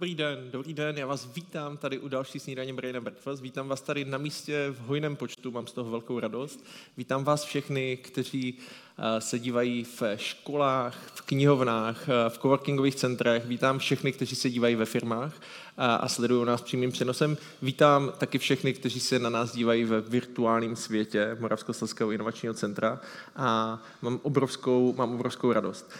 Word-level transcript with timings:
Dobrý 0.00 0.14
den, 0.14 0.50
dobrý 0.50 0.74
den, 0.74 0.98
já 0.98 1.06
vás 1.06 1.34
vítám 1.34 1.76
tady 1.76 1.98
u 1.98 2.08
další 2.08 2.38
snídaně 2.38 2.72
Brain 2.72 3.00
Breakfast. 3.00 3.42
Vítám 3.42 3.68
vás 3.68 3.80
tady 3.80 4.04
na 4.04 4.18
místě 4.18 4.66
v 4.70 4.80
hojném 4.80 5.16
počtu, 5.16 5.50
mám 5.50 5.66
z 5.66 5.72
toho 5.72 5.90
velkou 5.90 6.20
radost. 6.20 6.64
Vítám 6.96 7.24
vás 7.24 7.44
všechny, 7.44 7.96
kteří 7.96 8.58
se 9.18 9.38
dívají 9.38 9.84
v 9.84 10.02
školách, 10.16 10.94
v 11.14 11.22
knihovnách, 11.22 12.08
eh, 12.08 12.30
v 12.30 12.38
coworkingových 12.38 12.94
centrech. 12.94 13.46
Vítám 13.46 13.78
všechny, 13.78 14.12
kteří 14.12 14.36
se 14.36 14.50
dívají 14.50 14.74
ve 14.74 14.84
firmách 14.84 15.32
a 15.76 16.08
sledují 16.08 16.46
nás 16.46 16.62
přímým 16.62 16.92
přenosem. 16.92 17.36
Vítám 17.62 18.12
taky 18.18 18.38
všechny, 18.38 18.72
kteří 18.72 19.00
se 19.00 19.18
na 19.18 19.30
nás 19.30 19.52
dívají 19.52 19.84
ve 19.84 20.00
virtuálním 20.00 20.76
světě 20.76 21.36
Moravskoslezského 21.40 22.10
inovačního 22.10 22.54
centra 22.54 23.00
a 23.36 23.78
mám 24.02 24.20
obrovskou, 24.22 24.94
mám 24.98 25.14
obrovskou 25.14 25.52
radost. 25.52 25.90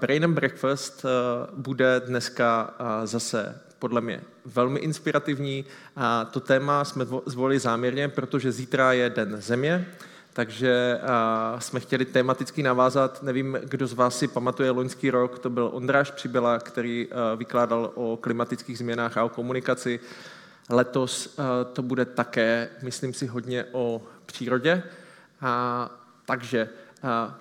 Brain 0.00 0.24
and 0.24 0.34
Breakfast 0.34 1.04
eh, 1.04 1.08
bude 1.56 2.00
dneska 2.00 2.74
zase 3.04 3.60
podle 3.78 4.00
mě 4.00 4.20
velmi 4.44 4.80
inspirativní. 4.80 5.64
A 5.96 6.24
to 6.24 6.40
téma 6.40 6.84
jsme 6.84 7.06
zvolili 7.26 7.58
záměrně, 7.58 8.08
protože 8.08 8.52
zítra 8.52 8.92
je 8.92 9.10
Den 9.10 9.40
země, 9.40 9.86
takže 10.34 11.00
uh, 11.02 11.60
jsme 11.60 11.80
chtěli 11.80 12.04
tematicky 12.04 12.62
navázat, 12.62 13.22
nevím, 13.22 13.58
kdo 13.64 13.86
z 13.86 13.92
vás 13.92 14.18
si 14.18 14.28
pamatuje 14.28 14.70
loňský 14.70 15.10
rok, 15.10 15.38
to 15.38 15.50
byl 15.50 15.70
Ondráš 15.72 16.10
Přibyla, 16.10 16.58
který 16.58 17.06
uh, 17.06 17.38
vykládal 17.38 17.92
o 17.94 18.16
klimatických 18.16 18.78
změnách 18.78 19.18
a 19.18 19.24
o 19.24 19.28
komunikaci. 19.28 20.00
Letos 20.70 21.26
uh, 21.26 21.44
to 21.72 21.82
bude 21.82 22.04
také, 22.04 22.68
myslím 22.82 23.14
si, 23.14 23.26
hodně 23.26 23.64
o 23.72 24.02
přírodě. 24.26 24.82
A, 25.40 25.90
takže 26.26 26.68
uh, 27.04 27.34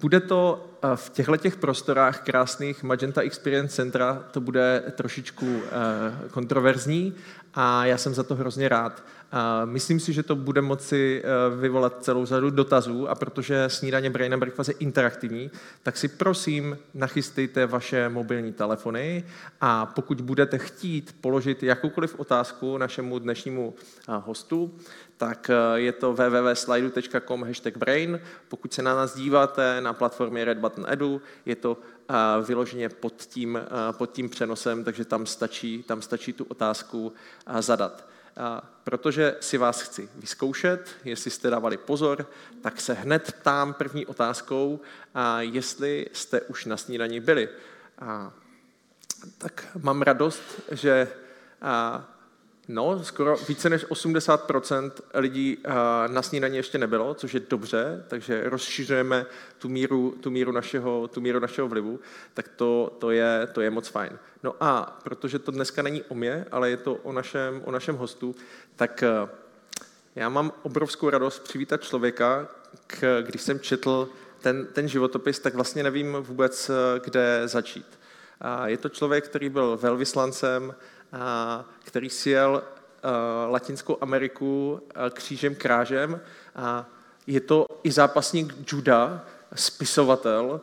bude 0.00 0.20
to 0.20 0.70
v 0.94 1.10
těchto 1.10 1.36
těch 1.36 1.56
prostorách 1.56 2.20
krásných 2.20 2.82
Magenta 2.82 3.20
Experience 3.20 3.76
Centra, 3.76 4.24
to 4.30 4.40
bude 4.40 4.82
trošičku 4.96 5.62
kontroverzní 6.30 7.14
a 7.54 7.86
já 7.86 7.98
jsem 7.98 8.14
za 8.14 8.22
to 8.22 8.34
hrozně 8.34 8.68
rád. 8.68 9.02
Myslím 9.64 10.00
si, 10.00 10.12
že 10.12 10.22
to 10.22 10.36
bude 10.36 10.60
moci 10.60 11.22
eh, 11.24 11.56
vyvolat 11.56 12.04
celou 12.04 12.26
řadu 12.26 12.50
dotazů 12.50 13.08
a 13.08 13.14
protože 13.14 13.68
snídaně 13.68 14.10
Brain 14.10 14.34
and 14.34 14.40
Breakfast 14.40 14.68
je 14.68 14.74
interaktivní, 14.78 15.50
tak 15.82 15.96
si 15.96 16.08
prosím 16.08 16.78
nachystejte 16.94 17.66
vaše 17.66 18.08
mobilní 18.08 18.52
telefony 18.52 19.24
a 19.60 19.86
pokud 19.86 20.20
budete 20.20 20.58
chtít 20.58 21.16
položit 21.20 21.62
jakoukoliv 21.62 22.18
otázku 22.18 22.78
našemu 22.78 23.18
dnešnímu 23.18 23.74
eh, 23.76 24.12
hostu, 24.24 24.74
tak 25.16 25.50
eh, 25.50 25.80
je 25.80 25.92
to 25.92 26.12
www.slidu.com 26.12 27.42
hashtag 27.44 27.76
brain. 27.76 28.20
Pokud 28.48 28.72
se 28.74 28.82
na 28.82 28.94
nás 28.94 29.16
díváte 29.16 29.80
na 29.80 29.92
platformě 29.92 30.44
Red 30.44 30.58
Button 30.58 30.84
Edu, 30.88 31.22
je 31.46 31.56
to 31.56 31.78
vyloženě 32.46 32.88
pod 32.88 33.14
tím, 33.14 33.58
pod 33.92 34.12
tím 34.12 34.28
přenosem, 34.28 34.84
takže 34.84 35.04
tam 35.04 35.26
stačí, 35.26 35.82
tam 35.82 36.02
stačí 36.02 36.32
tu 36.32 36.44
otázku 36.44 37.12
zadat 37.60 38.04
protože 38.84 39.36
si 39.40 39.58
vás 39.58 39.80
chci 39.80 40.08
vyzkoušet, 40.16 40.96
jestli 41.04 41.30
jste 41.30 41.50
dávali 41.50 41.76
pozor, 41.76 42.30
tak 42.62 42.80
se 42.80 42.94
hned 42.94 43.32
ptám 43.32 43.74
první 43.74 44.06
otázkou, 44.06 44.80
jestli 45.38 46.06
jste 46.12 46.40
už 46.40 46.64
na 46.64 46.76
snídani 46.76 47.20
byli. 47.20 47.48
Tak 49.38 49.66
mám 49.82 50.02
radost, 50.02 50.42
že 50.70 51.08
No, 52.68 53.04
skoro 53.04 53.36
více 53.48 53.70
než 53.70 53.86
80% 53.86 54.90
lidí 55.14 55.58
na 56.06 56.22
snídaní 56.22 56.56
ještě 56.56 56.78
nebylo, 56.78 57.14
což 57.14 57.34
je 57.34 57.40
dobře, 57.40 58.04
takže 58.08 58.42
rozšiřujeme 58.44 59.26
tu 59.58 59.68
míru, 59.68 60.14
tu 60.20 60.30
míru, 60.30 60.52
našeho, 60.52 61.08
tu 61.08 61.20
míru 61.20 61.40
našeho 61.40 61.68
vlivu, 61.68 62.00
tak 62.34 62.48
to, 62.48 62.96
to, 62.98 63.10
je, 63.10 63.48
to 63.52 63.60
je 63.60 63.70
moc 63.70 63.88
fajn. 63.88 64.18
No 64.42 64.54
a 64.60 64.98
protože 65.02 65.38
to 65.38 65.50
dneska 65.50 65.82
není 65.82 66.02
o 66.02 66.14
mě, 66.14 66.46
ale 66.50 66.70
je 66.70 66.76
to 66.76 66.94
o 66.94 67.12
našem, 67.12 67.62
o 67.64 67.70
našem 67.70 67.96
hostu, 67.96 68.34
tak 68.76 69.04
já 70.14 70.28
mám 70.28 70.52
obrovskou 70.62 71.10
radost 71.10 71.38
přivítat 71.38 71.82
člověka, 71.82 72.48
k, 72.86 73.22
když 73.26 73.42
jsem 73.42 73.60
četl 73.60 74.08
ten, 74.40 74.66
ten 74.66 74.88
životopis, 74.88 75.38
tak 75.38 75.54
vlastně 75.54 75.82
nevím 75.82 76.12
vůbec, 76.20 76.70
kde 77.04 77.42
začít. 77.44 77.98
Je 78.64 78.76
to 78.76 78.88
člověk, 78.88 79.24
který 79.24 79.48
byl 79.48 79.78
velvyslancem, 79.82 80.74
který 81.84 82.10
sjel 82.10 82.62
Latinskou 83.50 83.98
Ameriku 84.00 84.80
křížem 85.10 85.54
krážem. 85.54 86.20
Je 87.26 87.40
to 87.40 87.66
i 87.82 87.92
zápasník 87.92 88.72
juda, 88.72 89.24
spisovatel, 89.54 90.60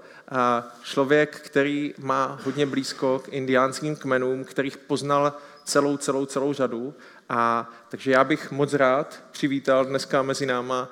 člověk, 0.83 1.39
který 1.39 1.93
má 1.97 2.39
hodně 2.43 2.65
blízko 2.65 3.19
k 3.19 3.27
indiánským 3.27 3.95
kmenům, 3.95 4.43
kterých 4.43 4.77
poznal 4.77 5.33
celou, 5.63 5.97
celou, 5.97 6.25
celou 6.25 6.53
řadu. 6.53 6.93
A, 7.29 7.69
takže 7.89 8.11
já 8.11 8.23
bych 8.23 8.51
moc 8.51 8.73
rád 8.73 9.19
přivítal 9.31 9.85
dneska 9.85 10.21
mezi 10.21 10.45
náma 10.45 10.89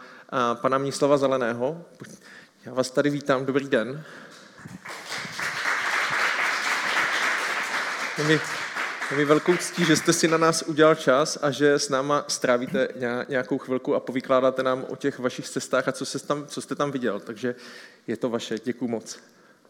pana 0.53 0.78
Mnislava 0.78 1.18
Zeleného. 1.18 1.86
Já 2.66 2.74
vás 2.74 2.91
tady 2.91 3.09
vítám, 3.09 3.46
dobrý 3.46 3.68
den. 3.70 4.03
Je 9.12 9.18
mi 9.18 9.25
velkou 9.25 9.58
ctí, 9.58 9.86
že 9.86 9.96
jste 9.96 10.14
si 10.14 10.28
na 10.28 10.38
nás 10.38 10.62
udělal 10.62 10.96
čas 10.96 11.40
a 11.42 11.52
že 11.52 11.74
s 11.74 11.90
náma 11.90 12.25
strávíte 12.28 12.88
nějakou 13.30 13.58
chvilku 13.58 13.96
a 13.96 14.00
povykládáte 14.00 14.64
nám 14.64 14.86
o 14.90 14.96
těch 14.96 15.20
vašich 15.20 15.50
cestách 15.50 15.88
a 15.88 15.92
co, 15.92 16.06
se 16.06 16.28
tam, 16.28 16.46
co 16.47 16.62
jste 16.62 16.75
tam 16.75 16.92
viděl. 16.92 17.20
Takže 17.20 17.56
je 18.08 18.18
to 18.18 18.30
vaše. 18.30 18.56
Děkuji 18.64 18.88
moc. 18.88 19.20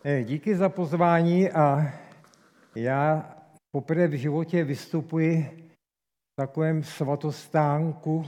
Eh, 0.04 0.24
díky 0.24 0.56
za 0.56 0.70
pozvání 0.70 1.52
a 1.52 1.94
já 2.76 3.34
poprvé 3.72 4.08
v 4.08 4.14
životě 4.14 4.64
vystupuji 4.64 5.50
v 6.34 6.36
takovém 6.36 6.84
svatostánku, 6.84 8.26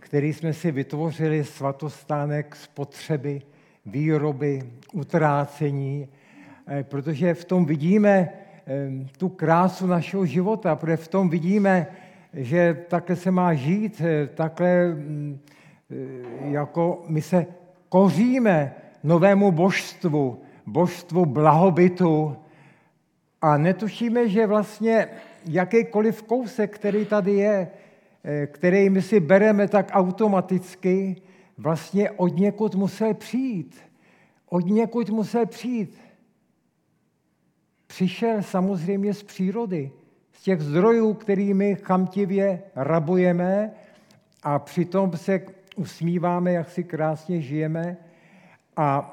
který 0.00 0.32
jsme 0.32 0.52
si 0.52 0.70
vytvořili, 0.70 1.44
svatostánek 1.44 2.56
spotřeby, 2.56 3.42
výroby, 3.86 4.70
utrácení, 4.92 6.08
eh, 6.68 6.84
protože 6.84 7.34
v 7.34 7.44
tom 7.44 7.66
vidíme, 7.66 8.45
tu 9.18 9.28
krásu 9.28 9.86
našeho 9.86 10.26
života, 10.26 10.76
protože 10.76 10.96
v 10.96 11.08
tom 11.08 11.28
vidíme, 11.28 11.86
že 12.32 12.84
takhle 12.88 13.16
se 13.16 13.30
má 13.30 13.54
žít, 13.54 14.02
eh, 14.04 14.26
takhle 14.26 14.88
mm, 14.88 15.38
eh, 15.90 16.50
jako 16.50 17.04
my 17.06 17.22
se 17.22 17.46
koříme 17.88 18.74
novému 19.02 19.52
božstvu, 19.52 20.40
božstvu 20.66 21.26
blahobytu 21.26 22.36
a 23.42 23.56
netušíme, 23.56 24.28
že 24.28 24.46
vlastně 24.46 25.08
jakýkoliv 25.48 26.22
kousek, 26.22 26.74
který 26.74 27.04
tady 27.04 27.32
je, 27.32 27.68
eh, 28.24 28.46
který 28.46 28.90
my 28.90 29.02
si 29.02 29.20
bereme 29.20 29.68
tak 29.68 29.90
automaticky, 29.92 31.16
vlastně 31.58 32.10
od 32.10 32.36
někud 32.36 32.74
musel 32.74 33.14
přijít. 33.14 33.76
Od 34.48 34.66
někud 34.66 35.10
musel 35.10 35.46
přijít 35.46 35.98
přišel 37.86 38.42
samozřejmě 38.42 39.14
z 39.14 39.22
přírody, 39.22 39.90
z 40.32 40.42
těch 40.42 40.60
zdrojů, 40.60 41.14
kterými 41.14 41.74
chamtivě 41.74 42.62
rabujeme 42.76 43.70
a 44.42 44.58
přitom 44.58 45.16
se 45.16 45.40
usmíváme, 45.76 46.52
jak 46.52 46.70
si 46.70 46.84
krásně 46.84 47.40
žijeme. 47.40 47.96
A 48.76 49.12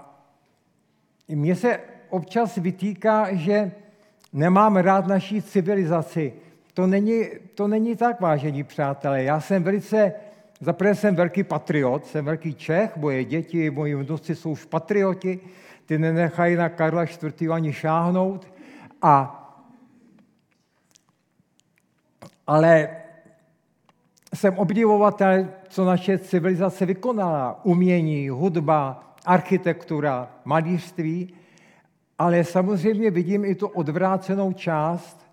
mně 1.28 1.56
se 1.56 1.80
občas 2.10 2.56
vytýká, 2.58 3.36
že 3.36 3.72
nemám 4.34 4.78
rád 4.78 5.08
naší 5.08 5.42
civilizaci. 5.42 6.34
To 6.74 6.88
není, 6.88 7.24
to 7.56 7.68
není 7.68 7.96
tak, 7.96 8.22
vážení 8.22 8.64
přátelé. 8.64 9.24
Já 9.24 9.40
jsem 9.40 9.64
velice, 9.64 10.14
zaprvé 10.60 10.96
jsem 10.96 11.16
velký 11.16 11.44
patriot, 11.44 12.06
jsem 12.06 12.26
velký 12.26 12.54
Čech, 12.54 12.98
moje 12.98 13.24
děti, 13.24 13.70
moji 13.70 13.96
vnuci 13.96 14.36
jsou 14.36 14.52
už 14.52 14.66
patrioti, 14.66 15.40
ty 15.86 15.98
nenechají 15.98 16.56
na 16.56 16.70
Karla 16.70 17.04
IV. 17.04 17.52
ani 17.52 17.74
šáhnout. 17.74 18.53
A, 19.04 19.40
ale 22.48 22.90
jsem 24.36 24.58
obdivovatel, 24.58 25.48
co 25.70 25.86
naše 25.86 26.18
civilizace 26.18 26.86
vykonala. 26.86 27.66
Umění, 27.66 28.30
hudba, 28.30 29.14
architektura, 29.26 30.32
malířství, 30.46 31.34
ale 32.20 32.44
samozřejmě 32.44 33.12
vidím 33.12 33.46
i 33.46 33.56
tu 33.56 33.68
odvrácenou 33.68 34.54
část 34.54 35.26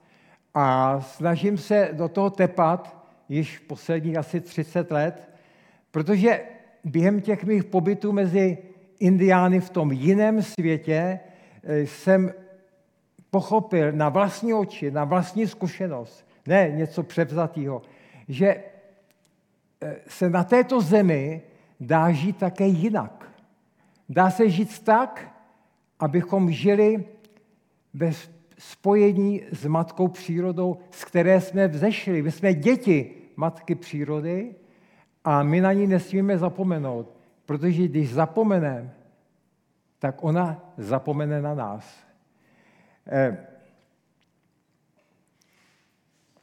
a 0.54 1.00
snažím 1.00 1.58
se 1.58 1.88
do 1.92 2.08
toho 2.08 2.30
tepat 2.30 2.96
již 3.28 3.58
posledních 3.58 4.16
asi 4.16 4.40
30 4.40 4.90
let, 4.90 5.28
protože 5.90 6.40
během 6.84 7.20
těch 7.20 7.44
mých 7.44 7.64
pobytů 7.64 8.12
mezi 8.12 8.58
indiány 9.00 9.60
v 9.60 9.70
tom 9.70 9.92
jiném 9.92 10.42
světě 10.42 11.20
eh, 11.64 11.86
jsem 11.86 12.32
pochopil 13.30 13.92
na 13.92 14.08
vlastní 14.08 14.54
oči, 14.54 14.90
na 14.90 15.04
vlastní 15.04 15.46
zkušenost, 15.46 16.26
ne 16.46 16.70
něco 16.70 17.02
převzatého, 17.02 17.82
že 18.28 18.46
eh, 19.80 19.96
se 20.06 20.30
na 20.30 20.44
této 20.44 20.80
zemi 20.80 21.42
dá 21.80 22.12
žít 22.12 22.36
také 22.36 22.66
jinak. 22.66 23.30
Dá 24.08 24.30
se 24.30 24.50
žít 24.50 24.84
tak, 24.84 25.36
abychom 26.00 26.50
žili 26.50 27.04
ve 27.94 28.12
spojení 28.58 29.42
s 29.52 29.66
matkou 29.66 30.08
přírodou, 30.08 30.78
z 30.90 31.04
které 31.04 31.40
jsme 31.40 31.68
vzešli. 31.68 32.22
My 32.22 32.30
jsme 32.32 32.54
děti 32.54 33.14
matky 33.36 33.74
přírody 33.74 34.54
a 35.24 35.42
my 35.42 35.60
na 35.60 35.72
ní 35.72 35.86
nesmíme 35.86 36.38
zapomenout, 36.38 37.16
protože 37.46 37.88
když 37.88 38.12
zapomeneme, 38.12 38.94
tak 39.98 40.24
ona 40.24 40.72
zapomene 40.76 41.42
na 41.42 41.54
nás. 41.54 42.09
Eh, 43.12 43.36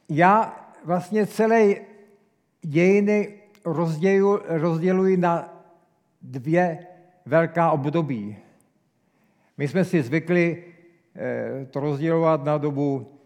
já 0.08 0.60
vlastně 0.84 1.26
celé 1.26 1.74
dějiny 2.62 3.34
rozděluji, 4.48 5.16
na 5.16 5.64
dvě 6.22 6.86
velká 7.26 7.70
období. 7.70 8.36
My 9.56 9.68
jsme 9.68 9.84
si 9.84 10.02
zvykli 10.02 10.64
eh, 11.16 11.66
to 11.66 11.80
rozdělovat 11.80 12.44
na 12.44 12.58
dobu 12.58 13.18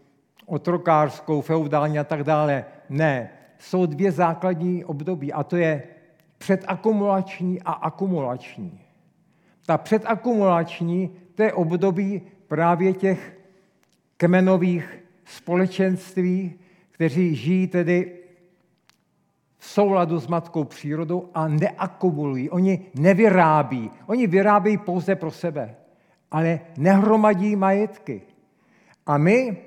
otrokářskou, 0.45 1.41
feudální 1.41 1.99
a 1.99 2.03
tak 2.03 2.23
dále. 2.23 2.65
Ne, 2.89 3.29
jsou 3.59 3.85
dvě 3.85 4.11
základní 4.11 4.85
období 4.85 5.33
a 5.33 5.43
to 5.43 5.55
je 5.55 5.83
předakumulační 6.37 7.61
a 7.61 7.71
akumulační. 7.71 8.81
Ta 9.65 9.77
předakumulační, 9.77 11.15
to 11.35 11.43
je 11.43 11.53
období 11.53 12.21
právě 12.47 12.93
těch 12.93 13.37
kmenových 14.17 15.03
společenství, 15.25 16.53
kteří 16.91 17.35
žijí 17.35 17.67
tedy 17.67 18.19
v 19.57 19.65
souladu 19.65 20.19
s 20.19 20.27
matkou 20.27 20.63
přírodou 20.63 21.29
a 21.33 21.47
neakumulují. 21.47 22.49
Oni 22.49 22.85
nevyrábí. 22.95 23.91
Oni 24.05 24.27
vyrábějí 24.27 24.77
pouze 24.77 25.15
pro 25.15 25.31
sebe, 25.31 25.75
ale 26.31 26.59
nehromadí 26.77 27.55
majetky. 27.55 28.21
A 29.05 29.17
my 29.17 29.57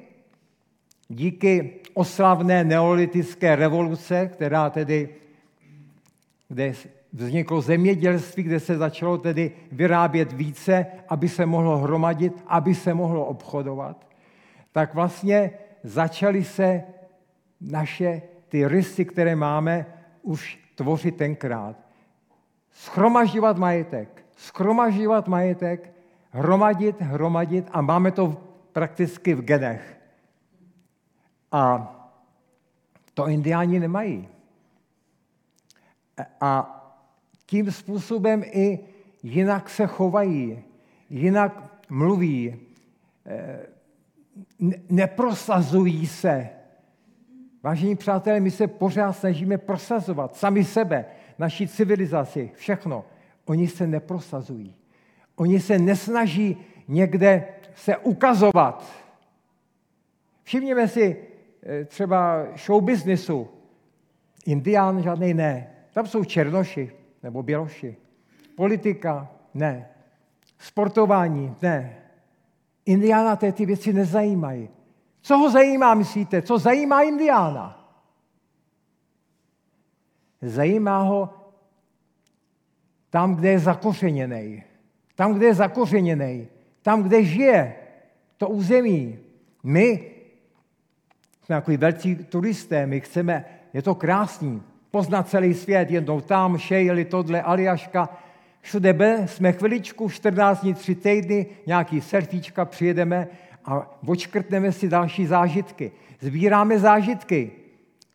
díky 1.09 1.81
oslavné 1.95 2.65
neolitické 2.65 3.57
revoluce, 3.57 4.31
která 4.33 4.71
tedy, 4.71 5.09
kde 6.49 6.73
vzniklo 7.17 7.61
zemědělství, 7.61 8.43
kde 8.43 8.61
se 8.61 8.79
začalo 8.79 9.19
tedy 9.19 9.53
vyrábět 9.73 10.33
více, 10.33 10.87
aby 11.09 11.29
se 11.29 11.47
mohlo 11.47 11.79
hromadit, 11.79 12.45
aby 12.47 12.75
se 12.75 12.95
mohlo 12.95 13.25
obchodovat, 13.25 14.07
tak 14.73 14.95
vlastně 14.95 15.51
začaly 15.83 16.45
se 16.45 16.83
naše 17.61 18.23
ty 18.49 18.69
rysy, 18.69 19.05
které 19.05 19.37
máme, 19.37 19.87
už 20.23 20.59
tvořit 20.75 21.17
tenkrát. 21.17 21.77
Schromažďovat 22.73 23.57
majetek, 23.57 24.25
schromažďovat 24.37 25.29
majetek, 25.29 25.93
hromadit, 26.31 27.01
hromadit 27.01 27.69
a 27.73 27.81
máme 27.81 28.11
to 28.11 28.37
prakticky 28.73 29.35
v 29.35 29.41
genech. 29.41 30.01
A 31.53 31.93
to 33.15 33.29
indiáni 33.29 33.81
nemají. 33.81 34.29
A 36.41 36.77
tím 37.47 37.73
způsobem 37.73 38.43
i 38.47 38.79
jinak 39.23 39.71
se 39.71 39.87
chovají, 39.87 40.63
jinak 41.11 41.81
mluví, 41.91 42.57
eh, 43.27 43.67
neprosazují 44.89 46.07
se. 46.07 46.49
Vážení 47.63 47.97
přátelé, 47.97 48.41
my 48.41 48.51
se 48.51 48.67
pořád 48.67 49.13
snažíme 49.13 49.59
prosazovat 49.59 50.37
sami 50.37 50.65
sebe, 50.65 51.05
naší 51.39 51.69
civilizaci, 51.69 52.51
všechno. 52.55 53.05
Oni 53.45 53.69
se 53.69 53.87
neprosazují. 53.87 54.75
Oni 55.37 55.61
se 55.61 55.79
nesnaží 55.79 56.57
někde 56.89 57.49
se 57.75 57.97
ukazovat. 57.97 58.93
Všimněme 60.43 60.89
si 60.89 61.17
eh, 61.63 61.85
třeba 61.85 62.47
show 62.57 62.85
businessu. 62.85 63.49
Indián 64.47 65.03
žádný 65.03 65.35
ne. 65.35 65.71
Tam 65.93 66.07
jsou 66.07 66.25
černoši 66.25 66.93
nebo 67.27 67.43
běloši. 67.43 67.97
Politika 68.57 69.29
ne. 69.55 69.89
Sportování 70.59 71.55
ne. 71.63 71.97
Indiána 72.87 73.37
té 73.37 73.53
ty 73.53 73.67
věci 73.67 73.93
nezajímají. 73.93 74.69
Co 75.21 75.39
ho 75.39 75.51
zajímá, 75.51 75.95
myslíte? 75.95 76.43
Co 76.43 76.59
zajímá 76.59 77.03
Indiána? 77.03 77.91
Zajímá 80.43 81.03
ho 81.03 81.35
tam, 83.11 83.35
kde 83.35 83.49
je 83.49 83.59
zakořeněný. 83.59 84.63
Tam, 85.15 85.35
kde 85.35 85.47
je 85.47 85.55
zakořeněný. 85.55 86.49
Tam, 86.83 87.03
kde 87.03 87.25
žije. 87.25 87.75
To 88.37 88.49
území. 88.49 89.19
My 89.63 90.15
jsme 91.43 91.57
takový 91.57 91.77
velcí 91.77 92.17
turisté, 92.17 92.87
my 92.87 93.01
chceme, 93.01 93.45
je 93.73 93.83
to 93.83 93.95
krásný, 93.95 94.63
poznat 94.97 95.29
celý 95.29 95.55
svět, 95.55 95.91
jednou 95.91 96.21
tam, 96.21 96.59
šejli, 96.59 97.05
tohle, 97.05 97.43
Aliaška, 97.43 98.09
všude 98.61 98.93
be, 98.93 99.29
jsme 99.29 99.53
chviličku, 99.53 100.09
14 100.09 100.61
dní, 100.61 100.75
3 100.75 100.95
týdny, 100.95 101.47
nějaký 101.67 102.01
surfíčka, 102.01 102.65
přijedeme 102.65 103.29
a 103.65 103.99
očkrtneme 104.07 104.73
si 104.73 104.89
další 104.89 105.27
zážitky. 105.27 105.93
Sbíráme 106.21 106.79
zážitky, 106.79 107.53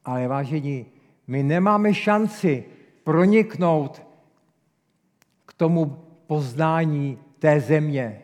ale 0.06 0.28
vážení, 0.28 0.86
my 1.28 1.44
nemáme 1.44 1.94
šanci 1.94 2.64
proniknout 3.04 4.02
k 5.46 5.54
tomu 5.54 5.98
poznání 6.28 7.18
té 7.40 7.60
země. 7.60 8.22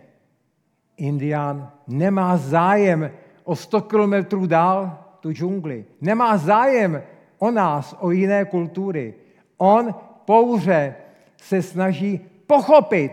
Indián 0.98 1.71
nemá 1.88 2.38
zájem 2.38 3.11
o 3.44 3.56
100 3.56 3.81
kilometrů 3.81 4.45
dál 4.45 4.97
tu 5.19 5.31
džungli. 5.31 5.85
Nemá 6.02 6.37
zájem 6.37 7.04
o 7.38 7.52
nás, 7.52 7.96
o 8.00 8.12
jiné 8.12 8.46
kultury. 8.46 9.14
On 9.58 9.96
pouze 10.26 10.96
se 11.38 11.62
snaží 11.62 12.20
pochopit, 12.48 13.12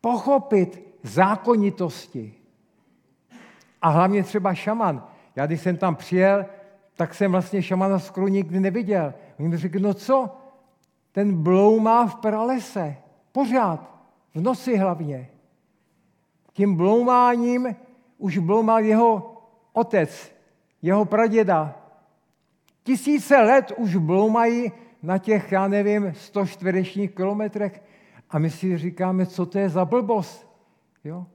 pochopit 0.00 0.98
zákonitosti. 1.02 2.34
A 3.82 3.88
hlavně 3.88 4.22
třeba 4.22 4.54
šaman. 4.54 5.06
Já 5.36 5.46
když 5.46 5.60
jsem 5.60 5.76
tam 5.76 5.96
přijel, 5.96 6.46
tak 6.94 7.14
jsem 7.14 7.32
vlastně 7.32 7.62
šamana 7.62 7.98
skoro 7.98 8.28
nikdy 8.28 8.60
neviděl. 8.60 9.14
Oni 9.38 9.48
mi 9.48 9.56
řekli, 9.56 9.80
no 9.80 9.94
co, 9.94 10.28
ten 11.12 11.42
bloumá 11.42 12.06
v 12.06 12.14
pralese, 12.14 12.96
pořád, 13.32 13.90
v 14.34 14.40
noci 14.40 14.76
hlavně. 14.76 15.30
Tím 16.52 16.76
bloumáním 16.76 17.76
už 18.18 18.38
bloumal 18.38 18.84
jeho 18.84 19.36
otec, 19.72 20.32
jeho 20.82 21.04
praděda. 21.04 21.79
Tisíce 22.82 23.36
let 23.36 23.72
už 23.76 23.96
bloumají 23.96 24.72
na 25.02 25.18
těch, 25.18 25.52
já 25.52 25.68
nevím, 25.68 26.12
100 26.14 26.46
čtverečních 26.46 27.14
kilometrech 27.14 27.82
a 28.30 28.38
my 28.38 28.50
si 28.50 28.78
říkáme, 28.78 29.26
co 29.26 29.46
to 29.46 29.58
je 29.58 29.68
za 29.68 29.84
blbost. 29.84 30.50
Jo? 31.04 31.26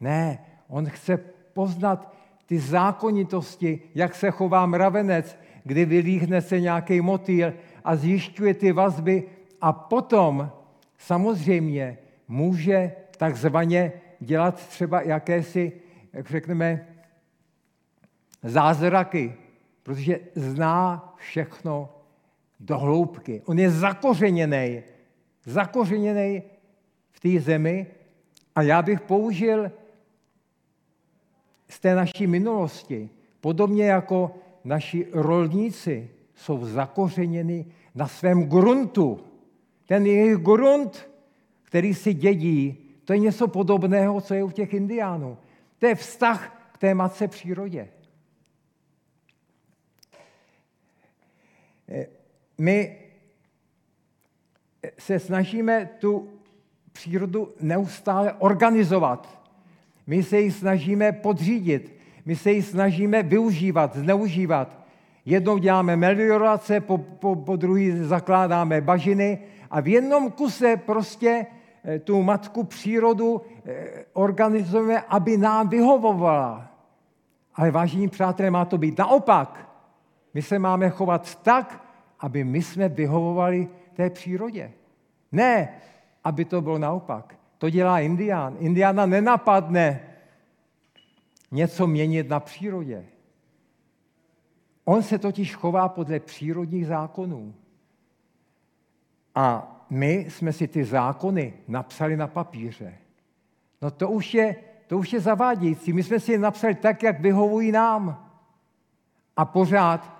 Ne, 0.00 0.44
on 0.68 0.86
chce 0.86 1.16
poznat 1.52 2.14
ty 2.46 2.58
zákonitosti, 2.58 3.80
jak 3.94 4.14
se 4.14 4.30
chová 4.30 4.66
mravenec, 4.66 5.38
kdy 5.64 5.84
vylíhne 5.84 6.42
se 6.42 6.60
nějaký 6.60 7.00
motýl 7.00 7.52
a 7.84 7.96
zjišťuje 7.96 8.54
ty 8.54 8.72
vazby 8.72 9.24
a 9.60 9.72
potom 9.72 10.50
samozřejmě 10.98 11.98
může 12.28 12.92
takzvaně 13.16 13.92
dělat 14.20 14.54
třeba 14.68 15.02
jakési, 15.02 15.72
jak 16.12 16.30
řekneme, 16.30 16.86
zázraky, 18.42 19.34
protože 19.86 20.20
zná 20.34 21.14
všechno 21.16 21.88
do 22.60 22.78
hloubky. 22.78 23.42
On 23.44 23.58
je 23.58 23.70
zakořeněný, 23.70 24.82
zakořeněný 25.44 26.42
v 27.10 27.20
té 27.20 27.40
zemi 27.40 27.86
a 28.54 28.62
já 28.62 28.82
bych 28.82 29.00
použil 29.00 29.70
z 31.68 31.80
té 31.80 31.94
naší 31.94 32.26
minulosti, 32.26 33.10
podobně 33.40 33.86
jako 33.86 34.34
naši 34.64 35.06
rolníci 35.12 36.10
jsou 36.34 36.64
zakořeněni 36.64 37.66
na 37.94 38.08
svém 38.08 38.48
gruntu. 38.48 39.20
Ten 39.86 40.06
jejich 40.06 40.36
grunt, 40.36 41.08
který 41.62 41.94
si 41.94 42.14
dědí, 42.14 42.90
to 43.04 43.12
je 43.12 43.18
něco 43.18 43.48
podobného, 43.48 44.20
co 44.20 44.34
je 44.34 44.44
u 44.44 44.50
těch 44.50 44.74
indiánů. 44.74 45.38
To 45.78 45.86
je 45.86 45.94
vztah 45.94 46.70
k 46.72 46.78
té 46.78 46.94
matce 46.94 47.28
přírodě. 47.28 47.88
My 52.58 52.96
se 54.98 55.18
snažíme 55.18 55.88
tu 55.98 56.28
přírodu 56.92 57.54
neustále 57.60 58.32
organizovat. 58.32 59.40
My 60.06 60.22
se 60.22 60.40
ji 60.40 60.52
snažíme 60.52 61.12
podřídit, 61.12 61.96
my 62.24 62.36
se 62.36 62.52
ji 62.52 62.62
snažíme 62.62 63.22
využívat, 63.22 63.96
zneužívat. 63.96 64.86
Jednou 65.24 65.58
děláme 65.58 65.96
meliorace, 65.96 66.80
po, 66.80 66.98
po, 66.98 67.36
po 67.36 67.56
druhý 67.56 67.90
zakládáme 67.90 68.80
bažiny 68.80 69.38
a 69.70 69.80
v 69.80 69.88
jednom 69.88 70.30
kuse 70.30 70.76
prostě 70.76 71.46
eh, 71.84 71.98
tu 71.98 72.22
matku 72.22 72.64
přírodu 72.64 73.42
eh, 73.64 74.04
organizujeme, 74.12 75.00
aby 75.00 75.36
nám 75.36 75.68
vyhovovala. 75.68 76.72
Ale 77.54 77.70
vážení 77.70 78.08
přátelé, 78.08 78.50
má 78.50 78.64
to 78.64 78.78
být 78.78 78.98
naopak. 78.98 79.68
My 80.36 80.42
se 80.42 80.58
máme 80.58 80.90
chovat 80.90 81.42
tak, 81.42 81.84
aby 82.20 82.44
my 82.44 82.62
jsme 82.62 82.88
vyhovovali 82.88 83.68
té 83.94 84.10
přírodě. 84.10 84.72
Ne, 85.32 85.80
aby 86.24 86.44
to 86.44 86.60
bylo 86.60 86.78
naopak. 86.78 87.38
To 87.58 87.70
dělá 87.70 88.00
Indián. 88.00 88.56
Indiána 88.58 89.06
nenapadne 89.06 90.00
něco 91.50 91.86
měnit 91.86 92.28
na 92.28 92.40
přírodě. 92.40 93.06
On 94.84 95.02
se 95.02 95.18
totiž 95.18 95.54
chová 95.54 95.88
podle 95.88 96.20
přírodních 96.20 96.86
zákonů. 96.86 97.54
A 99.34 99.76
my 99.90 100.26
jsme 100.28 100.52
si 100.52 100.68
ty 100.68 100.84
zákony 100.84 101.54
napsali 101.68 102.16
na 102.16 102.26
papíře. 102.26 102.94
No 103.82 103.90
to 103.90 104.10
už 104.10 104.34
je, 104.34 104.56
to 104.86 104.98
už 104.98 105.12
je 105.12 105.20
zavádějící. 105.20 105.92
My 105.92 106.02
jsme 106.02 106.20
si 106.20 106.32
je 106.32 106.38
napsali 106.38 106.74
tak, 106.74 107.02
jak 107.02 107.20
vyhovují 107.20 107.72
nám. 107.72 108.30
A 109.36 109.44
pořád, 109.44 110.15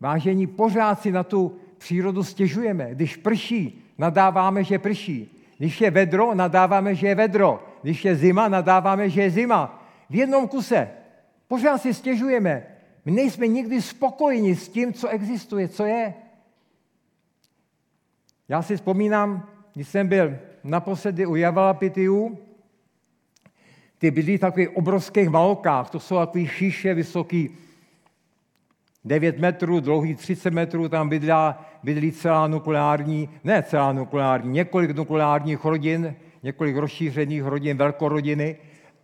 vážení, 0.00 0.46
pořád 0.46 1.00
si 1.00 1.12
na 1.12 1.22
tu 1.22 1.56
přírodu 1.78 2.24
stěžujeme. 2.24 2.94
Když 2.94 3.16
prší, 3.16 3.82
nadáváme, 3.98 4.64
že 4.64 4.78
prší. 4.78 5.30
Když 5.58 5.80
je 5.80 5.90
vedro, 5.90 6.34
nadáváme, 6.34 6.94
že 6.94 7.06
je 7.06 7.14
vedro. 7.14 7.66
Když 7.82 8.04
je 8.04 8.16
zima, 8.16 8.48
nadáváme, 8.48 9.10
že 9.10 9.22
je 9.22 9.30
zima. 9.30 9.88
V 10.10 10.14
jednom 10.14 10.48
kuse. 10.48 10.90
Pořád 11.48 11.78
si 11.78 11.94
stěžujeme. 11.94 12.66
My 13.04 13.12
nejsme 13.12 13.46
nikdy 13.46 13.82
spokojeni 13.82 14.56
s 14.56 14.68
tím, 14.68 14.92
co 14.92 15.08
existuje, 15.08 15.68
co 15.68 15.84
je. 15.84 16.14
Já 18.48 18.62
si 18.62 18.76
vzpomínám, 18.76 19.48
když 19.74 19.88
jsem 19.88 20.08
byl 20.08 20.36
naposledy 20.64 21.26
u 21.26 21.34
Javalapitiu, 21.34 22.38
ty 23.98 24.10
bydlí 24.10 24.36
v 24.36 24.40
takových 24.40 24.76
obrovských 24.76 25.28
malokách, 25.28 25.90
to 25.90 26.00
jsou 26.00 26.16
takový 26.16 26.46
šíše 26.46 26.94
vysoký 26.94 27.56
9 29.04 29.38
metrů, 29.38 29.80
dlouhý 29.80 30.14
30 30.14 30.50
metrů, 30.50 30.88
tam 30.88 31.08
bydlá, 31.08 31.66
bydlí 31.82 32.12
celá 32.12 32.46
nukleární, 32.46 33.28
ne 33.44 33.62
celá 33.62 33.92
nukleární, 33.92 34.52
několik 34.52 34.90
nukleárních 34.90 35.64
rodin, 35.64 36.14
několik 36.42 36.76
rozšířených 36.76 37.44
rodin, 37.44 37.76
velkorodiny 37.76 38.56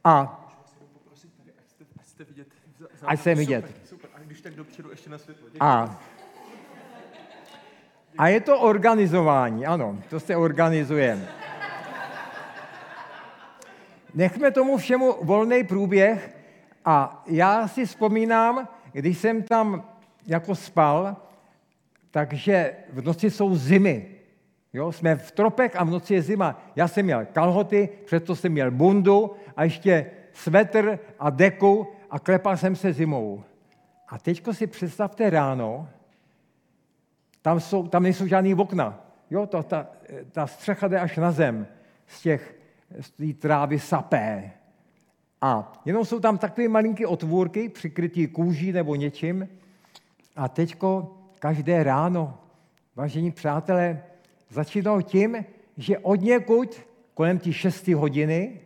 a 0.04 0.36
Ať 3.04 3.20
jsem 3.20 3.38
vidět. 3.38 3.64
Super, 3.66 3.80
super. 3.84 4.10
A 4.14 4.18
když 4.18 4.40
tak 4.40 4.54
dopředu 4.54 4.90
ještě 4.90 5.10
na 5.10 5.18
světlo. 5.18 5.48
A 5.60 6.00
a 8.18 8.28
je 8.28 8.40
to 8.40 8.60
organizování, 8.60 9.66
ano, 9.66 9.98
to 10.10 10.20
se 10.20 10.36
organizuje. 10.36 11.28
Nechme 14.14 14.50
tomu 14.50 14.76
všemu 14.76 15.24
volný 15.24 15.64
průběh 15.64 16.36
a 16.84 17.22
já 17.26 17.68
si 17.68 17.86
vzpomínám, 17.86 18.68
když 18.92 19.18
jsem 19.18 19.42
tam 19.42 19.89
jako 20.26 20.54
spal, 20.54 21.16
takže 22.10 22.74
v 22.92 23.04
noci 23.04 23.30
jsou 23.30 23.56
zimy. 23.56 24.08
Jo, 24.72 24.92
jsme 24.92 25.16
v 25.16 25.30
tropech 25.32 25.76
a 25.76 25.84
v 25.84 25.90
noci 25.90 26.14
je 26.14 26.22
zima. 26.22 26.62
Já 26.76 26.88
jsem 26.88 27.04
měl 27.04 27.26
kalhoty, 27.32 27.88
přesto 28.04 28.36
jsem 28.36 28.52
měl 28.52 28.70
bundu 28.70 29.30
a 29.56 29.64
ještě 29.64 30.10
svetr 30.32 30.98
a 31.18 31.30
deku 31.30 31.86
a 32.10 32.18
klepal 32.18 32.56
jsem 32.56 32.76
se 32.76 32.92
zimou. 32.92 33.44
A 34.08 34.18
teďko 34.18 34.54
si 34.54 34.66
představte 34.66 35.30
ráno, 35.30 35.88
tam, 37.42 37.60
jsou, 37.60 37.88
tam 37.88 38.02
nejsou 38.02 38.26
žádný 38.26 38.54
okna. 38.54 39.06
Jo, 39.30 39.46
to, 39.46 39.62
ta, 39.62 39.86
ta 40.32 40.46
střecha 40.46 40.88
jde 40.88 41.00
až 41.00 41.16
na 41.16 41.32
zem 41.32 41.66
z 42.06 42.22
těch 42.22 42.60
z 43.00 43.10
té 43.10 43.32
trávy 43.32 43.78
sapé. 43.78 44.50
A 45.40 45.72
jenom 45.84 46.04
jsou 46.04 46.20
tam 46.20 46.38
takové 46.38 46.68
malinké 46.68 47.06
otvůrky, 47.06 47.68
přikrytý 47.68 48.26
kůží 48.26 48.72
nebo 48.72 48.94
něčím. 48.94 49.48
A 50.36 50.48
teďko 50.48 51.16
každé 51.38 51.84
ráno, 51.84 52.38
vážení 52.96 53.30
přátelé, 53.30 54.04
začínalo 54.50 55.02
tím, 55.02 55.44
že 55.76 55.98
od 55.98 56.20
někud 56.20 56.80
kolem 57.14 57.38
tí 57.38 57.52
6 57.52 57.88
hodiny, 57.88 58.60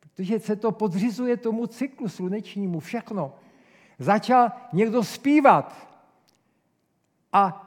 protože 0.00 0.40
se 0.40 0.56
to 0.56 0.72
podřizuje 0.72 1.36
tomu 1.36 1.66
cyklu 1.66 2.08
slunečnímu, 2.08 2.80
všechno, 2.80 3.34
začal 3.98 4.50
někdo 4.72 5.04
zpívat. 5.04 5.88
A 7.32 7.64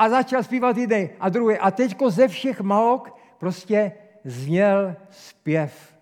a 0.00 0.08
začal 0.08 0.42
zpívat 0.42 0.76
jiný 0.76 1.10
a 1.20 1.28
druhý. 1.28 1.58
A 1.58 1.70
teďko 1.70 2.10
ze 2.10 2.28
všech 2.28 2.60
malok 2.60 3.18
prostě 3.38 3.92
zněl 4.24 4.96
zpěv. 5.10 5.94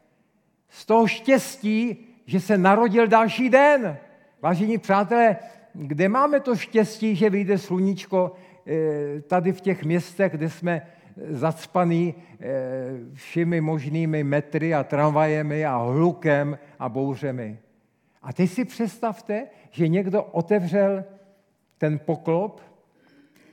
Z 0.69 0.87
toho 0.87 1.07
štěstí, 1.07 2.07
že 2.27 2.41
se 2.41 2.59
narodil 2.59 3.07
další 3.07 3.51
den. 3.51 3.99
Vážení 4.43 4.79
přátelé, 4.79 5.37
kde 5.75 6.09
máme 6.09 6.41
to 6.41 6.57
štěstí, 6.57 7.17
že 7.17 7.31
vyjde 7.31 7.59
sluníčko 7.59 8.33
eh, 8.67 9.21
tady 9.21 9.53
v 9.53 9.61
těch 9.61 9.85
městech, 9.85 10.33
kde 10.33 10.51
jsme 10.51 10.87
zacpaný 11.31 12.15
eh, 12.41 12.47
všemi 13.15 13.61
možnými 13.61 14.25
metry 14.25 14.75
a 14.75 14.85
tramvajemi 14.85 15.67
a 15.67 15.77
hlukem 15.77 16.59
a 16.79 16.89
bouřemi. 16.89 17.59
A 18.23 18.33
teď 18.33 18.51
si 18.51 18.65
představte, 18.65 19.47
že 19.71 19.89
někdo 19.89 20.23
otevřel 20.23 21.05
ten 21.79 21.99
poklop 21.99 22.61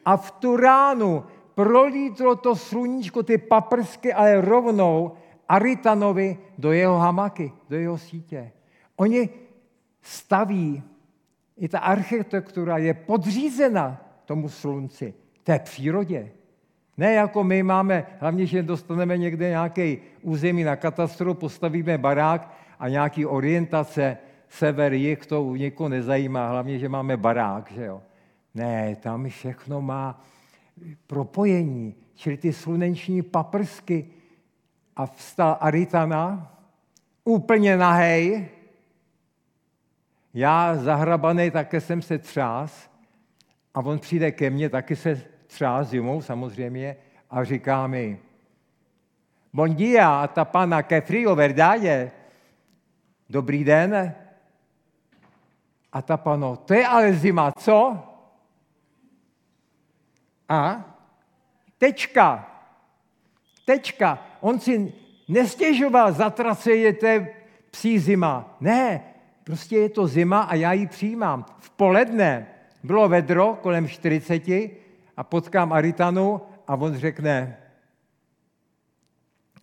a 0.05 0.17
v 0.17 0.31
tu 0.31 0.57
ránu 0.57 1.23
prolítlo 1.55 2.35
to 2.35 2.55
sluníčko, 2.55 3.23
ty 3.23 3.37
paprsky, 3.37 4.13
ale 4.13 4.41
rovnou 4.41 5.11
Aritanovi 5.49 6.37
do 6.57 6.71
jeho 6.71 6.97
hamaky, 6.97 7.51
do 7.69 7.75
jeho 7.75 7.97
sítě. 7.97 8.51
Oni 8.95 9.29
staví, 10.05 10.83
i 11.57 11.67
ta 11.67 11.79
architektura 11.79 12.77
je 12.77 12.93
podřízena 12.93 14.01
tomu 14.25 14.49
slunci, 14.49 15.13
té 15.43 15.59
přírodě. 15.59 16.31
Ne 16.97 17.13
jako 17.13 17.43
my 17.43 17.63
máme, 17.63 18.05
hlavně, 18.19 18.45
že 18.45 18.63
dostaneme 18.63 19.17
někde 19.17 19.49
nějaký 19.49 19.97
území 20.21 20.63
na 20.63 20.75
katastru, 20.75 21.33
postavíme 21.33 21.97
barák 21.97 22.53
a 22.79 22.89
nějaký 22.89 23.25
orientace, 23.25 24.17
sever, 24.49 24.93
jich, 24.93 25.25
to 25.25 25.55
někoho 25.55 25.89
nezajímá, 25.89 26.49
hlavně, 26.49 26.79
že 26.79 26.89
máme 26.89 27.17
barák, 27.17 27.71
že 27.71 27.85
jo. 27.85 28.01
Ne, 28.53 28.95
tam 28.95 29.29
všechno 29.29 29.81
má 29.81 30.23
propojení, 31.07 31.95
čili 32.15 32.37
ty 32.37 32.53
sluneční 32.53 33.21
paprsky. 33.21 34.07
A 34.95 35.05
vstal 35.05 35.57
Aritana, 35.59 36.55
úplně 37.23 37.77
nahej, 37.77 38.49
já 40.35 40.75
zahrabaný 40.75 41.51
také 41.51 41.81
jsem 41.81 42.01
se 42.01 42.17
třás 42.17 42.91
a 43.73 43.79
on 43.79 43.99
přijde 43.99 44.31
ke 44.31 44.49
mně, 44.49 44.69
taky 44.69 44.95
se 44.95 45.21
třás 45.47 45.87
zimou 45.87 46.21
samozřejmě 46.21 46.95
a 47.29 47.43
říká 47.43 47.87
mi, 47.87 48.19
bon 49.53 49.75
dia, 49.75 50.21
a 50.21 50.27
ta 50.27 50.45
pana 50.45 50.81
che 50.81 51.01
frio, 51.01 51.35
verdade? 51.35 52.11
Dobrý 53.29 53.63
den. 53.63 54.15
A 55.91 56.01
ta 56.01 56.17
pano, 56.17 56.55
to 56.55 56.73
je 56.73 56.87
ale 56.87 57.13
zima, 57.13 57.51
co? 57.51 57.97
A 60.49 60.85
tečka. 61.77 62.51
Tečka. 63.65 64.27
On 64.39 64.59
si 64.59 64.93
nestěžoval, 65.27 66.11
zatraceje 66.11 66.93
psí 67.71 67.99
zima. 67.99 68.57
Ne, 68.59 69.14
prostě 69.45 69.77
je 69.77 69.89
to 69.89 70.07
zima 70.07 70.41
a 70.41 70.55
já 70.55 70.73
ji 70.73 70.87
přijímám. 70.87 71.45
V 71.59 71.69
poledne 71.69 72.47
bylo 72.83 73.09
vedro 73.09 73.57
kolem 73.61 73.87
40 73.87 74.43
a 75.17 75.23
potkám 75.23 75.73
Aritanu 75.73 76.41
a 76.67 76.75
on 76.75 76.97
řekne, 76.97 77.57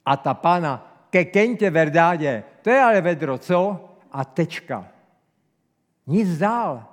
a 0.06 0.16
ta 0.16 0.34
pána, 0.34 1.06
ke 1.10 1.24
kentě 1.24 1.70
verdádě, 1.70 2.44
to 2.62 2.70
je 2.70 2.80
ale 2.80 3.00
vedro, 3.00 3.38
co? 3.38 3.88
A 4.12 4.24
tečka. 4.24 4.88
Nic 6.06 6.38
dál. 6.38 6.84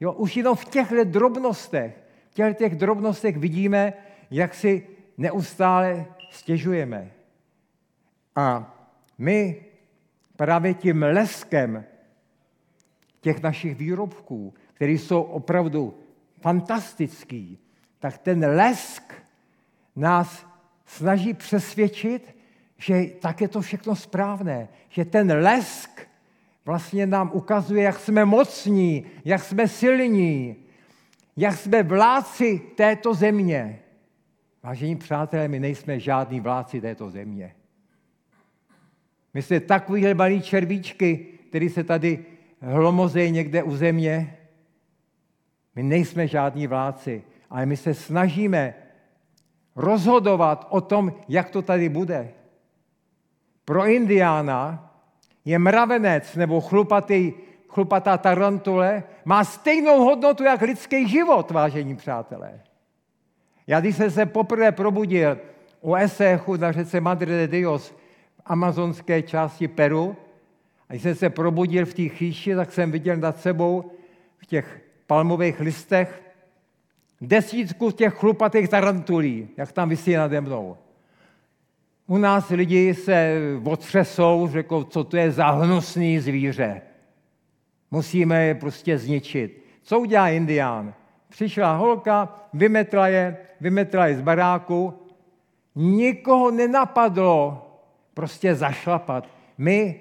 Jo, 0.00 0.12
už 0.12 0.36
jenom 0.36 0.56
v 0.56 0.64
těchto 0.64 1.04
drobnostech 1.04 2.04
těch, 2.34 2.56
těch 2.56 2.76
drobnostech 2.76 3.36
vidíme, 3.36 3.92
jak 4.30 4.54
si 4.54 4.86
neustále 5.18 6.06
stěžujeme. 6.30 7.10
A 8.36 8.74
my 9.18 9.64
právě 10.36 10.74
tím 10.74 11.02
leskem 11.02 11.84
těch 13.20 13.42
našich 13.42 13.74
výrobků, 13.74 14.54
které 14.74 14.92
jsou 14.92 15.22
opravdu 15.22 15.98
fantastický, 16.40 17.58
tak 17.98 18.18
ten 18.18 18.44
lesk 18.44 19.14
nás 19.96 20.46
snaží 20.86 21.34
přesvědčit, 21.34 22.36
že 22.78 23.04
tak 23.20 23.40
je 23.40 23.48
to 23.48 23.60
všechno 23.60 23.96
správné, 23.96 24.68
že 24.88 25.04
ten 25.04 25.32
lesk 25.32 26.08
vlastně 26.64 27.06
nám 27.06 27.30
ukazuje, 27.32 27.82
jak 27.82 27.98
jsme 27.98 28.24
mocní, 28.24 29.06
jak 29.24 29.42
jsme 29.42 29.68
silní, 29.68 30.56
jak 31.36 31.56
jsme 31.56 31.82
vládci 31.82 32.62
této 32.76 33.14
země. 33.14 33.80
Vážení 34.62 34.96
přátelé, 34.96 35.48
my 35.48 35.60
nejsme 35.60 36.00
žádní 36.00 36.40
vládci 36.40 36.80
této 36.80 37.10
země. 37.10 37.54
My 39.34 39.42
jsme 39.42 39.60
takový 39.60 40.14
malí 40.14 40.42
červíčky, 40.42 41.26
který 41.48 41.68
se 41.68 41.84
tady 41.84 42.24
hlomozejí 42.60 43.32
někde 43.32 43.62
u 43.62 43.76
země. 43.76 44.38
My 45.74 45.82
nejsme 45.82 46.26
žádní 46.26 46.66
vládci, 46.66 47.22
ale 47.50 47.66
my 47.66 47.76
se 47.76 47.94
snažíme 47.94 48.74
rozhodovat 49.76 50.66
o 50.70 50.80
tom, 50.80 51.12
jak 51.28 51.50
to 51.50 51.62
tady 51.62 51.88
bude. 51.88 52.30
Pro 53.64 53.86
Indiána 53.86 54.90
je 55.44 55.58
mravenec 55.58 56.36
nebo 56.36 56.60
chlupatý, 56.60 57.32
chlupatá 57.68 58.18
tarantule 58.18 59.02
má 59.24 59.44
stejnou 59.44 60.04
hodnotu 60.04 60.44
jak 60.44 60.60
lidský 60.60 61.08
život, 61.08 61.50
vážení 61.50 61.96
přátelé. 61.96 62.60
Já 63.66 63.80
když 63.80 63.96
jsem 63.96 64.10
se 64.10 64.26
poprvé 64.26 64.72
probudil 64.72 65.38
u 65.80 65.94
Esechu 65.94 66.56
na 66.56 66.72
řece 66.72 67.00
Madre 67.00 67.32
de 67.32 67.48
Dios 67.48 67.94
amazonské 68.46 69.22
části 69.22 69.68
Peru, 69.68 70.16
a 70.88 70.92
když 70.92 71.02
jsem 71.02 71.14
se 71.14 71.30
probudil 71.30 71.86
v 71.86 71.94
té 71.94 72.08
chýši, 72.08 72.54
tak 72.54 72.72
jsem 72.72 72.90
viděl 72.90 73.16
nad 73.16 73.40
sebou 73.40 73.90
v 74.38 74.46
těch 74.46 74.80
palmových 75.06 75.60
listech 75.60 76.22
desítku 77.20 77.90
těch 77.90 78.14
chlupatých 78.14 78.68
tarantulí, 78.68 79.48
jak 79.56 79.72
tam 79.72 79.88
vysí 79.88 80.14
nade 80.14 80.40
mnou. 80.40 80.76
U 82.06 82.18
nás 82.18 82.48
lidi 82.48 82.94
se 82.94 83.40
otřesou, 83.64 84.48
řekou, 84.52 84.84
co 84.84 85.04
to 85.04 85.16
je 85.16 85.30
za 85.30 85.50
hnusný 85.50 86.18
zvíře. 86.18 86.82
Musíme 87.90 88.44
je 88.44 88.54
prostě 88.54 88.98
zničit. 88.98 89.64
Co 89.82 90.00
udělá 90.00 90.28
indián? 90.28 90.94
Přišla 91.28 91.76
holka, 91.76 92.48
vymetla 92.54 93.08
je, 93.08 93.36
vymetla 93.60 94.06
je 94.06 94.16
z 94.16 94.20
baráku, 94.20 94.94
nikoho 95.74 96.50
nenapadlo 96.50 97.63
prostě 98.14 98.54
zašlapat. 98.54 99.28
My, 99.58 100.00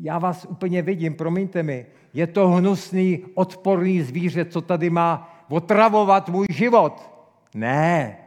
já 0.00 0.18
vás 0.18 0.44
úplně 0.44 0.82
vidím, 0.82 1.14
promiňte 1.14 1.62
mi, 1.62 1.86
je 2.14 2.26
to 2.26 2.48
hnusný, 2.48 3.24
odporný 3.34 4.02
zvíře, 4.02 4.44
co 4.44 4.60
tady 4.60 4.90
má 4.90 5.44
otravovat 5.48 6.28
můj 6.28 6.46
život. 6.50 7.10
Ne. 7.54 8.18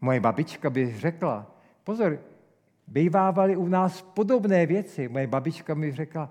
Moje 0.00 0.20
babička 0.20 0.70
by 0.70 0.94
řekla, 0.98 1.46
pozor, 1.84 2.18
bývávaly 2.86 3.56
u 3.56 3.68
nás 3.68 4.02
podobné 4.02 4.66
věci. 4.66 5.08
Moje 5.08 5.26
babička 5.26 5.74
mi 5.74 5.92
řekla, 5.92 6.30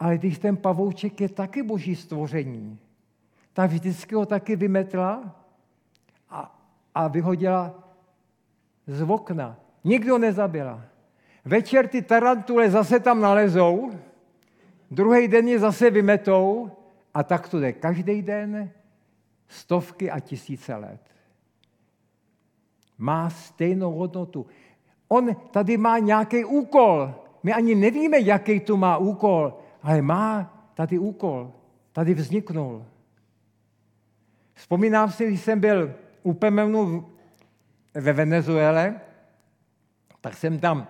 ale 0.00 0.18
když 0.18 0.38
ten 0.38 0.56
pavouček 0.56 1.20
je 1.20 1.28
taky 1.28 1.62
boží 1.62 1.96
stvoření, 1.96 2.78
tak 3.52 3.70
vždycky 3.70 4.14
ho 4.14 4.26
taky 4.26 4.56
vymetla 4.56 5.36
a, 6.30 6.60
a 6.94 7.08
vyhodila 7.08 7.83
z 8.86 9.02
okna. 9.02 9.56
Nikdo 9.84 10.18
nezabila. 10.18 10.82
Večer 11.44 11.88
ty 11.88 12.02
tarantule 12.02 12.70
zase 12.70 13.00
tam 13.00 13.20
nalezou, 13.20 13.90
druhý 14.90 15.28
den 15.28 15.48
je 15.48 15.58
zase 15.58 15.90
vymetou 15.90 16.70
a 17.14 17.22
tak 17.22 17.48
to 17.48 17.60
jde 17.60 17.72
každý 17.72 18.22
den 18.22 18.70
stovky 19.48 20.10
a 20.10 20.20
tisíce 20.20 20.76
let. 20.76 21.00
Má 22.98 23.30
stejnou 23.30 23.92
hodnotu. 23.92 24.46
On 25.08 25.36
tady 25.50 25.76
má 25.76 25.98
nějaký 25.98 26.44
úkol. 26.44 27.14
My 27.42 27.52
ani 27.52 27.74
nevíme, 27.74 28.20
jaký 28.20 28.60
tu 28.60 28.76
má 28.76 28.96
úkol, 28.96 29.58
ale 29.82 30.02
má 30.02 30.54
tady 30.74 30.98
úkol. 30.98 31.52
Tady 31.92 32.14
vzniknul. 32.14 32.84
Vzpomínám 34.54 35.10
si, 35.10 35.26
když 35.26 35.40
jsem 35.40 35.60
byl 35.60 35.94
u 36.22 36.32
Pemenu 36.32 37.13
ve 37.94 38.12
Venezuele, 38.12 39.00
tak 40.20 40.34
jsem 40.34 40.58
tam 40.58 40.88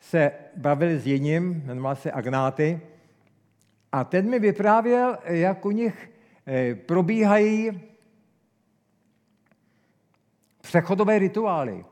se 0.00 0.32
bavil 0.56 0.98
s 0.98 1.06
jiným, 1.06 1.62
jmenoval 1.66 1.96
se 1.96 2.12
Agnáty, 2.12 2.80
a 3.92 4.04
ten 4.04 4.30
mi 4.30 4.38
vyprávěl, 4.38 5.18
jak 5.24 5.64
u 5.64 5.70
nich 5.70 6.10
eh, 6.46 6.74
probíhají 6.74 7.80
přechodové 10.60 11.18
rituály. 11.18 11.84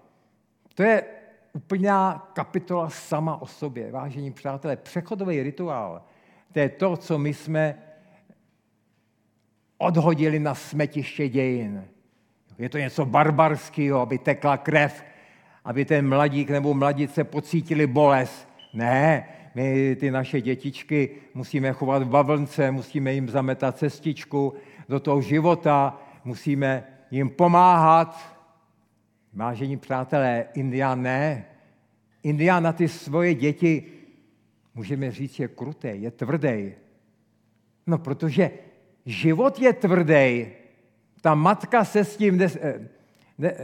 To 0.74 0.82
je 0.82 1.04
úplná 1.52 2.30
kapitola 2.32 2.90
sama 2.90 3.42
o 3.42 3.46
sobě. 3.46 3.92
Vážení 3.92 4.32
přátelé, 4.32 4.76
přechodový 4.76 5.42
rituál, 5.42 6.02
to 6.52 6.58
je 6.58 6.68
to, 6.68 6.96
co 6.96 7.18
my 7.18 7.34
jsme 7.34 7.82
odhodili 9.78 10.38
na 10.38 10.54
smetiště 10.54 11.28
dějin. 11.28 11.88
Je 12.58 12.68
to 12.68 12.78
něco 12.78 13.04
barbarského, 13.04 14.00
aby 14.00 14.18
tekla 14.18 14.56
krev, 14.56 15.04
aby 15.64 15.84
ten 15.84 16.08
mladík 16.08 16.50
nebo 16.50 16.74
mladice 16.74 17.24
pocítili 17.24 17.86
bolest. 17.86 18.48
Ne, 18.74 19.28
my 19.54 19.96
ty 19.96 20.10
naše 20.10 20.40
dětičky 20.40 21.10
musíme 21.34 21.72
chovat 21.72 22.02
v 22.02 22.08
bavlnce, 22.08 22.70
musíme 22.70 23.12
jim 23.12 23.28
zametat 23.28 23.78
cestičku 23.78 24.54
do 24.88 25.00
toho 25.00 25.20
života, 25.20 26.00
musíme 26.24 26.84
jim 27.10 27.30
pomáhat. 27.30 28.36
Vážení 29.32 29.76
přátelé, 29.76 30.46
Indián 30.54 31.02
ne. 31.02 31.44
Indián 32.22 32.62
na 32.62 32.72
ty 32.72 32.88
svoje 32.88 33.34
děti, 33.34 33.84
můžeme 34.74 35.10
říct, 35.10 35.38
je 35.38 35.48
krutý, 35.48 35.88
je 35.92 36.10
tvrdý. 36.10 36.72
No, 37.86 37.98
protože 37.98 38.50
život 39.06 39.58
je 39.58 39.72
tvrdý. 39.72 40.46
Ta 41.26 41.34
matka 41.34 41.84
se 41.84 42.04
s 42.04 42.16
tím 42.16 42.38
ne, 42.38 42.48
ne, 43.38 43.56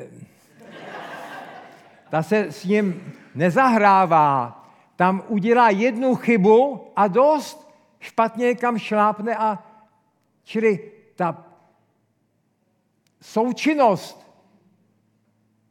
ta 2.11 2.22
se 2.22 2.53
s 2.53 2.64
ním 2.64 3.14
nezahrává, 3.35 4.59
tam 4.96 5.22
udělá 5.29 5.70
jednu 5.70 6.14
chybu 6.14 6.90
a 6.96 7.09
dost 7.09 7.75
špatně 8.01 8.55
kam 8.55 8.79
šlápne 8.79 9.37
a 9.37 9.59
čili 10.42 10.92
ta 11.14 11.46
součinnost 13.20 14.35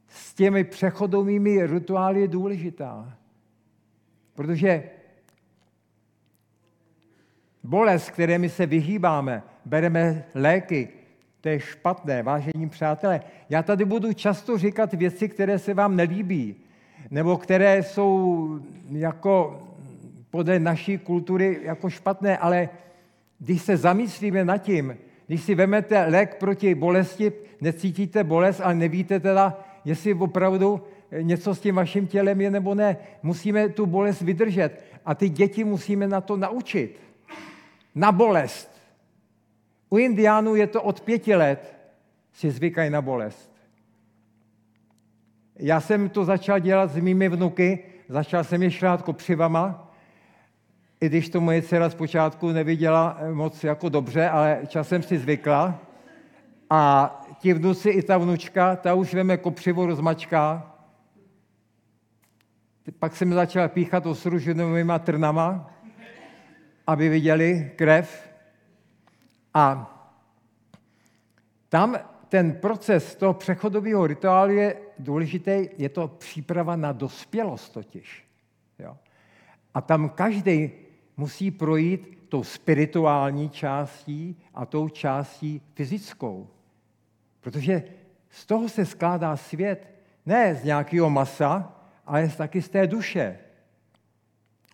s 0.07 0.33
těmi 0.33 0.63
přechodovými 0.63 1.67
rituály 1.67 2.21
je 2.21 2.27
důležitá. 2.27 3.17
Protože 4.33 4.89
bolest, 7.63 8.09
které 8.09 8.37
my 8.37 8.49
se 8.49 8.65
vyhýbáme, 8.65 9.43
bereme 9.65 10.25
léky, 10.35 11.00
to 11.41 11.49
je 11.49 11.59
špatné, 11.59 12.23
vážení 12.23 12.69
přátelé. 12.69 13.21
Já 13.49 13.63
tady 13.63 13.85
budu 13.85 14.13
často 14.13 14.57
říkat 14.57 14.93
věci, 14.93 15.29
které 15.29 15.59
se 15.59 15.73
vám 15.73 15.95
nelíbí 15.95 16.55
nebo 17.11 17.37
které 17.37 17.83
jsou 17.83 18.59
jako 18.91 19.61
podle 20.29 20.59
naší 20.59 20.97
kultury 20.97 21.59
jako 21.63 21.89
špatné, 21.89 22.37
ale 22.37 22.69
když 23.39 23.61
se 23.61 23.77
zamyslíme 23.77 24.45
nad 24.45 24.57
tím, 24.57 24.97
když 25.27 25.43
si 25.43 25.55
vemete 25.55 26.05
lék 26.05 26.35
proti 26.35 26.75
bolesti, 26.75 27.31
necítíte 27.61 28.23
bolest, 28.23 28.61
ale 28.61 28.75
nevíte 28.75 29.19
teda, 29.19 29.59
jestli 29.85 30.13
opravdu 30.13 30.81
něco 31.21 31.55
s 31.55 31.59
tím 31.59 31.75
vaším 31.75 32.07
tělem 32.07 32.41
je 32.41 32.51
nebo 32.51 32.75
ne. 32.75 32.97
Musíme 33.23 33.69
tu 33.69 33.85
bolest 33.85 34.21
vydržet 34.21 34.83
a 35.05 35.15
ty 35.15 35.29
děti 35.29 35.63
musíme 35.63 36.07
na 36.07 36.21
to 36.21 36.37
naučit. 36.37 36.99
Na 37.95 38.11
bolest. 38.11 38.70
U 39.93 39.97
indiánů 39.97 40.55
je 40.55 40.67
to 40.67 40.83
od 40.83 41.01
pěti 41.01 41.35
let, 41.35 41.75
si 42.33 42.51
zvykají 42.51 42.89
na 42.89 43.01
bolest. 43.01 43.51
Já 45.59 45.79
jsem 45.81 46.09
to 46.09 46.25
začal 46.25 46.59
dělat 46.59 46.91
s 46.91 46.97
mými 46.97 47.29
vnuky, 47.29 47.83
začal 48.07 48.43
jsem 48.43 48.63
je 48.63 48.71
šrát 48.71 49.01
kopřivama, 49.01 49.91
i 51.01 51.09
když 51.09 51.29
to 51.29 51.41
moje 51.41 51.61
dcera 51.61 51.89
zpočátku 51.89 52.51
neviděla 52.51 53.17
moc 53.33 53.63
jako 53.63 53.89
dobře, 53.89 54.29
ale 54.29 54.61
časem 54.67 55.03
si 55.03 55.17
zvykla. 55.17 55.79
A 56.69 57.11
ti 57.39 57.53
vnuci 57.53 57.89
i 57.89 58.01
ta 58.01 58.17
vnučka, 58.17 58.75
ta 58.75 58.93
už 58.93 59.13
veme 59.13 59.37
kopřivo 59.37 59.85
rozmačká. 59.85 60.75
Pak 62.99 63.15
jsem 63.15 63.33
začal 63.33 63.69
píchat 63.69 64.05
osruženými 64.05 64.93
trnama, 64.99 65.73
aby 66.87 67.09
viděli 67.09 67.71
krev. 67.75 68.30
A 69.53 69.97
tam 71.69 71.97
ten 72.29 72.53
proces 72.53 73.15
toho 73.15 73.33
přechodového 73.33 74.07
rituálu 74.07 74.51
je 74.51 74.77
důležitý, 74.99 75.67
je 75.77 75.89
to 75.89 76.07
příprava 76.07 76.75
na 76.75 76.91
dospělost 76.91 77.73
totiž. 77.73 78.25
Jo. 78.79 78.97
A 79.73 79.81
tam 79.81 80.09
každý 80.09 80.71
musí 81.17 81.51
projít 81.51 82.17
tou 82.29 82.43
spirituální 82.43 83.49
částí 83.49 84.43
a 84.53 84.65
tou 84.65 84.89
částí 84.89 85.61
fyzickou. 85.73 86.49
Protože 87.39 87.83
z 88.29 88.45
toho 88.45 88.69
se 88.69 88.85
skládá 88.85 89.37
svět 89.37 89.87
ne 90.25 90.55
z 90.55 90.63
nějakého 90.63 91.09
masa, 91.09 91.75
ale 92.05 92.29
taky 92.29 92.61
z 92.61 92.69
té 92.69 92.87
duše. 92.87 93.39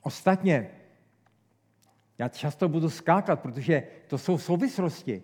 Ostatně, 0.01 0.69
já 2.17 2.27
často 2.29 2.69
budu 2.69 2.89
skákat, 2.89 3.39
protože 3.39 3.83
to 4.07 4.17
jsou 4.17 4.37
souvislosti. 4.37 5.23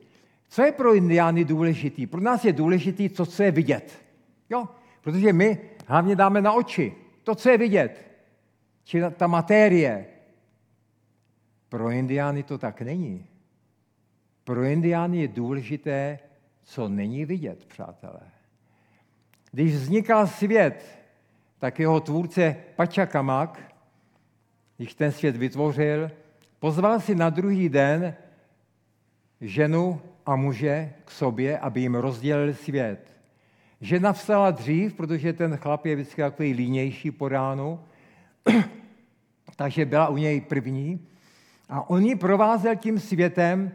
Co 0.49 0.63
je 0.63 0.71
pro 0.71 0.95
indiány 0.95 1.45
důležitý? 1.45 2.07
Pro 2.07 2.21
nás 2.21 2.45
je 2.45 2.53
důležitý 2.53 3.09
to, 3.09 3.25
co 3.25 3.43
je 3.43 3.51
vidět. 3.51 4.03
Jo? 4.49 4.69
Protože 5.01 5.33
my 5.33 5.57
hlavně 5.87 6.15
dáme 6.15 6.41
na 6.41 6.53
oči. 6.53 6.93
To, 7.23 7.35
co 7.35 7.49
je 7.49 7.57
vidět. 7.57 8.11
Či 8.83 9.01
ta 9.17 9.27
matérie. 9.27 10.05
Pro 11.69 11.89
indiány 11.89 12.43
to 12.43 12.57
tak 12.57 12.81
není. 12.81 13.25
Pro 14.43 14.63
indiány 14.63 15.17
je 15.17 15.27
důležité, 15.27 16.19
co 16.63 16.89
není 16.89 17.25
vidět, 17.25 17.65
přátelé. 17.65 18.21
Když 19.51 19.75
vznikal 19.75 20.27
svět, 20.27 20.99
tak 21.59 21.79
jeho 21.79 21.99
tvůrce 21.99 22.55
Pačakamak, 22.75 23.75
když 24.77 24.93
ten 24.93 25.11
svět 25.11 25.37
vytvořil, 25.37 26.11
pozval 26.59 26.99
si 26.99 27.15
na 27.15 27.29
druhý 27.29 27.69
den 27.69 28.15
ženu 29.43 30.01
a 30.25 30.35
muže 30.35 30.93
k 31.05 31.11
sobě, 31.11 31.59
aby 31.59 31.81
jim 31.81 31.95
rozdělil 31.95 32.53
svět. 32.53 33.13
Žena 33.81 34.13
vstala 34.13 34.51
dřív, 34.51 34.93
protože 34.93 35.33
ten 35.33 35.57
chlap 35.57 35.85
je 35.85 35.95
vždycky 35.95 36.21
takový 36.21 36.53
línější 36.53 37.11
po 37.11 37.27
ránu, 37.27 37.79
takže 39.55 39.85
byla 39.85 40.07
u 40.07 40.17
něj 40.17 40.41
první. 40.41 41.07
A 41.69 41.89
on 41.89 42.03
ji 42.03 42.15
provázel 42.15 42.75
tím 42.75 42.99
světem 42.99 43.71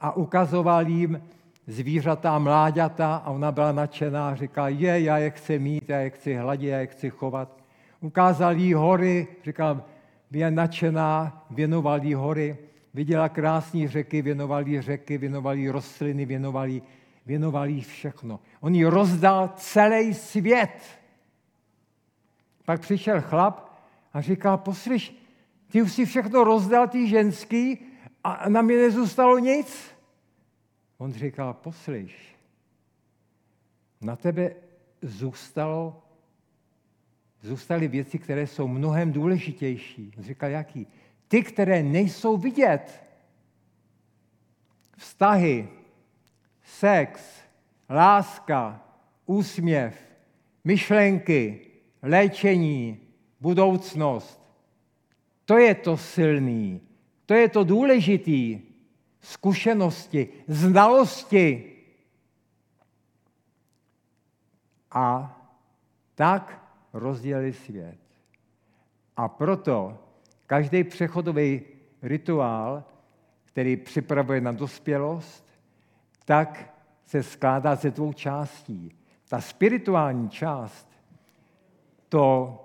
a 0.00 0.16
ukazoval 0.16 0.88
jim 0.88 1.22
zvířata, 1.66 2.38
mláďata 2.38 3.16
a 3.16 3.30
ona 3.30 3.52
byla 3.52 3.72
nadšená 3.72 4.28
a 4.28 4.34
říká, 4.34 4.68
je, 4.68 5.00
já 5.00 5.18
je 5.18 5.30
chci 5.30 5.58
mít, 5.58 5.88
já 5.88 5.98
je 5.98 6.10
chci 6.10 6.34
hladit, 6.34 6.68
já 6.68 6.78
je 6.78 6.86
chci 6.86 7.10
chovat. 7.10 7.62
Ukázal 8.00 8.56
jí 8.56 8.74
hory, 8.74 9.26
říkal, 9.44 9.82
byla 10.30 10.50
nadšená, 10.50 11.44
věnoval 11.50 12.04
jí 12.04 12.14
hory. 12.14 12.56
Viděla 12.96 13.28
krásné 13.28 13.88
řeky, 13.88 14.22
věnoval 14.22 14.68
jí 14.68 14.80
řeky, 14.80 15.18
věnoval 15.18 15.54
jí 15.56 15.70
rostliny, 15.70 16.26
věnoval 16.26 16.68
jí, 16.68 16.82
věnoval 17.26 17.68
jí 17.68 17.80
všechno. 17.80 18.40
On 18.60 18.74
jí 18.74 18.84
rozdal 18.84 19.52
celý 19.56 20.14
svět. 20.14 21.00
Pak 22.64 22.80
přišel 22.80 23.20
chlap 23.20 23.80
a 24.12 24.20
říkal, 24.20 24.58
poslyš, 24.58 25.14
ty 25.68 25.82
už 25.82 25.92
si 25.92 26.06
všechno 26.06 26.44
rozdal, 26.44 26.88
ty 26.88 27.08
ženský, 27.08 27.78
a 28.24 28.48
na 28.48 28.62
mě 28.62 28.76
nezůstalo 28.76 29.38
nic. 29.38 29.90
On 30.98 31.12
říkal, 31.12 31.54
poslyš, 31.54 32.36
na 34.00 34.16
tebe 34.16 34.54
zůstalo, 35.02 36.02
zůstaly 37.40 37.88
věci, 37.88 38.18
které 38.18 38.46
jsou 38.46 38.68
mnohem 38.68 39.12
důležitější. 39.12 40.12
On 40.18 40.24
říkal, 40.24 40.50
jaký? 40.50 40.86
Ty, 41.28 41.42
které 41.42 41.82
nejsou 41.82 42.36
vidět. 42.36 43.02
Vztahy, 44.96 45.68
sex, 46.62 47.40
láska, 47.90 48.82
úsměv, 49.26 49.94
myšlenky, 50.64 51.60
léčení, 52.02 53.00
budoucnost. 53.40 54.42
To 55.44 55.58
je 55.58 55.74
to 55.74 55.96
silný, 55.96 56.80
to 57.26 57.34
je 57.34 57.48
to 57.48 57.64
důležitý. 57.64 58.60
Zkušenosti, 59.20 60.28
znalosti. 60.48 61.72
A 64.90 65.36
tak 66.14 66.72
rozdělili 66.92 67.52
svět. 67.52 67.98
A 69.16 69.28
proto 69.28 70.05
každý 70.46 70.84
přechodový 70.84 71.62
rituál, 72.02 72.84
který 73.44 73.76
připravuje 73.76 74.40
na 74.40 74.52
dospělost, 74.52 75.46
tak 76.24 76.74
se 77.06 77.22
skládá 77.22 77.74
ze 77.74 77.90
dvou 77.90 78.12
částí. 78.12 78.96
Ta 79.28 79.40
spirituální 79.40 80.30
část, 80.30 80.88
to 82.08 82.62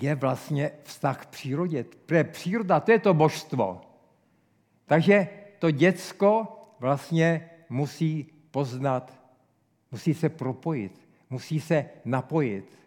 je 0.00 0.14
vlastně 0.14 0.70
vztah 0.82 1.26
k 1.26 1.30
přírodě. 1.30 1.84
Protože 2.06 2.24
příroda, 2.24 2.80
to 2.80 2.92
je 2.92 2.98
to 2.98 3.14
božstvo. 3.14 3.80
Takže 4.86 5.28
to 5.58 5.70
děcko 5.70 6.58
vlastně 6.80 7.50
musí 7.68 8.32
poznat, 8.50 9.22
musí 9.90 10.14
se 10.14 10.28
propojit, 10.28 11.08
musí 11.30 11.60
se 11.60 11.84
napojit. 12.04 12.78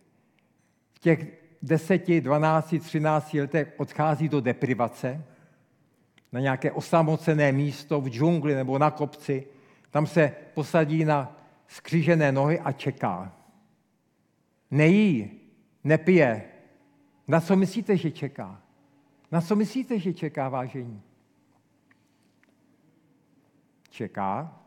V 0.94 1.00
těch 1.00 1.45
10, 1.62 2.22
12, 2.22 2.76
13 2.80 3.34
letech 3.34 3.74
odchází 3.78 4.30
do 4.30 4.42
deprivace, 4.42 5.24
na 6.32 6.40
nějaké 6.40 6.72
osamocené 6.72 7.52
místo 7.52 8.02
v 8.02 8.10
džungli 8.10 8.56
nebo 8.56 8.80
na 8.80 8.92
kopci. 8.92 9.48
Tam 9.92 10.08
se 10.08 10.36
posadí 10.54 11.06
na 11.06 11.38
skřížené 11.68 12.32
nohy 12.32 12.60
a 12.60 12.72
čeká. 12.72 13.34
Nejí, 14.72 15.32
nepije, 15.84 16.44
na 17.28 17.42
co 17.42 17.56
myslíte, 17.56 17.98
že 17.98 18.12
čeká? 18.12 18.62
Na 19.32 19.42
co 19.42 19.56
myslíte, 19.56 20.00
že 20.00 20.14
čeká 20.14 20.50
vážení? 20.50 21.02
Čeká, 23.90 24.60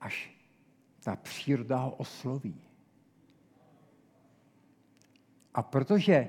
až 0.00 0.30
ta 1.00 1.16
příroda 1.16 1.76
ho 1.76 1.90
osloví. 1.90 2.71
A 5.54 5.62
protože 5.62 6.28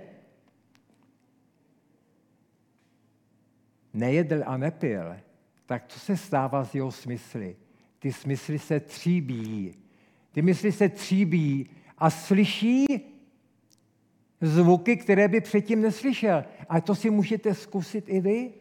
nejedl 3.93 4.43
a 4.45 4.57
nepil, 4.57 5.15
tak 5.65 5.87
co 5.87 5.99
se 5.99 6.17
stává 6.17 6.65
z 6.65 6.75
jeho 6.75 6.91
smysly? 6.91 7.55
Ty 7.99 8.13
smysly 8.13 8.59
se 8.59 8.79
tříbí. 8.79 9.75
Ty 10.31 10.41
mysli 10.41 10.71
se 10.71 10.89
tříbí 10.89 11.69
a 11.97 12.09
slyší 12.09 12.85
zvuky, 14.41 14.97
které 14.97 15.27
by 15.27 15.41
předtím 15.41 15.81
neslyšel. 15.81 16.43
A 16.69 16.81
to 16.81 16.95
si 16.95 17.09
můžete 17.09 17.53
zkusit 17.53 18.05
i 18.07 18.21
vy. 18.21 18.51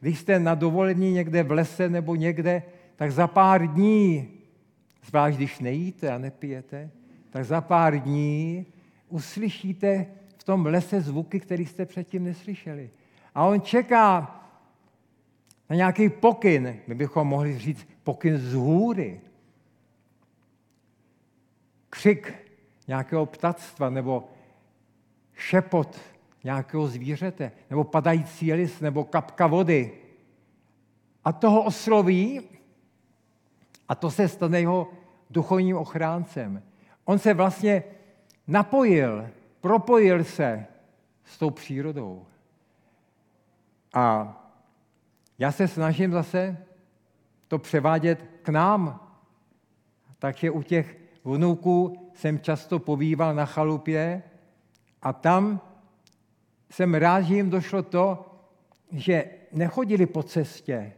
Když 0.00 0.18
jste 0.18 0.38
na 0.38 0.54
dovolení 0.54 1.12
někde 1.12 1.42
v 1.42 1.50
lese 1.50 1.88
nebo 1.88 2.14
někde, 2.14 2.62
tak 2.96 3.12
za 3.12 3.26
pár 3.26 3.66
dní, 3.66 4.28
zvlášť 5.04 5.36
když 5.36 5.58
nejíte 5.58 6.10
a 6.10 6.18
nepijete, 6.18 6.90
tak 7.30 7.44
za 7.44 7.60
pár 7.60 8.00
dní 8.00 8.66
uslyšíte 9.12 10.06
v 10.38 10.44
tom 10.44 10.66
lese 10.66 11.00
zvuky, 11.00 11.40
které 11.40 11.62
jste 11.62 11.86
předtím 11.86 12.24
neslyšeli. 12.24 12.90
A 13.34 13.44
on 13.44 13.60
čeká 13.60 14.38
na 15.70 15.76
nějaký 15.76 16.08
pokyn, 16.08 16.76
my 16.86 16.94
bychom 16.94 17.28
mohli 17.28 17.58
říct 17.58 17.88
pokyn 18.02 18.38
z 18.38 18.54
hůry. 18.54 19.20
Křik 21.90 22.34
nějakého 22.88 23.26
ptactva 23.26 23.90
nebo 23.90 24.28
šepot 25.34 26.00
nějakého 26.44 26.88
zvířete, 26.88 27.52
nebo 27.70 27.84
padající 27.84 28.52
list, 28.52 28.80
nebo 28.80 29.04
kapka 29.04 29.46
vody. 29.46 29.92
A 31.24 31.32
toho 31.32 31.62
osloví 31.62 32.40
a 33.88 33.94
to 33.94 34.10
se 34.10 34.28
stane 34.28 34.60
jeho 34.60 34.92
duchovním 35.30 35.76
ochráncem. 35.76 36.62
On 37.04 37.18
se 37.18 37.34
vlastně 37.34 37.84
napojil, 38.46 39.28
propojil 39.60 40.24
se 40.24 40.66
s 41.24 41.38
tou 41.38 41.50
přírodou. 41.50 42.26
A 43.94 44.36
já 45.38 45.52
se 45.52 45.68
snažím 45.68 46.12
zase 46.12 46.56
to 47.48 47.58
převádět 47.58 48.24
k 48.42 48.48
nám. 48.48 49.08
Takže 50.18 50.50
u 50.50 50.62
těch 50.62 50.98
vnuků 51.24 52.10
jsem 52.14 52.40
často 52.40 52.78
pobýval 52.78 53.34
na 53.34 53.46
chalupě 53.46 54.22
a 55.02 55.12
tam 55.12 55.60
jsem 56.70 56.94
rád, 56.94 57.20
že 57.20 57.34
jim 57.34 57.50
došlo 57.50 57.82
to, 57.82 58.26
že 58.92 59.24
nechodili 59.52 60.06
po 60.06 60.22
cestě, 60.22 60.92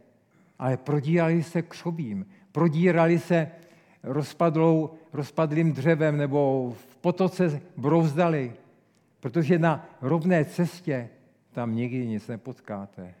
ale 0.59 0.77
prodírali 0.77 1.43
se 1.43 1.61
křobím, 1.61 2.25
prodírali 2.51 3.19
se 3.19 3.51
rozpadlou, 4.05 4.89
rozpadlým 5.13 5.73
dřevem 5.73 6.17
nebo 6.17 6.71
v 6.77 6.97
potoce 6.97 7.61
brouzdali, 7.77 8.53
protože 9.19 9.59
na 9.59 9.89
rovné 10.01 10.45
cestě 10.45 11.09
tam 11.51 11.75
nikdy 11.75 12.07
nic 12.07 12.27
nepotkáte. 12.27 13.13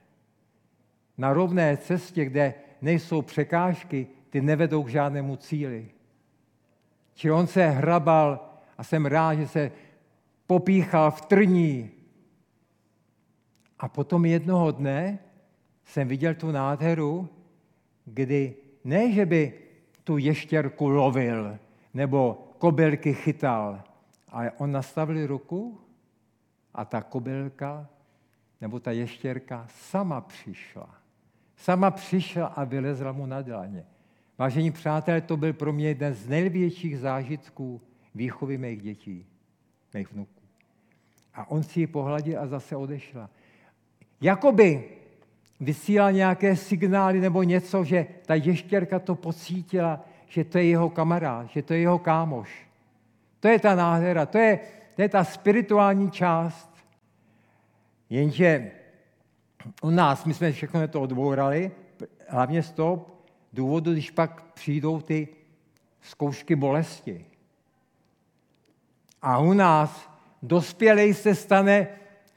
Na 1.17 1.33
rovné 1.33 1.77
cestě, 1.77 2.25
kde 2.25 2.53
nejsou 2.81 3.21
překážky, 3.21 4.07
ty 4.29 4.41
nevedou 4.41 4.83
k 4.83 4.89
žádnému 4.89 5.35
cíli. 5.35 5.87
Či 7.13 7.31
on 7.31 7.47
se 7.47 7.67
hrabal 7.69 8.49
a 8.77 8.83
jsem 8.83 9.05
rád, 9.05 9.35
že 9.35 9.47
se 9.47 9.71
popíchal 10.47 11.11
v 11.11 11.21
trní. 11.21 11.91
A 13.79 13.87
potom 13.87 14.25
jednoho 14.25 14.71
dne 14.71 15.19
jsem 15.85 16.07
viděl 16.07 16.35
tu 16.35 16.51
nádheru, 16.51 17.29
kdy 18.05 18.55
ne, 18.83 19.11
že 19.11 19.25
by 19.25 19.53
tu 20.05 20.17
ještěrku 20.17 20.87
lovil 20.87 21.57
nebo 21.93 22.47
kobylky 22.57 23.13
chytal, 23.13 23.83
ale 24.29 24.51
on 24.51 24.71
nastavil 24.71 25.27
ruku 25.27 25.79
a 26.73 26.85
ta 26.85 27.01
kobylka 27.01 27.89
nebo 28.61 28.79
ta 28.79 28.91
ještěrka 28.91 29.65
sama 29.69 30.21
přišla. 30.21 30.95
Sama 31.55 31.91
přišla 31.91 32.47
a 32.47 32.63
vylezla 32.63 33.11
mu 33.11 33.25
na 33.25 33.41
dlaně. 33.41 33.85
Vážení 34.37 34.71
přátelé, 34.71 35.21
to 35.21 35.37
byl 35.37 35.53
pro 35.53 35.73
mě 35.73 35.87
jeden 35.87 36.13
z 36.13 36.27
největších 36.29 36.99
zážitků 36.99 37.81
výchovy 38.15 38.57
mých 38.57 38.81
dětí, 38.81 39.25
mých 39.93 40.11
vnuků. 40.11 40.41
A 41.33 41.49
on 41.49 41.63
si 41.63 41.79
ji 41.79 41.87
pohladil 41.87 42.39
a 42.39 42.47
zase 42.47 42.75
odešla. 42.75 43.29
Jakoby 44.21 44.89
vysílal 45.59 46.11
nějaké 46.11 46.55
signály 46.55 47.19
nebo 47.19 47.43
něco, 47.43 47.83
že 47.83 48.05
ta 48.25 48.35
ještěrka 48.35 48.99
to 48.99 49.15
pocítila, 49.15 50.05
že 50.27 50.43
to 50.43 50.57
je 50.57 50.65
jeho 50.65 50.89
kamarád, 50.89 51.49
že 51.49 51.61
to 51.61 51.73
je 51.73 51.79
jeho 51.79 51.99
kámoš. 51.99 52.67
To 53.39 53.47
je 53.47 53.59
ta 53.59 53.75
nádhera, 53.75 54.25
to 54.25 54.37
je, 54.37 54.59
to 54.95 55.01
je 55.01 55.09
ta 55.09 55.23
spirituální 55.23 56.11
část. 56.11 56.71
Jenže 58.09 58.71
u 59.81 59.89
nás, 59.89 60.25
my 60.25 60.33
jsme 60.33 60.51
všechno 60.51 60.87
to 60.87 61.01
odbourali, 61.01 61.71
hlavně 62.27 62.63
z 62.63 62.71
toho 62.71 63.05
důvodu, 63.53 63.93
když 63.93 64.11
pak 64.11 64.41
přijdou 64.53 65.01
ty 65.01 65.27
zkoušky 66.01 66.55
bolesti. 66.55 67.25
A 69.21 69.39
u 69.39 69.53
nás 69.53 70.09
dospělej 70.41 71.13
se 71.13 71.35
stane 71.35 71.87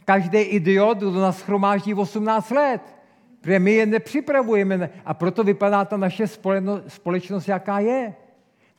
každý 0.04 0.38
idiot, 0.38 0.98
kdo 0.98 1.12
nás 1.12 1.42
chromáždí 1.42 1.94
18 1.94 2.50
let. 2.50 2.97
Protože 3.40 3.58
my 3.58 3.72
je 3.72 3.86
nepřipravujeme 3.86 4.90
a 5.04 5.14
proto 5.14 5.44
vypadá 5.44 5.84
ta 5.84 5.96
naše 5.96 6.26
společnost, 6.88 7.48
jaká 7.48 7.78
je. 7.78 8.14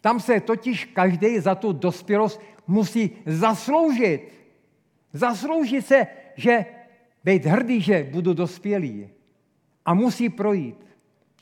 Tam 0.01 0.19
se 0.19 0.39
totiž 0.39 0.85
každý 0.85 1.39
za 1.39 1.55
tu 1.55 1.73
dospělost 1.73 2.41
musí 2.67 3.11
zasloužit. 3.25 4.33
Zasloužit 5.13 5.85
se, 5.85 6.07
že 6.35 6.65
být 7.23 7.45
hrdý, 7.45 7.81
že 7.81 8.03
budu 8.11 8.33
dospělý. 8.33 9.09
A 9.85 9.93
musí 9.93 10.29
projít. 10.29 10.85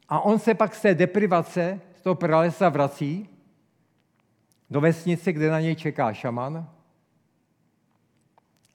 A 0.10 0.20
on 0.20 0.40
se 0.40 0.54
pak 0.54 0.76
z 0.76 0.82
té 0.82 0.96
deprivace, 0.96 1.82
z 1.96 2.02
toho 2.02 2.16
pralesa 2.16 2.70
vrací 2.70 3.30
do 4.70 4.82
vesnice, 4.82 5.34
kde 5.34 5.52
na 5.52 5.60
něj 5.60 5.76
čeká 5.76 6.14
šaman 6.14 6.70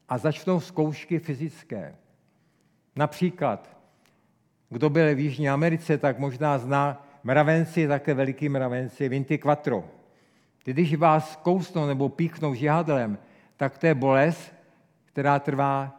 a 0.09 0.19
začnou 0.19 0.61
zkoušky 0.61 1.19
fyzické. 1.19 1.97
Například, 2.97 3.72
kdo 4.73 4.91
byl 4.91 5.15
v 5.15 5.19
Jižní 5.19 5.49
Americe, 5.49 5.99
tak 5.99 6.19
možná 6.19 6.59
zná 6.59 7.07
mravenci, 7.25 7.89
také 7.89 8.15
veliký 8.15 8.49
mravenci, 8.49 9.09
Vinty 9.09 9.39
Quattro. 9.39 9.85
Když 10.65 10.95
vás 10.95 11.37
kousnou 11.37 11.87
nebo 11.87 12.09
píchnou 12.09 12.55
žihadlem, 12.55 13.19
tak 13.57 13.79
to 13.79 13.87
je 13.87 13.95
bolest, 13.95 14.55
která 15.05 15.39
trvá 15.39 15.99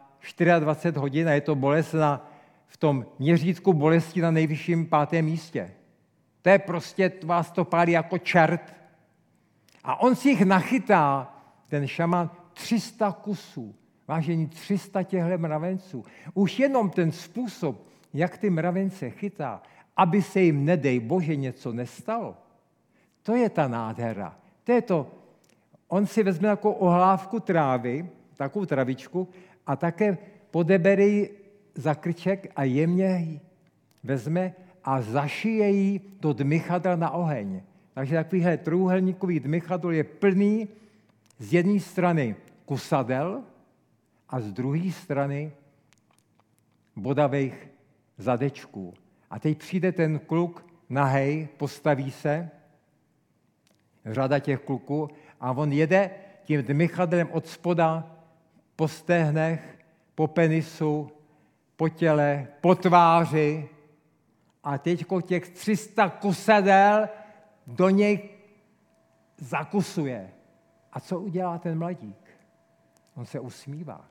24 0.58 0.98
hodin 0.98 1.28
a 1.28 1.32
je 1.32 1.40
to 1.40 1.54
bolest 1.54 1.92
na, 1.92 2.30
v 2.66 2.76
tom 2.76 3.06
měřítku 3.18 3.72
bolesti 3.72 4.20
na 4.20 4.30
nejvyšším 4.30 4.86
pátém 4.86 5.24
místě. 5.24 5.70
To 6.42 6.48
je 6.48 6.58
prostě, 6.58 7.12
vás 7.24 7.50
to 7.50 7.64
pálí 7.64 7.92
jako 7.92 8.18
čert. 8.18 8.74
A 9.84 10.00
on 10.00 10.16
si 10.16 10.28
jich 10.28 10.44
nachytá, 10.44 11.34
ten 11.68 11.86
šaman, 11.86 12.30
300 12.52 13.12
kusů. 13.12 13.74
Vážení 14.08 14.46
300 14.46 15.02
těchto 15.02 15.38
mravenců. 15.38 16.04
Už 16.34 16.58
jenom 16.58 16.90
ten 16.90 17.12
způsob, 17.12 17.93
jak 18.14 18.38
ty 18.38 18.50
mravence 18.50 19.10
chytá, 19.10 19.62
aby 19.96 20.22
se 20.22 20.40
jim, 20.40 20.64
nedej 20.64 21.00
Bože, 21.00 21.36
něco 21.36 21.72
nestalo, 21.72 22.36
to 23.22 23.34
je 23.34 23.50
ta 23.50 23.68
nádhera. 23.68 24.36
To 24.64 24.72
je 24.72 24.82
to. 24.82 25.10
On 25.88 26.06
si 26.06 26.22
vezme 26.22 26.48
jako 26.48 26.72
ohlávku 26.72 27.40
trávy, 27.40 28.08
takovou 28.36 28.66
travičku, 28.66 29.28
a 29.66 29.76
také 29.76 30.18
podebere 30.50 31.26
za 31.74 31.94
krček 31.94 32.52
a 32.56 32.64
jemně 32.64 33.06
ji 33.06 33.40
vezme 34.04 34.54
a 34.84 35.02
zašije 35.02 35.70
ji 35.70 36.00
do 36.20 36.32
dmychadla 36.32 36.96
na 36.96 37.10
oheň. 37.10 37.62
Takže 37.94 38.14
takovýhle 38.14 38.56
trůhelníkový 38.56 39.40
dmychadlo 39.40 39.90
je 39.90 40.04
plný 40.04 40.68
z 41.38 41.52
jedné 41.52 41.80
strany 41.80 42.36
kusadel, 42.64 43.42
a 44.34 44.40
z 44.40 44.52
druhé 44.52 44.92
strany 44.92 45.52
bodavých 46.96 47.54
zadečků. 48.18 48.94
A 49.30 49.38
teď 49.38 49.58
přijde 49.58 49.92
ten 49.92 50.18
kluk 50.18 50.66
nahej, 50.88 51.48
postaví 51.56 52.10
se, 52.10 52.50
řada 54.06 54.38
těch 54.38 54.60
kluků, 54.60 55.08
a 55.40 55.52
on 55.52 55.72
jede 55.72 56.10
tím 56.44 56.62
dmychadlem 56.62 57.28
od 57.32 57.46
spoda 57.46 58.16
po 58.76 58.88
stehnech, 58.88 59.78
po 60.14 60.26
penisu, 60.26 61.10
po 61.76 61.88
těle, 61.88 62.48
po 62.60 62.74
tváři 62.74 63.68
a 64.64 64.78
teď 64.78 65.04
těch 65.26 65.48
300 65.48 66.08
kusadel 66.08 67.08
do 67.66 67.90
něj 67.90 68.28
zakusuje. 69.36 70.30
A 70.92 71.00
co 71.00 71.20
udělá 71.20 71.58
ten 71.58 71.78
mladík? 71.78 72.30
On 73.14 73.26
se 73.26 73.40
usmívá. 73.40 74.04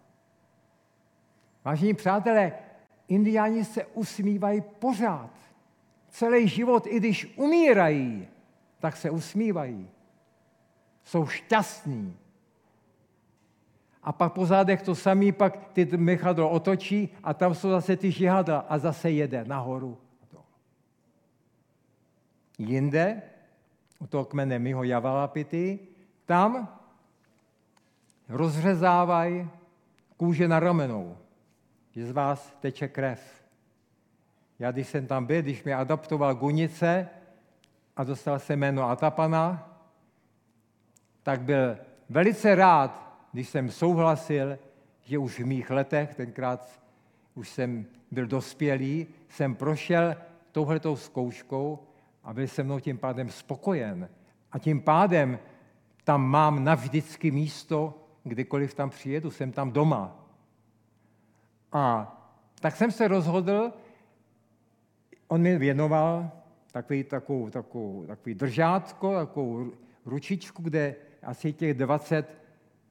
Vážení 1.63 1.93
přátelé, 1.93 2.53
indiáni 3.13 3.65
se 3.65 3.85
usmívají 3.85 4.61
pořád. 4.61 5.29
Celý 6.09 6.47
život, 6.47 6.87
i 6.87 6.97
když 6.97 7.33
umírají, 7.35 8.27
tak 8.79 8.97
se 8.97 9.09
usmívají. 9.09 9.89
Jsou 11.03 11.27
šťastní. 11.27 12.17
A 14.03 14.11
pak 14.11 14.33
po 14.33 14.45
zádech 14.45 14.81
to 14.81 14.95
samý, 14.95 15.31
pak 15.31 15.67
ty 15.73 15.85
mechadlo 15.97 16.49
otočí 16.49 17.09
a 17.23 17.33
tam 17.33 17.55
jsou 17.55 17.69
zase 17.69 17.97
ty 17.97 18.11
žihadla 18.11 18.65
a 18.69 18.77
zase 18.77 19.11
jede 19.11 19.45
nahoru. 19.45 19.97
Jinde, 22.57 23.21
u 23.99 24.07
toho 24.07 24.25
kmene 24.25 24.59
Miho 24.59 24.83
Javalapity, 24.83 25.79
tam 26.25 26.79
rozřezávají 28.29 29.49
kůže 30.17 30.47
na 30.47 30.59
ramenou 30.59 31.17
že 31.95 32.07
z 32.07 32.11
vás 32.11 32.57
teče 32.59 32.87
krev. 32.87 33.43
Já, 34.59 34.71
když 34.71 34.87
jsem 34.87 35.07
tam 35.07 35.25
byl, 35.25 35.41
když 35.41 35.63
mě 35.63 35.75
adaptoval 35.75 36.35
Gunice 36.35 37.09
a 37.97 38.03
dostal 38.03 38.39
se 38.39 38.55
jméno 38.55 38.89
Atapana, 38.89 39.69
tak 41.23 41.41
byl 41.41 41.77
velice 42.09 42.55
rád, 42.55 43.17
když 43.31 43.49
jsem 43.49 43.71
souhlasil, 43.71 44.59
že 45.03 45.17
už 45.17 45.39
v 45.39 45.45
mých 45.45 45.69
letech, 45.69 46.15
tenkrát 46.15 46.81
už 47.35 47.49
jsem 47.49 47.85
byl 48.11 48.27
dospělý, 48.27 49.07
jsem 49.29 49.55
prošel 49.55 50.15
touhletou 50.51 50.95
zkouškou 50.95 51.79
a 52.23 52.33
byl 52.33 52.47
jsem 52.47 52.65
mnou 52.65 52.79
tím 52.79 52.97
pádem 52.97 53.29
spokojen. 53.29 54.09
A 54.51 54.59
tím 54.59 54.81
pádem 54.81 55.39
tam 56.03 56.25
mám 56.25 56.63
navždycky 56.63 57.31
místo, 57.31 57.93
kdykoliv 58.23 58.73
tam 58.73 58.89
přijedu, 58.89 59.31
jsem 59.31 59.51
tam 59.51 59.71
doma. 59.71 60.22
A 61.73 62.15
tak 62.59 62.75
jsem 62.75 62.91
se 62.91 63.07
rozhodl, 63.07 63.73
on 65.27 65.41
mi 65.41 65.57
věnoval 65.57 66.31
takový, 66.71 67.03
takovou, 67.03 67.49
takovou, 67.49 68.05
takový 68.05 68.35
držátko, 68.35 69.13
takovou 69.13 69.71
ručičku, 70.05 70.61
kde 70.63 70.95
asi 71.23 71.53
těch 71.53 71.73
20 71.73 72.37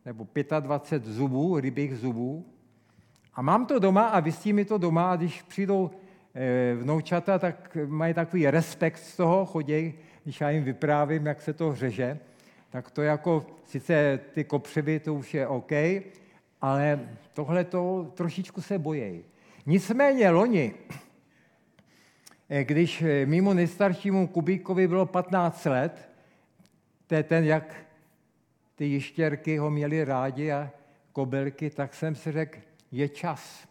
nebo 0.04 0.26
25 0.60 1.12
zubů, 1.12 1.60
rybích 1.60 1.96
zubů. 1.96 2.46
A 3.34 3.42
mám 3.42 3.66
to 3.66 3.78
doma 3.78 4.06
a 4.06 4.20
vysí 4.20 4.52
mi 4.52 4.64
to 4.64 4.78
doma 4.78 5.12
a 5.12 5.16
když 5.16 5.42
přijdou 5.42 5.90
e, 6.34 6.74
vnoučata, 6.74 7.38
tak 7.38 7.76
mají 7.86 8.14
takový 8.14 8.50
respekt 8.50 8.98
z 8.98 9.16
toho, 9.16 9.46
chodí, 9.46 9.94
když 10.24 10.40
já 10.40 10.50
jim 10.50 10.64
vyprávím, 10.64 11.26
jak 11.26 11.42
se 11.42 11.52
to 11.52 11.74
řeže, 11.74 12.18
tak 12.70 12.90
to 12.90 13.02
jako, 13.02 13.46
sice 13.64 14.20
ty 14.32 14.44
kopřivy, 14.44 15.00
to 15.00 15.14
už 15.14 15.34
je 15.34 15.46
OK, 15.46 15.72
ale 16.62 17.08
tohle 17.32 17.64
to 17.64 18.12
trošičku 18.14 18.62
se 18.62 18.78
bojejí. 18.78 19.24
Nicméně 19.66 20.30
loni, 20.30 20.74
eh, 22.48 22.64
když 22.64 23.02
eh, 23.02 23.26
mimo 23.26 23.54
nejstaršímu 23.54 24.26
Kubíkovi 24.26 24.88
bylo 24.88 25.06
15 25.06 25.64
let, 25.64 26.08
to 27.06 27.14
je 27.14 27.22
ten, 27.22 27.44
jak 27.44 27.74
ty 28.74 28.84
jištěrky 28.84 29.58
ho 29.58 29.70
měli 29.70 30.04
rádi 30.04 30.52
a 30.52 30.70
kobylky, 31.12 31.70
tak 31.70 31.94
jsem 31.94 32.14
si 32.14 32.32
řekl, 32.32 32.58
je 32.92 33.08
čas. 33.08 33.68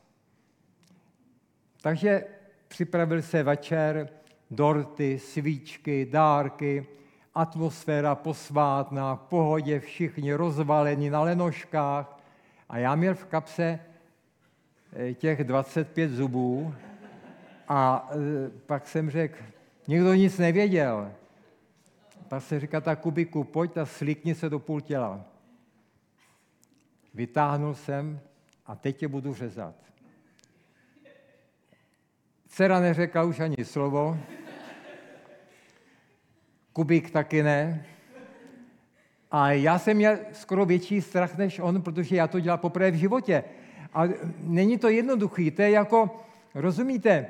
Takže 1.81 2.23
připravil 2.67 3.21
se 3.21 3.43
večer, 3.43 4.09
dorty, 4.51 5.19
svíčky, 5.19 6.05
dárky, 6.11 6.85
atmosféra 7.35 8.15
posvátná, 8.15 9.15
v 9.15 9.19
pohodě, 9.19 9.79
všichni 9.79 10.33
rozvalení 10.33 11.09
na 11.09 11.21
lenoškách, 11.21 12.20
a 12.71 12.77
já 12.77 12.95
měl 12.95 13.15
v 13.15 13.25
kapse 13.25 13.79
eh, 14.93 15.13
těch 15.13 15.43
25 15.43 16.11
zubů 16.11 16.75
a 17.67 18.09
eh, 18.11 18.49
pak 18.65 18.87
jsem 18.87 19.09
řekl, 19.09 19.43
nikdo 19.87 20.13
nic 20.13 20.37
nevěděl. 20.37 21.11
Pak 22.27 22.43
se 22.43 22.59
říká, 22.59 22.81
tak 22.81 22.99
Kubiku, 22.99 23.43
pojď 23.43 23.77
a 23.77 23.85
slíkni 23.85 24.35
se 24.35 24.49
do 24.49 24.59
půl 24.59 24.81
těla. 24.81 25.25
Vytáhnul 27.13 27.75
jsem 27.75 28.19
a 28.65 28.75
teď 28.75 28.97
tě 28.97 29.07
budu 29.07 29.33
řezat. 29.33 29.75
dcera 32.47 32.79
neřekla 32.79 33.23
už 33.23 33.39
ani 33.39 33.65
slovo, 33.65 34.17
Kubík 36.73 37.11
taky 37.11 37.43
ne. 37.43 37.85
A 39.31 39.51
já 39.51 39.79
jsem 39.79 39.97
měl 39.97 40.17
skoro 40.31 40.65
větší 40.65 41.01
strach 41.01 41.37
než 41.37 41.59
on, 41.59 41.81
protože 41.81 42.15
já 42.15 42.27
to 42.27 42.39
dělal 42.39 42.57
poprvé 42.57 42.91
v 42.91 42.95
životě. 42.95 43.43
A 43.93 44.03
není 44.43 44.77
to 44.77 44.89
jednoduchý, 44.89 45.51
to 45.51 45.61
je 45.61 45.69
jako, 45.69 46.23
rozumíte, 46.55 47.27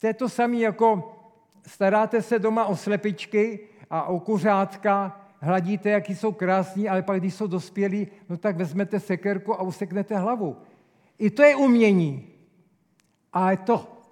to 0.00 0.06
je 0.06 0.14
to 0.14 0.28
samé 0.28 0.56
jako 0.56 1.16
staráte 1.66 2.22
se 2.22 2.38
doma 2.38 2.66
o 2.66 2.76
slepičky 2.76 3.58
a 3.90 4.02
o 4.02 4.20
kuřátka, 4.20 5.20
hladíte, 5.40 5.90
jaký 5.90 6.16
jsou 6.16 6.32
krásní, 6.32 6.88
ale 6.88 7.02
pak, 7.02 7.20
když 7.20 7.34
jsou 7.34 7.46
dospělí, 7.46 8.08
no 8.28 8.36
tak 8.36 8.56
vezmete 8.56 9.00
sekerku 9.00 9.54
a 9.54 9.62
useknete 9.62 10.16
hlavu. 10.16 10.56
I 11.18 11.30
to 11.30 11.42
je 11.42 11.56
umění. 11.56 12.26
A 13.32 13.56
to 13.56 14.02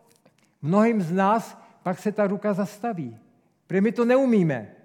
mnohým 0.62 1.02
z 1.02 1.12
nás 1.12 1.58
pak 1.82 1.98
se 1.98 2.12
ta 2.12 2.26
ruka 2.26 2.52
zastaví. 2.52 3.16
Protože 3.66 3.80
my 3.80 3.92
to 3.92 4.04
neumíme. 4.04 4.77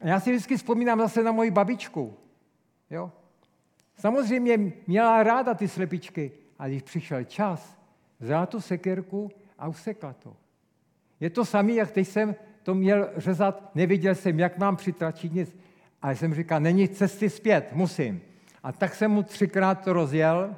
A 0.00 0.06
já 0.06 0.20
si 0.20 0.30
vždycky 0.30 0.56
vzpomínám 0.56 0.98
zase 0.98 1.22
na 1.22 1.32
moji 1.32 1.50
babičku. 1.50 2.16
Jo? 2.90 3.12
Samozřejmě 3.96 4.72
měla 4.86 5.22
ráda 5.22 5.54
ty 5.54 5.68
slepičky, 5.68 6.32
a 6.58 6.68
když 6.68 6.82
přišel 6.82 7.24
čas, 7.24 7.78
vzala 8.20 8.46
tu 8.46 8.60
sekerku 8.60 9.30
a 9.58 9.68
usekla 9.68 10.12
to. 10.12 10.36
Je 11.20 11.30
to 11.30 11.44
samé, 11.44 11.72
jak 11.72 11.90
teď 11.90 12.08
jsem 12.08 12.34
to 12.62 12.74
měl 12.74 13.10
řezat, 13.16 13.70
neviděl 13.74 14.14
jsem, 14.14 14.38
jak 14.38 14.58
mám 14.58 14.76
přitračit 14.76 15.32
nic. 15.32 15.56
A 16.02 16.10
jsem 16.10 16.34
říkal, 16.34 16.60
není 16.60 16.88
cesty 16.88 17.30
zpět, 17.30 17.72
musím. 17.72 18.20
A 18.62 18.72
tak 18.72 18.94
jsem 18.94 19.10
mu 19.10 19.22
třikrát 19.22 19.74
to 19.84 19.92
rozjel, 19.92 20.56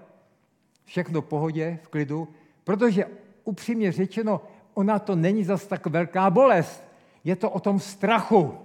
všechno 0.85 1.23
v 1.23 1.25
pohodě, 1.25 1.79
v 1.83 1.89
klidu, 1.89 2.29
protože 2.65 3.05
upřímně 3.45 3.93
řečeno, 3.93 4.41
ona 4.75 4.99
to 4.99 5.17
není 5.17 5.45
zas 5.45 5.67
tak 5.67 5.87
velká 5.87 6.31
bolest. 6.31 6.83
Je 7.25 7.37
to 7.37 7.51
o 7.51 7.61
tom 7.61 7.81
strachu. 7.81 8.59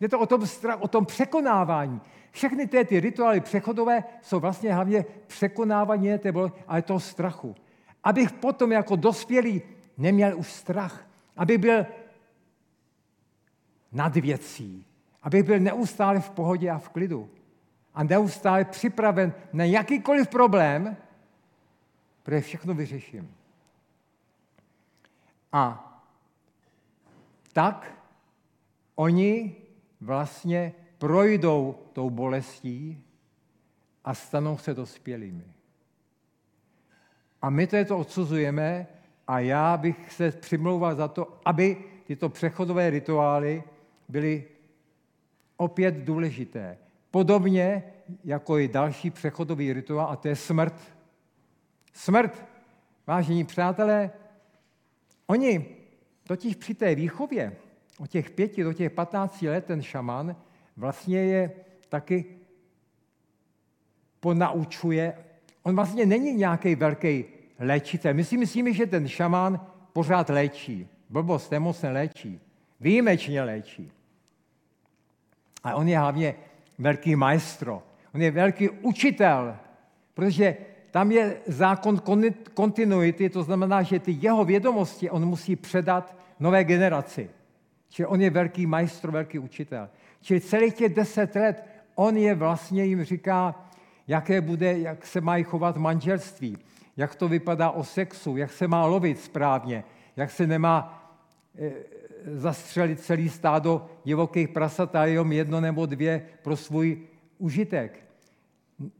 Je 0.00 0.08
to 0.08 0.20
o 0.20 0.26
tom, 0.26 0.42
o 0.78 0.88
tom 0.88 1.06
překonávání. 1.06 2.00
Všechny 2.30 2.66
ty, 2.66 2.84
ty 2.84 3.00
rituály 3.00 3.40
přechodové 3.40 4.04
jsou 4.22 4.40
vlastně 4.40 4.74
hlavně 4.74 5.04
překonávání 5.26 6.18
té 6.18 6.32
bolesti, 6.32 6.64
ale 6.66 6.82
toho 6.82 7.00
strachu. 7.00 7.54
Abych 8.04 8.32
potom 8.32 8.72
jako 8.72 8.96
dospělý 8.96 9.62
neměl 9.96 10.38
už 10.38 10.52
strach. 10.52 11.06
Aby 11.36 11.58
byl 11.58 11.86
nad 13.92 14.16
věcí. 14.16 14.84
Abych 15.22 15.42
byl 15.42 15.58
neustále 15.58 16.20
v 16.20 16.30
pohodě 16.30 16.70
a 16.70 16.78
v 16.78 16.88
klidu. 16.88 17.30
A 17.94 18.02
neustále 18.02 18.64
připraven 18.64 19.32
na 19.52 19.64
jakýkoliv 19.64 20.28
problém, 20.28 20.96
protože 22.22 22.40
všechno 22.40 22.74
vyřeším. 22.74 23.34
A 25.52 25.84
tak 27.52 27.92
oni 28.94 29.56
vlastně 30.00 30.72
projdou 30.98 31.78
tou 31.92 32.10
bolestí 32.10 33.04
a 34.04 34.14
stanou 34.14 34.58
se 34.58 34.74
dospělými. 34.74 35.44
A 37.42 37.50
my 37.50 37.66
to 37.66 37.98
odsuzujeme 37.98 38.86
a 39.26 39.38
já 39.38 39.76
bych 39.76 40.12
se 40.12 40.30
přimlouval 40.30 40.94
za 40.94 41.08
to, 41.08 41.40
aby 41.44 41.76
tyto 42.04 42.28
přechodové 42.28 42.90
rituály 42.90 43.62
byly 44.08 44.44
opět 45.56 45.94
důležité. 45.94 46.78
Podobně 47.10 47.82
jako 48.24 48.58
i 48.58 48.68
další 48.68 49.10
přechodový 49.10 49.72
rituál, 49.72 50.10
a 50.10 50.16
to 50.16 50.28
je 50.28 50.36
smrt. 50.36 50.74
Smrt, 51.92 52.44
vážení 53.06 53.44
přátelé, 53.44 54.10
oni 55.26 55.76
totiž 56.24 56.54
při 56.54 56.74
té 56.74 56.94
výchově 56.94 57.56
od 57.98 58.10
těch 58.10 58.30
pěti 58.30 58.62
do 58.62 58.72
těch 58.72 58.92
patnácti 58.92 59.48
let 59.48 59.64
ten 59.64 59.82
šaman 59.82 60.36
vlastně 60.76 61.18
je 61.18 61.50
taky 61.88 62.24
ponaučuje. 64.20 65.14
On 65.62 65.76
vlastně 65.76 66.06
není 66.06 66.32
nějaký 66.32 66.74
velký 66.74 67.24
léčitel. 67.58 68.14
My 68.14 68.24
si 68.24 68.36
myslíme, 68.36 68.72
že 68.72 68.86
ten 68.86 69.08
šamán 69.08 69.66
pořád 69.92 70.28
léčí. 70.28 70.88
Blbost, 71.10 71.50
nemoc 71.50 71.82
neléčí. 71.82 72.40
Výjimečně 72.80 73.42
léčí. 73.42 73.92
A 75.64 75.74
on 75.74 75.88
je 75.88 75.98
hlavně 75.98 76.34
velký 76.78 77.16
maestro. 77.16 77.82
On 78.14 78.22
je 78.22 78.30
velký 78.30 78.68
učitel, 78.68 79.56
protože 80.14 80.56
tam 80.90 81.12
je 81.12 81.36
zákon 81.46 82.02
kontinuity, 82.54 83.30
to 83.30 83.42
znamená, 83.42 83.82
že 83.82 83.98
ty 83.98 84.16
jeho 84.20 84.44
vědomosti 84.44 85.10
on 85.10 85.26
musí 85.26 85.56
předat 85.56 86.16
nové 86.40 86.64
generaci. 86.64 87.30
Čili 87.88 88.06
on 88.06 88.20
je 88.20 88.30
velký 88.30 88.66
majstr, 88.66 89.10
velký 89.10 89.38
učitel. 89.38 89.88
Čili 90.20 90.40
celých 90.40 90.74
těch 90.74 90.94
deset 90.94 91.34
let 91.34 91.64
on 91.94 92.16
je 92.16 92.34
vlastně 92.34 92.84
jim 92.84 93.04
říká, 93.04 93.68
jaké 94.08 94.40
bude, 94.40 94.78
jak 94.78 95.06
se 95.06 95.20
mají 95.20 95.44
chovat 95.44 95.76
manželství, 95.76 96.58
jak 96.96 97.14
to 97.14 97.28
vypadá 97.28 97.70
o 97.70 97.84
sexu, 97.84 98.36
jak 98.36 98.52
se 98.52 98.68
má 98.68 98.86
lovit 98.86 99.20
správně, 99.20 99.84
jak 100.16 100.30
se 100.30 100.46
nemá 100.46 101.04
e, 101.58 101.72
zastřelit 102.34 103.00
celý 103.00 103.28
stádo 103.28 103.90
divokých 104.04 104.48
prasat, 104.48 104.96
ale 104.96 105.10
jenom 105.10 105.32
jedno 105.32 105.60
nebo 105.60 105.86
dvě 105.86 106.26
pro 106.42 106.56
svůj 106.56 107.02
užitek. 107.38 108.04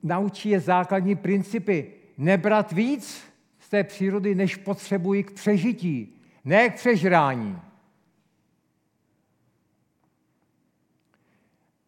Naučí 0.02 0.48
je 0.48 0.60
základní 0.60 1.16
principy. 1.16 1.92
Nebrat 2.18 2.72
víc 2.72 3.24
z 3.58 3.68
té 3.68 3.84
přírody, 3.84 4.34
než 4.34 4.56
potřebují 4.56 5.22
k 5.22 5.30
přežití, 5.30 6.20
ne 6.44 6.70
k 6.70 6.74
přežrání. 6.74 7.58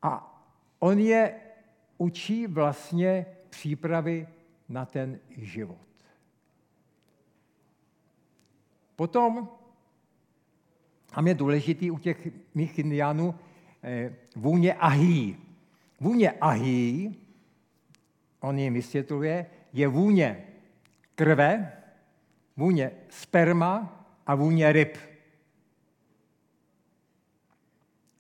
A 0.03 0.31
on 0.81 0.99
je 0.99 1.35
učí 1.99 2.47
vlastně 2.47 3.27
přípravy 3.51 4.29
na 4.69 4.85
ten 4.85 5.19
život. 5.37 5.87
Potom, 8.97 9.49
a 11.13 11.23
je 11.23 11.35
důležitý 11.35 11.91
u 11.91 11.99
těch 11.99 12.29
mých 12.55 12.79
indiánů, 12.79 13.35
eh, 13.83 14.15
vůně 14.37 14.75
ahý. 14.75 15.37
Vůně 16.01 16.31
ahý, 16.31 17.17
on 18.41 18.59
jim 18.59 18.75
vysvětluje, 18.75 19.47
je 19.73 19.89
vůně 19.89 20.47
krve, 21.15 21.73
vůně 22.57 22.91
sperma 23.09 24.05
a 24.27 24.35
vůně 24.35 24.73
ryb. 24.73 24.97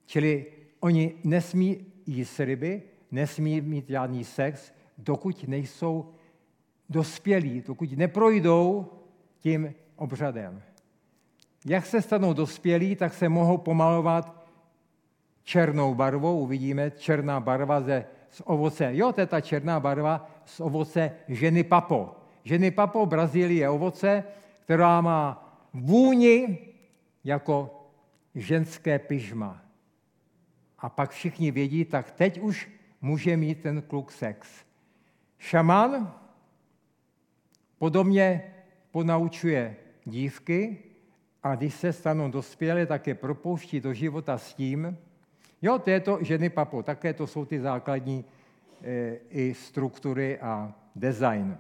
Čili 0.06 0.46
oni 0.80 1.14
nesmí 1.24 1.89
jíst 2.10 2.40
ryby, 2.40 2.82
nesmí 3.10 3.60
mít 3.60 3.88
žádný 3.88 4.24
sex, 4.24 4.72
dokud 4.98 5.48
nejsou 5.48 6.12
dospělí, 6.88 7.62
dokud 7.66 7.92
neprojdou 7.92 8.92
tím 9.38 9.74
obřadem. 9.96 10.62
Jak 11.66 11.86
se 11.86 12.02
stanou 12.02 12.32
dospělí, 12.32 12.96
tak 12.96 13.14
se 13.14 13.28
mohou 13.28 13.58
pomalovat 13.58 14.46
černou 15.42 15.94
barvou. 15.94 16.40
Uvidíme 16.40 16.90
černá 16.90 17.40
barva 17.40 17.80
ze, 17.80 18.04
z 18.30 18.42
ovoce. 18.44 18.90
Jo, 18.92 19.12
to 19.12 19.20
je 19.20 19.26
ta 19.26 19.40
černá 19.40 19.80
barva 19.80 20.30
z 20.44 20.60
ovoce 20.60 21.12
ženy 21.28 21.64
papo. 21.64 22.16
Ženy 22.44 22.70
papo 22.70 23.06
Brazílii 23.06 23.58
je 23.58 23.68
ovoce, 23.68 24.24
která 24.60 25.00
má 25.00 25.54
vůni 25.74 26.58
jako 27.24 27.86
ženské 28.34 28.98
pyžma. 28.98 29.69
A 30.80 30.88
pak 30.88 31.10
všichni 31.10 31.50
vědí, 31.50 31.84
tak 31.84 32.10
teď 32.10 32.40
už 32.40 32.70
může 33.00 33.36
mít 33.36 33.62
ten 33.62 33.82
kluk 33.82 34.12
sex. 34.12 34.48
Šaman 35.38 36.14
podobně 37.78 38.54
ponaučuje 38.90 39.76
dívky 40.04 40.78
a 41.42 41.54
když 41.54 41.74
se 41.74 41.92
stanou 41.92 42.30
dospělé, 42.30 42.86
tak 42.86 43.06
je 43.06 43.14
propouští 43.14 43.80
do 43.80 43.94
života 43.94 44.38
s 44.38 44.54
tím, 44.54 44.98
jo, 45.62 45.78
to 45.78 45.90
je 45.90 46.00
to 46.00 46.18
ženy 46.20 46.50
papo, 46.50 46.82
také 46.82 47.14
to 47.14 47.26
jsou 47.26 47.44
ty 47.44 47.60
základní 47.60 48.24
e, 48.82 49.16
i 49.30 49.54
struktury 49.54 50.38
a 50.38 50.74
design. 50.96 51.58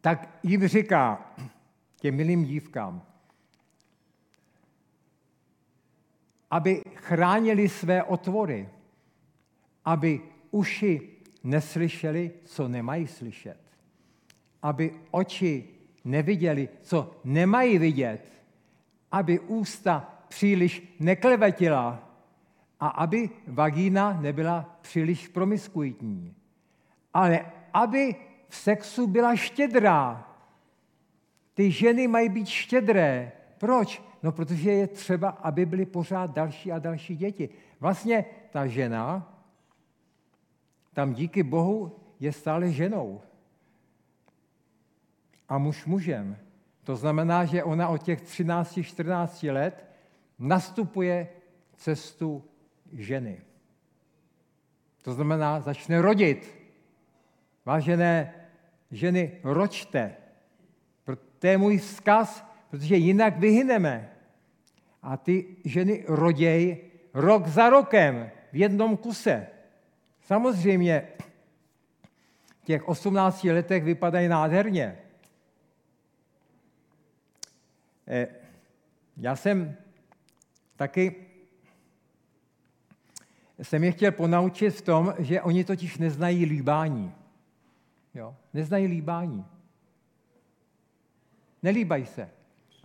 Tak 0.00 0.38
jim 0.42 0.68
říká 0.68 1.32
těm 2.00 2.14
milým 2.14 2.44
dívkám, 2.44 3.02
aby 6.50 6.82
chránili 6.94 7.68
své 7.68 8.02
otvory, 8.02 8.68
aby 9.84 10.20
uši 10.50 11.08
neslyšeli, 11.44 12.32
co 12.44 12.68
nemají 12.68 13.06
slyšet, 13.06 13.60
aby 14.62 14.94
oči 15.10 15.68
neviděli, 16.04 16.68
co 16.82 17.20
nemají 17.24 17.78
vidět, 17.78 18.32
aby 19.12 19.40
ústa 19.40 20.24
příliš 20.28 20.96
neklevetila 21.00 22.08
a 22.80 22.88
aby 22.88 23.30
vagína 23.46 24.18
nebyla 24.20 24.78
příliš 24.80 25.28
promiskuitní. 25.28 26.34
Ale 27.14 27.52
aby 27.74 28.16
v 28.48 28.56
sexu 28.56 29.06
byla 29.06 29.36
štědrá. 29.36 30.28
Ty 31.54 31.70
ženy 31.70 32.08
mají 32.08 32.28
být 32.28 32.48
štědré. 32.48 33.32
Proč? 33.58 34.02
No, 34.22 34.32
protože 34.32 34.72
je 34.72 34.86
třeba, 34.86 35.28
aby 35.28 35.66
byly 35.66 35.86
pořád 35.86 36.30
další 36.30 36.72
a 36.72 36.78
další 36.78 37.16
děti. 37.16 37.48
Vlastně 37.80 38.24
ta 38.50 38.66
žena 38.66 39.34
tam 40.98 41.14
díky 41.14 41.42
Bohu 41.42 41.96
je 42.20 42.32
stále 42.32 42.72
ženou. 42.72 43.20
A 45.48 45.58
muž 45.58 45.86
mužem. 45.86 46.36
To 46.84 46.96
znamená, 46.96 47.44
že 47.44 47.64
ona 47.64 47.88
od 47.88 48.02
těch 48.02 48.22
13-14 48.22 49.52
let 49.52 49.86
nastupuje 50.38 51.28
cestu 51.76 52.44
ženy. 52.92 53.40
To 55.02 55.12
znamená, 55.12 55.60
začne 55.60 56.02
rodit. 56.02 56.54
Vážené 57.64 58.34
ženy, 58.90 59.40
ročte. 59.44 60.16
To 61.38 61.46
je 61.46 61.58
můj 61.58 61.78
vzkaz, 61.78 62.44
protože 62.70 62.96
jinak 62.96 63.38
vyhyneme. 63.38 64.12
A 65.02 65.16
ty 65.16 65.56
ženy 65.64 66.04
roděj 66.08 66.76
rok 67.14 67.46
za 67.46 67.70
rokem 67.70 68.30
v 68.52 68.56
jednom 68.56 68.96
kuse. 68.96 69.46
Samozřejmě 70.22 71.08
v 72.62 72.64
těch 72.64 72.88
18 72.88 73.44
letech 73.44 73.84
vypadají 73.84 74.28
nádherně. 74.28 74.98
Eh, 78.08 78.28
já 79.16 79.36
jsem 79.36 79.76
taky 80.76 81.28
jsem 83.62 83.84
je 83.84 83.92
chtěl 83.92 84.12
ponaučit 84.12 84.74
v 84.74 84.82
tom, 84.82 85.14
že 85.18 85.42
oni 85.42 85.64
totiž 85.64 85.98
neznají 85.98 86.44
líbání. 86.44 87.14
Jo? 88.14 88.36
Neznají 88.54 88.86
líbání. 88.86 89.46
Nelíbají 91.62 92.06
se. 92.06 92.30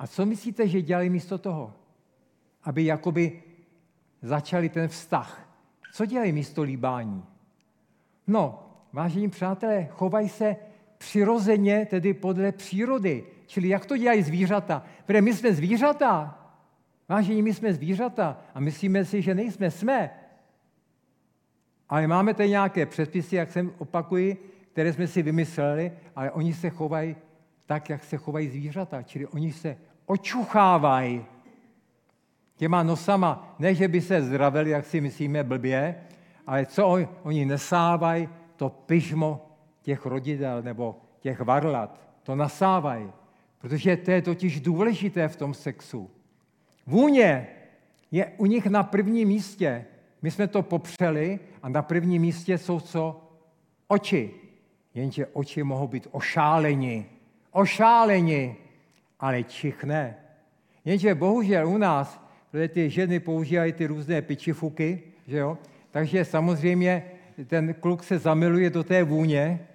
A 0.03 0.07
co 0.07 0.25
myslíte, 0.25 0.67
že 0.67 0.81
dělají 0.81 1.09
místo 1.09 1.37
toho? 1.37 1.73
Aby 2.63 2.85
jakoby 2.85 3.43
začali 4.21 4.69
ten 4.69 4.87
vztah. 4.87 5.57
Co 5.93 6.05
dělají 6.05 6.31
místo 6.31 6.63
líbání? 6.63 7.23
No, 8.27 8.69
vážení 8.93 9.29
přátelé, 9.29 9.87
chovají 9.91 10.29
se 10.29 10.55
přirozeně, 10.97 11.87
tedy 11.89 12.13
podle 12.13 12.51
přírody. 12.51 13.23
Čili 13.45 13.67
jak 13.67 13.85
to 13.85 13.97
dělají 13.97 14.23
zvířata? 14.23 14.83
Protože 15.05 15.21
my 15.21 15.33
jsme 15.33 15.53
zvířata. 15.53 16.39
Vážení, 17.09 17.41
my 17.41 17.53
jsme 17.53 17.73
zvířata 17.73 18.41
a 18.53 18.59
myslíme 18.59 19.05
si, 19.05 19.21
že 19.21 19.35
nejsme. 19.35 19.71
Jsme. 19.71 20.09
Ale 21.89 22.07
máme 22.07 22.33
tady 22.33 22.49
nějaké 22.49 22.85
předpisy, 22.85 23.35
jak 23.35 23.51
jsem 23.51 23.71
opakuji, 23.77 24.49
které 24.71 24.93
jsme 24.93 25.07
si 25.07 25.21
vymysleli, 25.21 25.91
ale 26.15 26.31
oni 26.31 26.53
se 26.53 26.69
chovají 26.69 27.15
tak, 27.65 27.89
jak 27.89 28.03
se 28.03 28.17
chovají 28.17 28.49
zvířata. 28.49 29.03
Čili 29.03 29.27
oni 29.27 29.53
se 29.53 29.77
očuchávají 30.05 31.25
těma 32.55 32.83
nosama. 32.83 33.55
Ne, 33.59 33.75
že 33.75 33.87
by 33.87 34.01
se 34.01 34.21
zdravili, 34.21 34.69
jak 34.69 34.85
si 34.85 35.01
myslíme, 35.01 35.43
blbě, 35.43 35.95
ale 36.47 36.65
co 36.65 36.87
oni, 36.87 37.07
oni 37.23 37.45
nesávají, 37.45 38.29
to 38.55 38.69
pyžmo 38.69 39.49
těch 39.81 40.05
rodidel 40.05 40.61
nebo 40.61 40.95
těch 41.19 41.39
varlat, 41.39 41.99
to 42.23 42.35
nasávají. 42.35 43.11
Protože 43.57 43.97
to 43.97 44.11
je 44.11 44.21
totiž 44.21 44.61
důležité 44.61 45.27
v 45.27 45.35
tom 45.35 45.53
sexu. 45.53 46.11
Vůně 46.87 47.47
je 48.11 48.31
u 48.37 48.45
nich 48.45 48.65
na 48.65 48.83
prvním 48.83 49.27
místě. 49.27 49.85
My 50.21 50.31
jsme 50.31 50.47
to 50.47 50.61
popřeli 50.61 51.39
a 51.63 51.69
na 51.69 51.81
prvním 51.81 52.21
místě 52.21 52.57
jsou 52.57 52.79
co? 52.79 53.21
Oči. 53.87 54.31
Jenže 54.93 55.27
oči 55.27 55.63
mohou 55.63 55.87
být 55.87 56.07
ošáleni. 56.11 57.05
Ošáleni, 57.51 58.55
ale 59.23 59.43
čich 59.43 59.83
ne. 59.83 60.15
Jenže 60.85 61.15
bohužel 61.15 61.67
u 61.67 61.77
nás, 61.77 62.21
protože 62.51 62.67
ty 62.67 62.89
ženy 62.89 63.19
používají 63.19 63.73
ty 63.73 63.87
různé 63.87 64.21
pičifuky, 64.21 65.03
že 65.27 65.37
jo? 65.37 65.57
takže 65.91 66.25
samozřejmě 66.25 67.03
ten 67.47 67.73
kluk 67.73 68.03
se 68.03 68.19
zamiluje 68.19 68.69
do 68.69 68.83
té 68.83 69.03
vůně, 69.03 69.67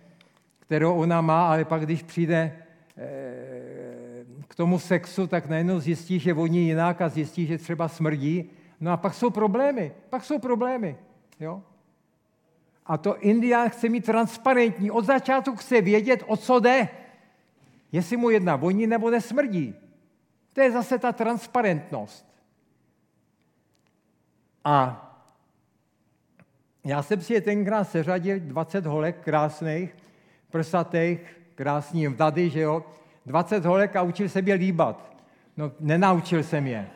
kterou 0.59 0.95
ona 0.95 1.21
má, 1.21 1.49
ale 1.49 1.65
pak 1.65 1.83
když 1.83 2.03
přijde 2.03 2.53
eh, 2.97 4.25
k 4.49 4.55
tomu 4.55 4.79
sexu, 4.79 5.27
tak 5.27 5.49
najednou 5.49 5.81
zjistí, 5.81 6.19
že 6.19 6.33
voní 6.33 6.67
jinak 6.67 7.01
a 7.01 7.09
zjistí, 7.09 7.47
že 7.47 7.59
třeba 7.59 7.89
smrdí. 7.89 8.51
No 8.81 8.93
a 8.93 8.97
pak 8.97 9.15
jsou 9.15 9.31
problémy. 9.31 9.93
Pak 10.11 10.25
jsou 10.25 10.39
problémy. 10.39 10.97
Jo? 11.41 11.63
A 12.87 12.99
to 12.99 13.19
Indián 13.19 13.69
chce 13.69 13.89
mít 13.89 14.05
transparentní. 14.05 14.91
Od 14.91 15.05
začátku 15.05 15.57
chce 15.57 15.81
vědět, 15.81 16.25
o 16.27 16.37
co 16.37 16.61
jde. 16.61 16.89
Jestli 17.93 18.17
mu 18.17 18.31
jedna 18.31 18.57
voní 18.57 18.87
nebo 18.87 19.11
nesmrdí. 19.11 19.75
To 20.53 20.61
je 20.61 20.73
zase 20.73 20.99
ta 20.99 21.13
transparentnost. 21.13 22.27
A 24.65 25.05
já 26.85 27.03
jsem 27.03 27.21
si 27.21 27.35
je 27.35 27.41
tenkrát 27.41 27.85
seřadil 27.85 28.41
20 28.41 28.87
holek 28.87 29.21
krásných, 29.25 29.97
prsatých, 30.51 31.21
krásní 31.55 32.09
vdady, 32.09 32.51
že 32.51 32.61
jo, 32.61 32.85
20 33.27 33.65
holek 33.65 33.97
a 33.97 34.03
učil 34.03 34.29
se 34.29 34.43
je 34.45 34.55
líbat. 34.55 35.17
No, 35.57 35.73
nenaučil 35.81 36.43
jsem 36.43 36.67
je. 36.67 36.89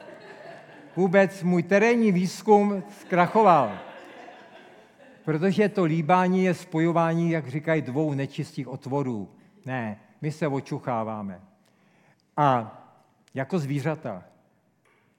Vůbec 0.96 1.42
můj 1.42 1.62
terénní 1.62 2.12
výzkum 2.12 2.82
zkrachoval. 3.00 3.78
Protože 5.24 5.68
to 5.68 5.84
líbání 5.84 6.44
je 6.44 6.54
spojování, 6.54 7.30
jak 7.30 7.48
říkají, 7.48 7.82
dvou 7.82 8.14
nečistých 8.14 8.68
otvorů. 8.68 9.28
Ne, 9.66 9.98
my 10.22 10.32
se 10.32 10.48
očucháváme. 10.48 11.40
A 12.36 12.78
jako 13.34 13.58
zvířata. 13.58 14.22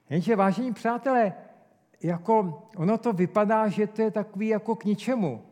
Jenže, 0.09 0.35
vážení 0.35 0.73
přátelé, 0.73 1.33
jako 2.03 2.63
ono 2.75 2.97
to 2.97 3.13
vypadá, 3.13 3.67
že 3.67 3.87
to 3.87 4.01
je 4.01 4.11
takový 4.11 4.47
jako 4.47 4.75
k 4.75 4.85
ničemu. 4.85 5.45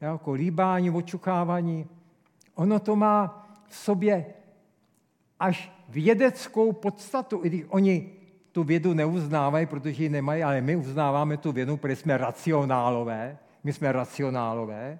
Jako 0.00 0.32
líbání, 0.32 0.90
očukávání. 0.90 1.86
Ono 2.54 2.78
to 2.78 2.96
má 2.96 3.46
v 3.68 3.76
sobě 3.76 4.26
až 5.40 5.72
vědeckou 5.88 6.72
podstatu, 6.72 7.40
i 7.44 7.48
když 7.48 7.64
oni 7.68 8.12
tu 8.52 8.64
vědu 8.64 8.94
neuznávají, 8.94 9.66
protože 9.66 10.02
ji 10.02 10.08
nemají, 10.08 10.42
ale 10.42 10.60
my 10.60 10.76
uznáváme 10.76 11.36
tu 11.36 11.52
vědu, 11.52 11.76
protože 11.76 11.96
jsme 11.96 12.18
racionálové, 12.18 13.38
my 13.64 13.72
jsme 13.72 13.92
racionálové, 13.92 14.98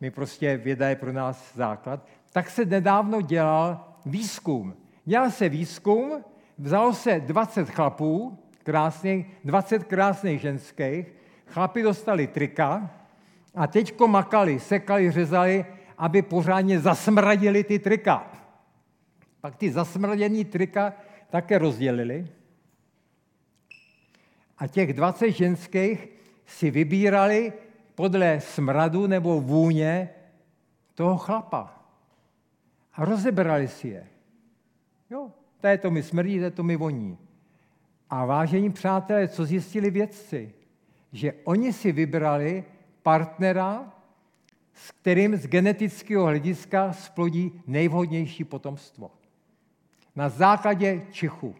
my 0.00 0.10
prostě 0.10 0.56
věda 0.56 0.88
je 0.88 0.96
pro 0.96 1.12
nás 1.12 1.54
základ, 1.54 2.06
tak 2.36 2.50
se 2.50 2.64
nedávno 2.64 3.20
dělal 3.20 3.84
výzkum. 4.06 4.76
Dělal 5.04 5.30
se 5.30 5.48
výzkum, 5.48 6.24
vzalo 6.58 6.94
se 6.94 7.20
20 7.20 7.70
chlapů, 7.70 8.38
krásných, 8.62 9.26
20 9.44 9.84
krásných 9.84 10.40
ženských, 10.40 11.06
chlapi 11.46 11.82
dostali 11.82 12.26
trika 12.26 12.90
a 13.54 13.66
teďko 13.66 14.08
makali, 14.08 14.60
sekali, 14.60 15.10
řezali, 15.10 15.64
aby 15.98 16.22
pořádně 16.22 16.80
zasmradili 16.80 17.64
ty 17.64 17.78
trika. 17.78 18.30
Pak 19.40 19.56
ty 19.56 19.72
zasmraděný 19.72 20.44
trika 20.44 20.92
také 21.30 21.58
rozdělili. 21.58 22.28
A 24.58 24.66
těch 24.66 24.92
20 24.92 25.30
ženských 25.30 26.08
si 26.46 26.70
vybírali 26.70 27.52
podle 27.94 28.40
smradu 28.40 29.06
nebo 29.06 29.40
vůně 29.40 30.10
toho 30.94 31.18
chlapa. 31.18 31.75
A 32.96 33.04
rozebrali 33.04 33.68
si 33.68 33.88
je. 33.88 34.06
Jo, 35.10 35.30
to 35.80 35.90
mi 35.90 36.02
smrdí, 36.02 36.40
to 36.54 36.62
mi 36.62 36.76
voní. 36.76 37.18
A 38.10 38.24
vážení 38.24 38.72
přátelé, 38.72 39.28
co 39.28 39.44
zjistili 39.44 39.90
vědci? 39.90 40.54
Že 41.12 41.32
oni 41.44 41.72
si 41.72 41.92
vybrali 41.92 42.64
partnera, 43.02 43.92
s 44.74 44.90
kterým 44.90 45.36
z 45.36 45.46
genetického 45.46 46.24
hlediska 46.24 46.92
splodí 46.92 47.62
nejvhodnější 47.66 48.44
potomstvo 48.44 49.10
na 50.16 50.28
základě 50.28 51.02
čichu. 51.10 51.54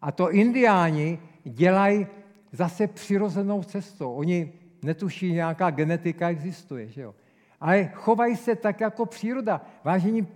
A 0.00 0.12
to 0.12 0.30
indiáni 0.30 1.18
dělají 1.44 2.06
zase 2.52 2.86
přirozenou 2.86 3.62
cestou. 3.62 4.14
Oni 4.14 4.52
netuší, 4.82 5.32
nějaká 5.32 5.70
genetika 5.70 6.28
existuje. 6.28 6.88
Že 6.88 7.02
jo? 7.02 7.14
Ale 7.60 7.90
chovají 7.94 8.36
se 8.36 8.56
tak 8.56 8.80
jako 8.80 9.06
příroda. 9.06 9.60
Vážení, 9.84 10.28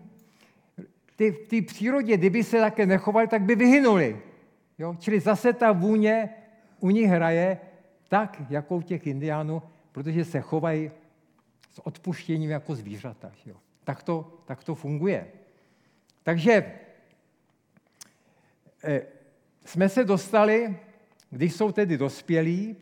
ty, 1.17 1.31
v 1.31 1.49
té 1.49 1.63
přírodě, 1.63 2.17
kdyby 2.17 2.45
se 2.45 2.61
také 2.61 2.87
nechovali, 2.87 3.29
tak 3.29 3.43
by 3.43 3.55
vyhynuli. 3.55 4.23
Jo? 4.79 4.97
Čili 4.99 5.21
zase 5.21 5.53
ta 5.53 5.73
vůně 5.73 6.29
u 6.81 6.91
nich 6.91 7.07
hraje 7.07 7.59
tak, 8.09 8.43
jako 8.51 8.77
u 8.77 8.83
těch 8.83 9.07
indiánů, 9.07 9.63
protože 9.93 10.25
se 10.25 10.41
chovají 10.41 10.91
s 11.71 11.87
odpuštěním 11.87 12.51
jako 12.51 12.75
zvířata. 12.75 13.33
Jo? 13.47 13.57
Tak, 13.85 14.03
to, 14.03 14.33
tak 14.45 14.65
to 14.65 14.75
funguje. 14.75 15.27
Takže 16.23 16.75
Eh, 18.87 19.03
jsme 19.65 19.89
se 19.89 20.05
dostali, 20.05 20.77
když 21.31 21.55
jsou 21.55 21.73
tedy 21.73 21.99
dospělí 21.99 22.77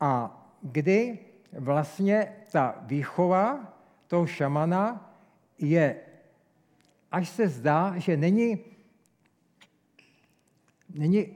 a 0.00 0.40
kdy 0.62 1.18
vlastně 1.52 2.32
ta 2.52 2.78
výchova 2.82 3.73
toho 4.14 4.26
šamana 4.26 5.10
je 5.58 5.96
až 7.10 7.28
se 7.28 7.48
zdá, 7.48 7.98
že 7.98 8.16
není, 8.16 8.58
není 10.94 11.26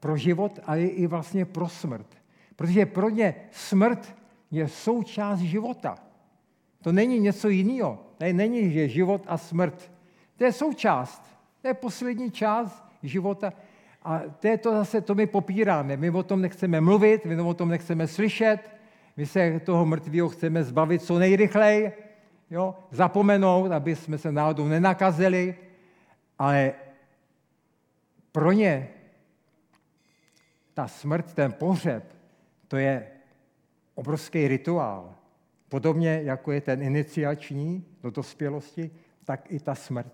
pro 0.00 0.16
život, 0.16 0.58
ale 0.66 0.82
i 0.82 1.06
vlastně 1.06 1.44
pro 1.44 1.68
smrt. 1.68 2.06
Protože 2.56 2.86
pro 2.86 3.10
ně 3.10 3.34
smrt 3.50 4.16
je 4.50 4.68
součást 4.68 5.38
života. 5.38 5.98
To 6.82 6.92
není 6.92 7.18
něco 7.18 7.48
jiného. 7.48 8.02
To 8.18 8.26
není, 8.32 8.70
že 8.70 8.88
život 8.88 9.22
a 9.26 9.38
smrt. 9.38 9.90
To 10.36 10.44
je 10.44 10.52
součást. 10.52 11.22
To 11.62 11.68
je 11.68 11.74
poslední 11.74 12.30
část 12.30 12.82
života. 13.02 13.52
A 14.02 14.22
to 14.40 14.46
je 14.46 14.58
to 14.58 14.70
zase, 14.70 15.00
to 15.00 15.14
my 15.14 15.26
popíráme. 15.26 15.96
My 15.96 16.10
o 16.10 16.22
tom 16.22 16.42
nechceme 16.42 16.80
mluvit, 16.80 17.24
my 17.24 17.38
o 17.42 17.54
tom 17.54 17.68
nechceme 17.68 18.06
slyšet, 18.06 18.58
my 19.16 19.26
se 19.26 19.60
toho 19.60 19.86
mrtvého 19.86 20.28
chceme 20.28 20.64
zbavit 20.64 21.02
co 21.02 21.18
nejrychleji, 21.18 22.03
jo? 22.50 22.74
zapomenout, 22.90 23.72
aby 23.72 23.96
jsme 23.96 24.18
se 24.18 24.32
náhodou 24.32 24.68
nenakazili, 24.68 25.56
ale 26.38 26.72
pro 28.32 28.52
ně 28.52 28.88
ta 30.74 30.88
smrt, 30.88 31.34
ten 31.34 31.52
pohřeb, 31.52 32.16
to 32.68 32.76
je 32.76 33.10
obrovský 33.94 34.48
rituál. 34.48 35.14
Podobně 35.68 36.20
jako 36.24 36.52
je 36.52 36.60
ten 36.60 36.82
iniciační 36.82 37.84
do 38.02 38.10
dospělosti, 38.10 38.90
tak 39.24 39.52
i 39.52 39.60
ta 39.60 39.74
smrt. 39.74 40.12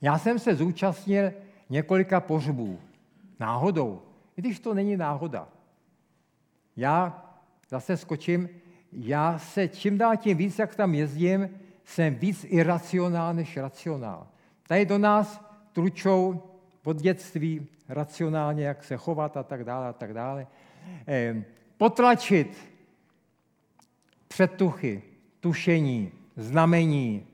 Já 0.00 0.18
jsem 0.18 0.38
se 0.38 0.54
zúčastnil 0.54 1.32
několika 1.70 2.20
pohřbů. 2.20 2.80
Náhodou. 3.40 4.02
I 4.36 4.40
když 4.40 4.60
to 4.60 4.74
není 4.74 4.96
náhoda. 4.96 5.48
Já 6.76 7.26
zase 7.68 7.96
skočím, 7.96 8.48
já 8.92 9.38
se 9.38 9.68
čím 9.68 9.98
dál 9.98 10.16
tím 10.16 10.36
víc, 10.36 10.58
jak 10.58 10.74
tam 10.74 10.94
jezdím, 10.94 11.50
jsem 11.84 12.14
víc 12.14 12.46
iracionál 12.48 13.34
než 13.34 13.56
racionál. 13.56 14.26
Tady 14.68 14.86
do 14.86 14.98
nás 14.98 15.44
tručou 15.72 16.42
od 16.84 16.96
dětství 16.96 17.66
racionálně, 17.88 18.64
jak 18.64 18.84
se 18.84 18.96
chovat 18.96 19.36
a 19.36 19.42
tak 19.42 19.64
dále 19.64 19.88
a 19.88 19.92
tak 19.92 20.14
dále. 20.14 20.46
Potlačit 21.76 22.58
předtuchy, 24.28 25.02
tušení, 25.40 26.12
znamení. 26.36 27.26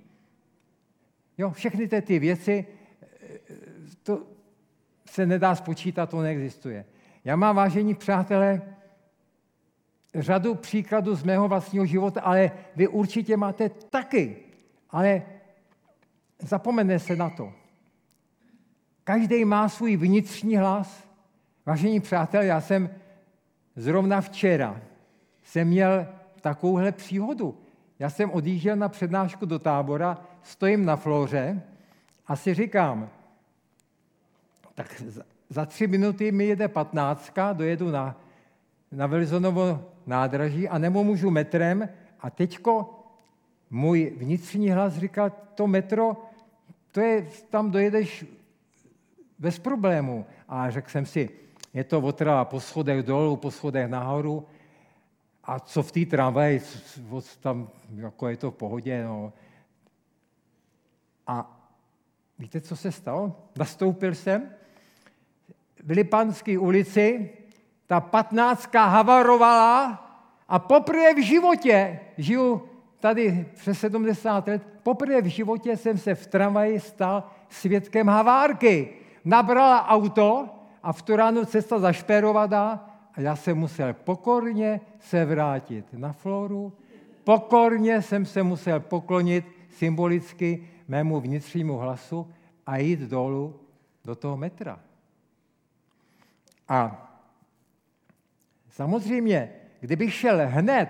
Jo, 1.39 1.51
všechny 1.51 1.89
ty, 1.89 2.03
ty 2.03 2.19
věci, 2.19 2.67
to 4.03 4.27
se 5.11 5.27
nedá 5.27 5.55
spočítat, 5.55 6.11
to 6.11 6.23
neexistuje. 6.23 6.85
Já 7.25 7.37
mám, 7.37 7.57
vážení 7.57 7.95
přátelé, 7.95 8.63
řadu 10.17 10.55
příkladů 10.55 11.15
z 11.15 11.23
mého 11.23 11.49
vlastního 11.49 11.87
života, 11.87 12.21
ale 12.21 12.51
vy 12.77 12.89
určitě 12.89 13.37
máte 13.37 13.69
taky. 13.69 14.37
Ale 14.91 15.23
zapomene 16.39 16.99
se 16.99 17.17
na 17.17 17.31
to. 17.31 17.53
Každý 19.05 19.45
má 19.45 19.69
svůj 19.69 19.97
vnitřní 19.97 20.57
hlas. 20.57 21.09
Vážení 21.67 22.01
přátelé, 22.01 22.47
já 22.47 22.61
jsem 22.61 22.91
zrovna 23.77 24.21
včera 24.21 24.81
jsem 25.47 25.69
měl 25.69 26.07
takovouhle 26.41 26.93
příhodu. 26.93 27.59
Já 27.99 28.11
jsem 28.11 28.31
odjížděl 28.31 28.77
na 28.77 28.89
přednášku 28.89 29.47
do 29.47 29.59
tábora, 29.59 30.19
stojím 30.43 30.85
na 30.85 30.97
floře 30.97 31.63
a 32.27 32.37
si 32.37 32.55
říkám, 32.55 33.11
tak 34.75 35.03
za 35.49 35.67
tři 35.67 35.87
minuty 35.87 36.33
mi 36.33 36.45
jede 36.45 36.69
patnáctka, 36.69 37.53
dojedu 37.53 37.91
na, 37.91 38.21
na 38.93 39.07
Velizonovo 39.07 39.93
nádraží 40.07 40.69
a 40.69 40.79
nebo 40.79 41.05
můžu 41.05 41.31
metrem 41.31 41.89
a 42.21 42.31
teďko 42.31 43.01
můj 43.71 44.13
vnitřní 44.17 44.71
hlas 44.71 44.95
říká, 44.95 45.29
to 45.29 45.67
metro, 45.67 46.17
to 46.93 47.01
je, 47.01 47.27
tam 47.51 47.71
dojedeš 47.71 48.25
bez 49.39 49.59
problému. 49.59 50.27
A 50.49 50.71
řekl 50.71 50.91
jsem 50.91 51.07
si, 51.07 51.31
je 51.75 51.85
to 51.85 52.01
otrava 52.01 52.45
po 52.45 52.61
schodech 52.61 53.03
dolů, 53.03 53.37
po 53.37 53.51
schodech 53.51 53.89
nahoru, 53.89 54.47
a 55.45 55.61
co 55.61 55.83
v 55.83 55.93
té 55.93 56.07
tramvaji, 56.07 56.63
tam 57.41 57.69
jako 57.95 58.29
je 58.29 58.37
to 58.37 58.51
v 58.51 58.55
pohodě. 58.55 59.05
No. 59.05 59.33
A 61.27 61.61
víte, 62.39 62.61
co 62.61 62.77
se 62.77 62.93
stalo? 62.93 63.37
Nastoupil 63.59 64.15
jsem 64.15 64.51
v 65.85 65.91
Lipanské 65.91 66.59
ulici, 66.59 67.31
ta 67.87 68.01
patnáctka 68.01 68.85
havarovala 68.85 70.03
a 70.49 70.59
poprvé 70.59 71.15
v 71.15 71.25
životě, 71.25 72.01
žiju 72.19 72.63
tady 73.01 73.47
přes 73.55 73.79
70 73.79 74.47
let, 74.47 74.63
poprvé 74.83 75.23
v 75.23 75.27
životě 75.27 75.77
jsem 75.77 75.99
se 75.99 76.15
v 76.15 76.27
tramvaji 76.27 76.81
stal 76.81 77.25
svědkem 77.49 78.09
havárky. 78.09 78.89
Nabrala 79.25 79.89
auto 79.89 80.49
a 80.83 80.93
v 80.93 81.03
tu 81.03 81.17
ránu 81.17 81.45
cesta 81.45 81.79
zašperovala 81.79 82.91
a 83.15 83.21
já 83.21 83.37
jsem 83.37 83.59
musel 83.59 83.93
pokorně 83.93 84.81
se 84.99 85.25
vrátit 85.25 85.87
na 85.93 86.13
floru, 86.13 86.73
pokorně 87.25 88.03
jsem 88.03 88.27
se 88.27 88.43
musel 88.43 88.81
poklonit 88.81 89.45
symbolicky 89.71 90.69
mému 90.89 91.21
vnitřnímu 91.21 91.77
hlasu 91.77 92.33
a 92.67 92.77
jít 92.77 93.01
dolů 93.01 93.61
do 94.05 94.15
toho 94.15 94.37
metra. 94.37 94.81
A 96.69 97.06
samozřejmě, 98.77 99.51
kdybych 99.81 100.15
šel 100.15 100.39
hned, 100.45 100.89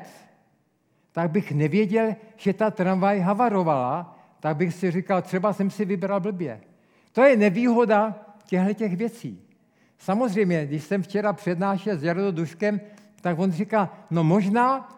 tak 1.12 1.30
bych 1.30 1.52
nevěděl, 1.52 2.16
že 2.36 2.52
ta 2.52 2.70
tramvaj 2.70 3.20
havarovala, 3.20 4.18
tak 4.40 4.56
bych 4.56 4.74
si 4.74 4.90
říkal, 4.90 5.22
třeba 5.22 5.52
jsem 5.52 5.70
si 5.70 5.84
vybral 5.84 6.20
blbě. 6.20 6.60
To 7.12 7.22
je 7.22 7.36
nevýhoda 7.36 8.14
těchto 8.46 8.74
těch 8.74 8.96
věcí. 8.96 9.42
Samozřejmě, 9.98 10.66
když 10.66 10.84
jsem 10.84 11.02
včera 11.02 11.32
přednášel 11.32 11.96
s 11.96 12.02
Jardou 12.02 12.30
Duškem, 12.30 12.80
tak 13.20 13.38
on 13.38 13.52
říká, 13.52 13.92
no 14.10 14.24
možná, 14.24 14.88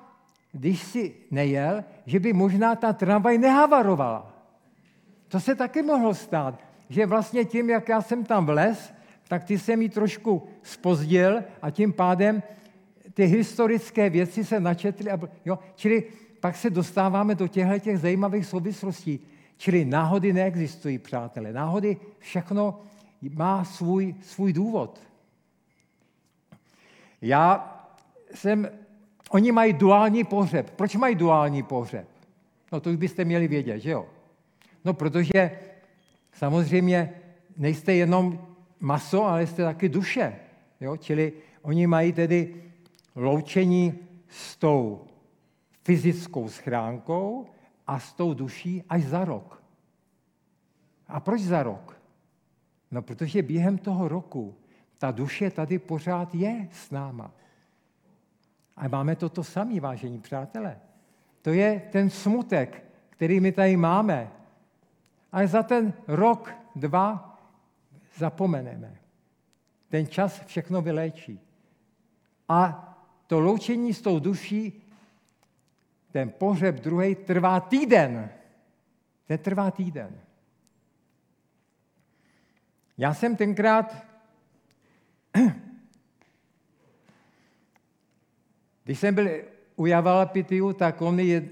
když 0.52 0.82
si 0.82 1.14
nejel, 1.30 1.84
že 2.06 2.20
by 2.20 2.32
možná 2.32 2.74
ta 2.74 2.92
tramvaj 2.92 3.38
nehavarovala. 3.38 4.32
To 5.28 5.40
se 5.40 5.54
taky 5.54 5.82
mohlo 5.82 6.14
stát, 6.14 6.60
že 6.88 7.06
vlastně 7.06 7.44
tím, 7.44 7.70
jak 7.70 7.88
já 7.88 8.02
jsem 8.02 8.24
tam 8.24 8.46
vlez, 8.46 8.92
tak 9.28 9.44
ty 9.44 9.58
se 9.58 9.76
mi 9.76 9.88
trošku 9.88 10.48
spozdil 10.62 11.44
a 11.62 11.70
tím 11.70 11.92
pádem 11.92 12.42
ty 13.18 13.24
historické 13.26 14.10
věci 14.10 14.44
se 14.44 14.60
načetly. 14.60 15.10
A, 15.10 15.18
jo, 15.44 15.58
čili 15.74 16.04
pak 16.40 16.56
se 16.56 16.70
dostáváme 16.70 17.34
do 17.34 17.48
těchto 17.48 17.78
těch 17.78 17.98
zajímavých 17.98 18.46
souvislostí. 18.46 19.20
Čili 19.56 19.84
náhody 19.84 20.32
neexistují, 20.32 20.98
přátelé. 20.98 21.52
Náhody 21.52 21.96
všechno 22.18 22.80
má 23.34 23.64
svůj, 23.64 24.14
svůj 24.22 24.52
důvod. 24.52 25.00
Já 27.22 27.74
jsem, 28.34 28.68
oni 29.30 29.52
mají 29.52 29.72
duální 29.72 30.24
pohřeb. 30.24 30.70
Proč 30.70 30.94
mají 30.94 31.14
duální 31.14 31.62
pohřeb? 31.62 32.08
No 32.72 32.80
to 32.80 32.90
už 32.90 32.96
byste 32.96 33.24
měli 33.24 33.48
vědět, 33.48 33.80
že 33.80 33.90
jo? 33.90 34.06
No 34.84 34.94
protože 34.94 35.58
samozřejmě 36.32 37.14
nejste 37.56 37.94
jenom 37.94 38.46
maso, 38.80 39.24
ale 39.24 39.46
jste 39.46 39.64
taky 39.64 39.88
duše. 39.88 40.36
Jo? 40.80 40.96
Čili 40.96 41.32
oni 41.62 41.86
mají 41.86 42.12
tedy 42.12 42.67
loučení 43.18 43.98
s 44.28 44.56
tou 44.56 45.06
fyzickou 45.84 46.48
schránkou 46.48 47.46
a 47.86 47.98
s 47.98 48.12
tou 48.12 48.34
duší 48.34 48.84
až 48.88 49.04
za 49.04 49.24
rok. 49.24 49.62
A 51.08 51.20
proč 51.20 51.40
za 51.40 51.62
rok? 51.62 52.00
No, 52.90 53.02
protože 53.02 53.42
během 53.42 53.78
toho 53.78 54.08
roku 54.08 54.54
ta 54.98 55.10
duše 55.10 55.50
tady 55.50 55.78
pořád 55.78 56.34
je 56.34 56.68
s 56.72 56.90
náma. 56.90 57.30
A 58.76 58.88
máme 58.88 59.16
to 59.16 59.28
to 59.28 59.44
samý, 59.44 59.80
vážení 59.80 60.20
přátelé. 60.20 60.80
To 61.42 61.50
je 61.50 61.88
ten 61.92 62.10
smutek, 62.10 62.84
který 63.10 63.40
my 63.40 63.52
tady 63.52 63.76
máme. 63.76 64.30
Ale 65.32 65.46
za 65.46 65.62
ten 65.62 65.92
rok, 66.06 66.54
dva 66.76 67.38
zapomeneme. 68.16 68.96
Ten 69.88 70.06
čas 70.06 70.44
všechno 70.46 70.82
vyléčí. 70.82 71.40
A 72.48 72.87
to 73.28 73.40
loučení 73.40 73.94
s 73.94 74.02
tou 74.02 74.18
duší, 74.18 74.82
ten 76.12 76.30
pohřeb 76.30 76.74
druhý 76.74 77.14
trvá 77.14 77.60
týden. 77.60 78.30
Ten 79.26 79.38
trvá 79.38 79.70
týden. 79.70 80.20
Já 82.98 83.14
jsem 83.14 83.36
tenkrát, 83.36 84.06
když 88.84 88.98
jsem 88.98 89.14
byl 89.14 89.28
u 89.76 89.86
Javalpitiu, 89.86 90.72
tak 90.72 91.02
on 91.02 91.20
je 91.20 91.48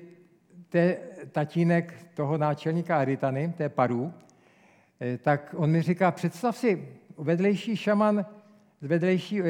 te, 0.69 0.97
tatínek 1.33 1.95
toho 2.15 2.39
náčelníka 2.39 2.99
Aritany, 2.99 3.53
té 3.57 3.69
paru, 3.69 4.15
eh, 5.01 5.19
tak 5.19 5.55
on 5.57 5.71
mi 5.71 5.83
říká, 5.83 6.11
představ 6.11 6.57
si, 6.57 6.89
vedlejší 7.19 7.77
šaman 7.77 8.27
z 8.81 8.87
vedlejší 8.87 9.43
eh, 9.43 9.45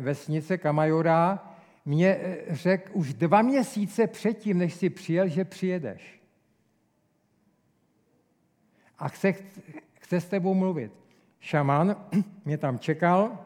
vesnice 0.00 0.58
Kamajora 0.58 1.49
mě 1.84 2.08
eh, 2.08 2.44
řekl 2.50 2.90
už 2.94 3.14
dva 3.14 3.42
měsíce 3.42 4.06
předtím, 4.06 4.58
než 4.58 4.74
si 4.74 4.90
přijel, 4.90 5.28
že 5.28 5.44
přijedeš. 5.44 6.20
a 9.00 9.08
chce, 9.08 9.34
chce 10.00 10.20
s 10.20 10.24
tebou 10.24 10.54
mluvit. 10.54 10.92
Šaman 11.40 11.96
mě 12.44 12.58
tam 12.58 12.78
čekal 12.78 13.38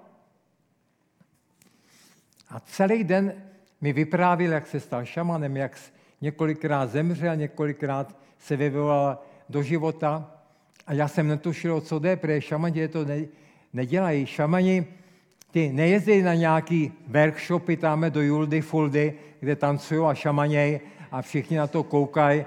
a 2.49 2.61
celý 2.61 3.05
den 3.05 3.35
mi 3.81 3.93
vyprávěl, 3.93 4.53
jak 4.53 4.67
se 4.67 4.81
stal 4.81 5.05
šamanem, 5.05 5.57
jak 5.57 5.79
několikrát 6.21 6.91
zemřel, 6.91 7.37
několikrát 7.37 8.17
se 8.39 8.57
vyvolal 8.57 9.19
do 9.49 9.63
života. 9.63 10.31
A 10.87 10.93
já 10.93 11.09
jsem 11.09 11.29
netušil, 11.29 11.81
co 11.81 11.99
jde, 11.99 12.17
protože 12.17 12.41
šamani 12.41 12.89
to 12.89 13.05
ne, 13.05 13.25
nedělají. 13.73 14.27
Šamani 14.27 14.87
ty 15.55 15.73
nejezdí 15.73 16.23
na 16.23 16.35
nějaký 16.35 16.93
workshopy 17.07 17.77
tam 17.77 18.05
do 18.11 18.23
Juldy 18.23 18.61
Fuldy, 18.61 19.15
kde 19.41 19.57
tancují 19.57 20.01
a 20.01 20.15
šamaněj 20.15 20.81
a 21.13 21.23
všichni 21.23 21.57
na 21.57 21.67
to 21.67 21.83
koukají. 21.83 22.45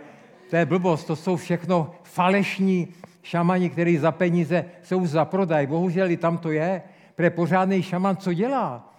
To 0.49 0.55
je 0.55 0.65
blbost, 0.65 1.05
to 1.05 1.15
jsou 1.15 1.35
všechno 1.35 1.95
falešní 2.03 2.87
šamani, 3.23 3.69
který 3.69 3.97
za 3.97 4.11
peníze 4.11 4.65
jsou 4.83 5.05
za 5.05 5.25
prodaj. 5.25 5.67
Bohužel 5.67 6.11
i 6.11 6.17
tam 6.17 6.37
to 6.37 6.51
je. 6.51 6.81
Protože 7.15 7.29
pořádný 7.29 7.83
šaman 7.83 8.17
co 8.17 8.33
dělá? 8.33 8.93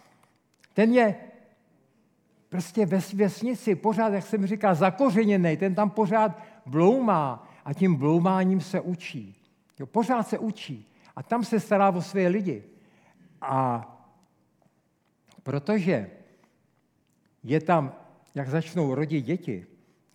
Ten 0.72 0.92
je 0.92 1.14
prostě 2.48 2.86
ve 2.86 3.00
vesnici, 3.14 3.74
pořád, 3.74 4.12
jak 4.12 4.26
jsem 4.26 4.46
říkal, 4.46 4.74
zakořeněný, 4.74 5.56
ten 5.56 5.74
tam 5.74 5.90
pořád 5.90 6.38
bloumá 6.66 7.48
a 7.64 7.74
tím 7.74 7.94
bloumáním 7.94 8.60
se 8.60 8.80
učí. 8.80 9.36
Jo, 9.78 9.86
pořád 9.86 10.28
se 10.28 10.38
učí. 10.38 10.88
A 11.16 11.22
tam 11.22 11.44
se 11.44 11.60
stará 11.60 11.90
o 11.90 12.02
své 12.02 12.28
lidi. 12.28 12.62
A 13.42 13.94
protože 15.48 16.10
je 17.42 17.60
tam, 17.60 17.92
jak 18.34 18.48
začnou 18.48 18.94
rodit 18.94 19.24
děti, 19.24 19.66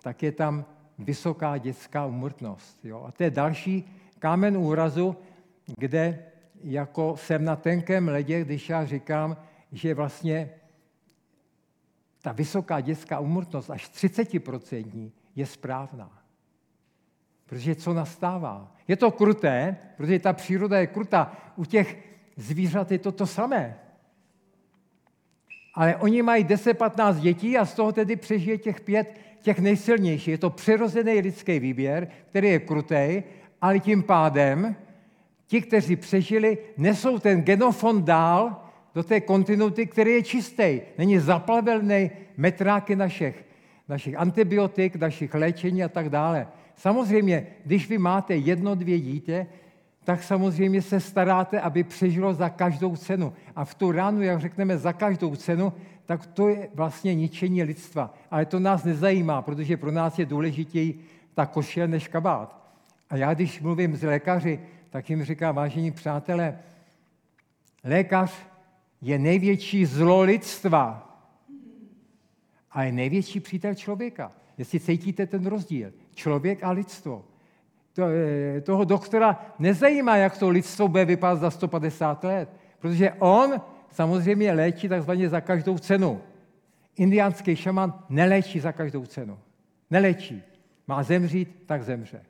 tak 0.02 0.24
je 0.24 0.32
tam 0.32 0.66
vysoká 1.00 1.58
dětská 1.58 2.06
umrtnost. 2.06 2.86
Jo? 2.86 3.04
A 3.08 3.12
to 3.12 3.24
je 3.24 3.32
další 3.32 3.90
kámen 4.20 4.58
úrazu, 4.58 5.16
kde 5.78 6.26
jako 6.64 7.18
jsem 7.18 7.46
na 7.46 7.56
tenkém 7.56 8.08
ledě, 8.08 8.46
když 8.46 8.70
já 8.70 8.86
říkám, 8.86 9.38
že 9.72 9.94
vlastně 9.94 10.50
ta 12.22 12.32
vysoká 12.32 12.82
dětská 12.82 13.20
umrtnost, 13.20 13.70
až 13.70 13.90
30% 13.90 15.12
je 15.36 15.46
správná. 15.46 16.22
Protože 17.46 17.76
co 17.76 17.94
nastává? 17.94 18.76
Je 18.88 18.96
to 18.96 19.12
kruté, 19.12 19.78
protože 19.98 20.20
ta 20.20 20.34
příroda 20.34 20.80
je 20.80 20.88
krutá. 20.88 21.38
U 21.56 21.66
těch 21.66 21.98
zvířat 22.38 22.92
je 22.92 23.00
to 23.00 23.12
to 23.12 23.28
samé. 23.28 23.80
Ale 25.74 25.96
oni 25.96 26.22
mají 26.22 26.46
10-15 26.46 27.20
dětí 27.20 27.58
a 27.58 27.66
z 27.66 27.74
toho 27.74 27.92
tedy 27.92 28.16
přežije 28.16 28.58
těch 28.58 28.82
pět, 28.82 29.20
těch 29.42 29.60
nejsilnějších. 29.60 30.28
Je 30.28 30.38
to 30.38 30.50
přirozený 30.50 31.20
lidský 31.20 31.60
výběr, 31.60 32.08
který 32.30 32.48
je 32.48 32.60
krutý, 32.60 33.24
ale 33.62 33.80
tím 33.80 34.04
pádem 34.04 34.76
ti, 35.48 35.62
kteří 35.62 35.96
přežili, 35.96 36.58
nesou 36.78 37.20
ten 37.20 37.42
genofond 37.42 38.06
dál 38.06 38.64
do 38.96 39.04
té 39.04 39.22
kontinuity, 39.22 39.88
který 39.88 40.12
je 40.12 40.24
čistý. 40.24 40.82
Není 40.98 41.20
zaplavený 41.20 42.12
metráky 42.38 42.96
našich, 42.96 43.46
našich 43.90 44.16
antibiotik, 44.18 44.96
našich 44.96 45.34
léčení 45.34 45.84
a 45.84 45.90
tak 45.90 46.10
dále. 46.10 46.48
Samozřejmě, 46.76 47.48
když 47.66 47.90
vy 47.90 47.98
máte 47.98 48.36
jedno, 48.36 48.76
dvě 48.76 49.00
dítě, 49.00 49.48
tak 50.04 50.24
samozřejmě 50.24 50.82
se 50.82 51.00
staráte, 51.00 51.62
aby 51.62 51.84
přežilo 51.84 52.34
za 52.34 52.50
každou 52.50 52.96
cenu. 52.96 53.34
A 53.56 53.66
v 53.66 53.76
tu 53.76 53.92
ránu, 53.92 54.22
jak 54.22 54.42
řekneme, 54.42 54.78
za 54.78 54.94
každou 54.94 55.36
cenu, 55.36 55.74
tak 56.06 56.26
to 56.26 56.48
je 56.48 56.70
vlastně 56.74 57.16
ničení 57.16 57.64
lidstva. 57.64 58.14
Ale 58.32 58.46
to 58.46 58.60
nás 58.60 58.84
nezajímá, 58.84 59.42
protože 59.42 59.78
pro 59.78 59.92
nás 59.92 60.20
je 60.20 60.26
důležitěji 60.26 61.00
ta 61.34 61.46
košel 61.46 61.88
než 61.88 62.08
kabát. 62.08 62.64
A 63.10 63.18
já, 63.18 63.34
když 63.34 63.62
mluvím 63.62 63.96
s 63.96 64.04
lékaři, 64.04 64.60
tak 64.90 65.10
jim 65.10 65.24
říkám, 65.24 65.56
vážení 65.56 65.92
přátelé, 65.92 66.60
lékař 67.84 68.34
je 69.02 69.20
největší 69.20 69.86
zlo 69.86 70.22
lidstva 70.22 71.10
a 72.72 72.84
je 72.84 72.92
největší 72.92 73.40
přítel 73.40 73.76
člověka. 73.76 74.32
Jestli 74.58 74.80
cítíte 74.80 75.28
ten 75.28 75.46
rozdíl, 75.46 75.94
člověk 76.16 76.64
a 76.64 76.72
lidstvo. 76.72 77.26
To, 77.94 78.04
eh, 78.08 78.62
toho 78.62 78.84
doktora 78.84 79.46
nezajímá, 79.60 80.18
jak 80.18 80.38
to 80.38 80.50
lidstvo 80.50 80.88
bude 80.88 81.06
vypadat 81.06 81.40
za 81.40 81.52
150 81.52 82.24
let, 82.24 82.50
protože 82.80 83.14
on 83.20 83.62
samozřejmě 83.90 84.52
léčí 84.52 84.90
takzvaně 84.90 85.30
za 85.30 85.42
každou 85.42 85.78
cenu. 85.78 86.22
Indiánský 86.96 87.56
šaman 87.56 87.94
neléčí 88.10 88.60
za 88.60 88.72
každou 88.72 89.06
cenu. 89.06 89.40
Neléčí. 89.90 90.44
Má 90.88 91.04
zemřít, 91.04 91.64
tak 91.66 91.84
zemře. 91.84 92.22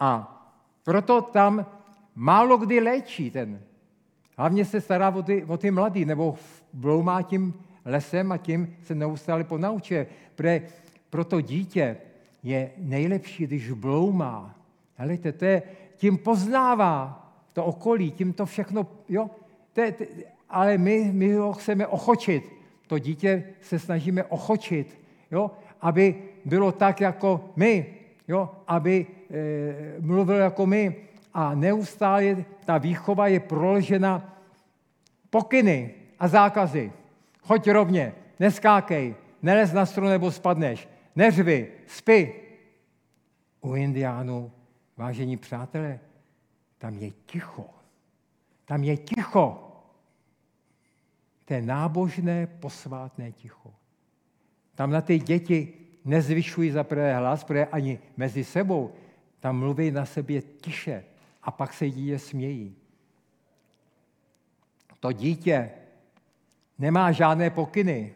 A 0.00 0.38
proto 0.84 1.22
tam 1.22 1.66
málo 2.14 2.56
kdy 2.56 2.80
léčí 2.80 3.30
ten. 3.30 3.60
Hlavně 4.38 4.64
se 4.64 4.80
stará 4.80 5.10
o 5.10 5.22
ty, 5.22 5.44
o 5.44 5.56
ty 5.56 5.70
mladý, 5.70 6.04
nebo 6.04 6.36
bloumá 6.72 7.22
tím 7.22 7.54
lesem 7.84 8.32
a 8.32 8.36
tím 8.36 8.76
se 8.82 8.94
neustále 8.94 9.44
ponaučuje. 9.44 10.06
Pro, 10.34 10.48
pro 11.10 11.24
to 11.24 11.40
dítě 11.40 11.96
je 12.42 12.70
nejlepší, 12.78 13.46
když 13.46 13.70
bloumá. 13.70 14.54
Helejte, 14.96 15.32
to 15.32 15.44
je, 15.44 15.62
tím 15.96 16.18
poznává 16.18 17.18
to 17.52 17.64
okolí, 17.64 18.10
tím 18.10 18.32
to 18.32 18.46
všechno, 18.46 18.86
jo, 19.08 19.30
to 19.72 19.80
je, 19.80 19.92
to, 19.92 20.04
ale 20.50 20.78
my, 20.78 21.10
my 21.12 21.32
ho 21.32 21.52
chceme 21.52 21.86
ochočit. 21.86 22.52
To 22.86 22.98
dítě 22.98 23.44
se 23.60 23.78
snažíme 23.78 24.24
ochočit, 24.24 25.00
jo, 25.30 25.50
aby 25.80 26.14
bylo 26.44 26.72
tak 26.72 27.00
jako 27.00 27.50
my, 27.56 27.86
jo, 28.28 28.50
aby 28.66 29.06
e, 29.30 30.00
mluvil 30.00 30.36
jako 30.36 30.66
my. 30.66 30.96
A 31.34 31.54
neustále 31.54 32.44
ta 32.64 32.78
výchova 32.78 33.26
je 33.26 33.40
proložena 33.40 34.36
pokyny 35.30 35.94
a 36.18 36.28
zákazy. 36.28 36.92
Choď 37.42 37.70
rovně, 37.70 38.14
neskákej, 38.40 39.14
nelez 39.42 39.72
na 39.72 39.86
stru 39.86 40.06
nebo 40.06 40.30
spadneš, 40.30 40.88
neřvi, 41.16 41.72
spí. 41.86 42.32
U 43.60 43.74
indiánů, 43.74 44.52
vážení 44.96 45.36
přátelé, 45.36 46.00
tam 46.78 46.94
je 46.94 47.10
ticho. 47.10 47.64
Tam 48.64 48.84
je 48.84 48.96
ticho. 48.96 49.68
To 51.44 51.54
je 51.54 51.62
nábožné, 51.62 52.46
posvátné 52.46 53.32
ticho. 53.32 53.74
Tam 54.74 54.90
na 54.90 55.00
ty 55.00 55.18
děti 55.18 55.72
nezvyšují 56.04 56.70
za 56.70 56.84
prvé 56.84 57.16
hlas, 57.16 57.44
protože 57.44 57.66
ani 57.66 57.98
mezi 58.16 58.44
sebou. 58.44 58.94
Tam 59.40 59.58
mluví 59.58 59.90
na 59.90 60.06
sebě 60.06 60.42
tiše 60.42 61.04
a 61.42 61.50
pak 61.50 61.72
se 61.72 61.90
dítě 61.90 62.18
smějí. 62.18 62.76
To 65.00 65.12
dítě 65.12 65.70
nemá 66.78 67.12
žádné 67.12 67.50
pokyny. 67.50 68.14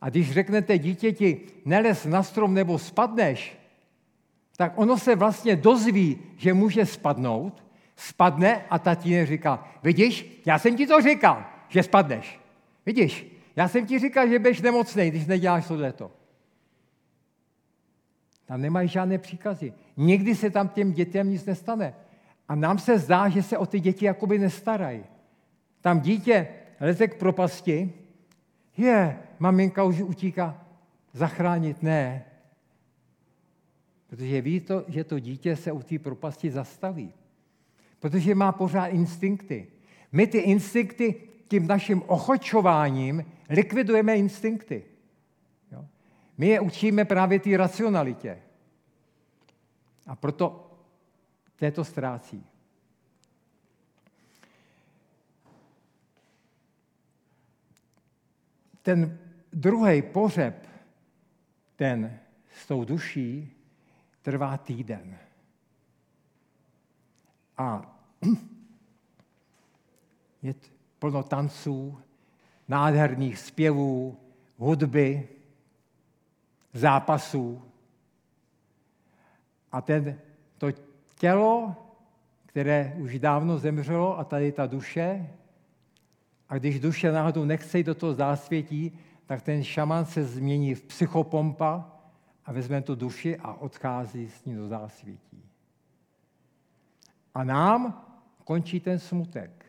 A 0.00 0.10
když 0.10 0.32
řeknete 0.32 0.78
dítěti, 0.78 1.40
nelez 1.64 2.04
na 2.04 2.22
strom 2.22 2.54
nebo 2.54 2.78
spadneš, 2.78 3.58
tak 4.56 4.72
ono 4.76 4.98
se 4.98 5.16
vlastně 5.16 5.56
dozví, 5.56 6.18
že 6.36 6.54
může 6.54 6.86
spadnout, 6.86 7.64
spadne 7.96 8.64
a 8.70 8.78
tatínek 8.78 9.28
říká, 9.28 9.68
vidíš, 9.82 10.42
já 10.46 10.58
jsem 10.58 10.76
ti 10.76 10.86
to 10.86 11.00
říkal, 11.00 11.44
že 11.68 11.82
spadneš. 11.82 12.40
Vidíš, 12.86 13.26
já 13.56 13.68
jsem 13.68 13.86
ti 13.86 13.98
říkal, 13.98 14.28
že 14.28 14.38
budeš 14.38 14.60
nemocný, 14.60 15.10
když 15.10 15.26
neděláš 15.26 15.68
tohleto. 15.68 16.10
Tam 18.46 18.60
nemají 18.60 18.88
žádné 18.88 19.18
příkazy. 19.18 19.72
Nikdy 19.96 20.34
se 20.34 20.50
tam 20.50 20.68
těm 20.68 20.92
dětem 20.92 21.30
nic 21.30 21.44
nestane. 21.44 21.94
A 22.48 22.54
nám 22.54 22.78
se 22.78 22.98
zdá, 22.98 23.28
že 23.28 23.42
se 23.42 23.58
o 23.58 23.66
ty 23.66 23.80
děti 23.80 24.04
jakoby 24.04 24.38
nestarají. 24.38 25.04
Tam 25.80 26.00
dítě 26.00 26.48
leze 26.80 27.08
k 27.08 27.18
propasti, 27.18 27.92
je, 28.76 29.18
maminka 29.38 29.84
už 29.84 30.00
utíká, 30.00 30.66
zachránit 31.12 31.82
ne. 31.82 32.24
Protože 34.06 34.40
ví 34.40 34.60
to, 34.60 34.84
že 34.88 35.04
to 35.04 35.18
dítě 35.18 35.56
se 35.56 35.72
u 35.72 35.82
té 35.82 35.98
propasti 35.98 36.50
zastaví. 36.50 37.12
Protože 38.00 38.34
má 38.34 38.52
pořád 38.52 38.86
instinkty. 38.86 39.66
My 40.12 40.26
ty 40.26 40.38
instinkty 40.38 41.28
tím 41.48 41.66
naším 41.66 42.02
ochočováním 42.06 43.24
likvidujeme 43.48 44.16
instinkty. 44.16 44.84
Jo? 45.72 45.84
My 46.38 46.46
je 46.46 46.60
učíme 46.60 47.04
právě 47.04 47.40
té 47.40 47.56
racionalitě. 47.56 48.42
A 50.06 50.16
proto 50.16 50.70
této 51.56 51.84
ztrácí. 51.84 52.46
Ten 58.82 59.18
druhý 59.52 60.02
pohřeb, 60.02 60.68
ten 61.76 62.18
s 62.50 62.66
tou 62.66 62.84
duší, 62.84 63.52
trvá 64.22 64.56
týden. 64.56 65.18
A 67.58 67.96
je 70.42 70.54
plno 70.98 71.22
tanců, 71.22 71.98
nádherných 72.68 73.38
zpěvů, 73.38 74.16
hudby, 74.56 75.28
zápasů. 76.72 77.62
A 79.72 79.80
ten, 79.80 80.20
to 80.58 80.68
tělo, 81.14 81.76
které 82.46 82.94
už 82.98 83.18
dávno 83.18 83.58
zemřelo 83.58 84.18
a 84.18 84.24
tady 84.24 84.52
ta 84.52 84.66
duše. 84.66 85.30
A 86.48 86.58
když 86.58 86.80
duše 86.80 87.12
náhodou 87.12 87.44
nechce 87.44 87.78
jít 87.78 87.84
do 87.84 87.94
toho 87.94 88.14
zásvětí, 88.14 88.98
tak 89.28 89.42
ten 89.42 89.64
šaman 89.64 90.04
se 90.04 90.24
změní 90.24 90.74
v 90.74 90.82
psychopompa 90.82 91.90
a 92.44 92.52
vezme 92.52 92.82
tu 92.82 92.94
duši 92.94 93.36
a 93.36 93.52
odchází 93.52 94.28
s 94.28 94.44
ní 94.44 94.54
do 94.54 94.68
zásvětí. 94.68 95.44
A 97.34 97.44
nám 97.44 98.04
končí 98.44 98.80
ten 98.80 98.98
smutek. 98.98 99.66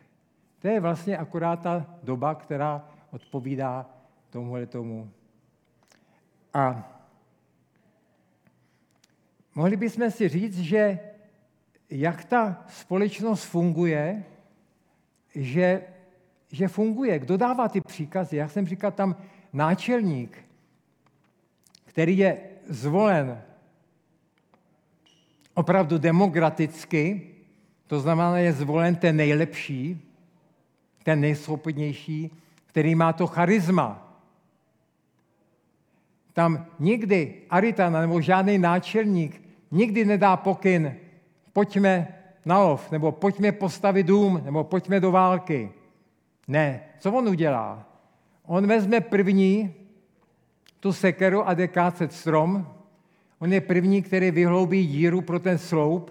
To 0.58 0.68
je 0.68 0.80
vlastně 0.80 1.18
akorát 1.18 1.56
ta 1.56 1.86
doba, 2.02 2.34
která 2.34 2.88
odpovídá 3.10 3.90
tomuhle 4.30 4.66
tomu. 4.66 5.10
A 6.54 6.92
mohli 9.54 9.76
bychom 9.76 10.10
si 10.10 10.28
říct, 10.28 10.58
že 10.58 10.98
jak 11.90 12.24
ta 12.24 12.64
společnost 12.68 13.44
funguje, 13.44 14.24
že, 15.34 15.82
že 16.52 16.68
funguje. 16.68 17.18
Kdo 17.18 17.36
dává 17.36 17.68
ty 17.68 17.80
příkazy? 17.80 18.36
Já 18.36 18.48
jsem 18.48 18.66
říkal, 18.66 18.90
tam 18.92 19.16
náčelník, 19.52 20.38
který 21.84 22.18
je 22.18 22.40
zvolen 22.64 23.42
opravdu 25.54 25.98
demokraticky, 25.98 27.30
to 27.86 28.00
znamená, 28.00 28.38
je 28.38 28.52
zvolen 28.52 28.96
ten 28.96 29.16
nejlepší, 29.16 30.10
ten 31.02 31.20
nejschopnější, 31.20 32.30
který 32.66 32.94
má 32.94 33.12
to 33.12 33.26
charisma. 33.26 34.16
Tam 36.32 36.66
nikdy 36.78 37.42
Aritana 37.50 38.00
nebo 38.00 38.20
žádný 38.20 38.58
náčelník 38.58 39.42
nikdy 39.70 40.04
nedá 40.04 40.36
pokyn, 40.36 40.96
pojďme 41.52 42.14
na 42.44 42.58
lov, 42.58 42.90
nebo 42.90 43.12
pojďme 43.12 43.52
postavit 43.52 44.06
dům, 44.06 44.40
nebo 44.44 44.64
pojďme 44.64 45.00
do 45.00 45.12
války. 45.12 45.72
Ne, 46.48 46.80
co 46.98 47.12
on 47.12 47.28
udělá? 47.28 47.89
On 48.52 48.66
vezme 48.66 49.00
první 49.00 49.74
tu 50.80 50.92
sekeru 50.92 51.48
a 51.48 51.54
jde 51.54 51.68
kácet 51.68 52.12
strom. 52.12 52.66
On 53.38 53.52
je 53.52 53.60
první, 53.60 54.02
který 54.02 54.30
vyhloubí 54.30 54.86
díru 54.86 55.20
pro 55.20 55.38
ten 55.38 55.58
sloup 55.58 56.10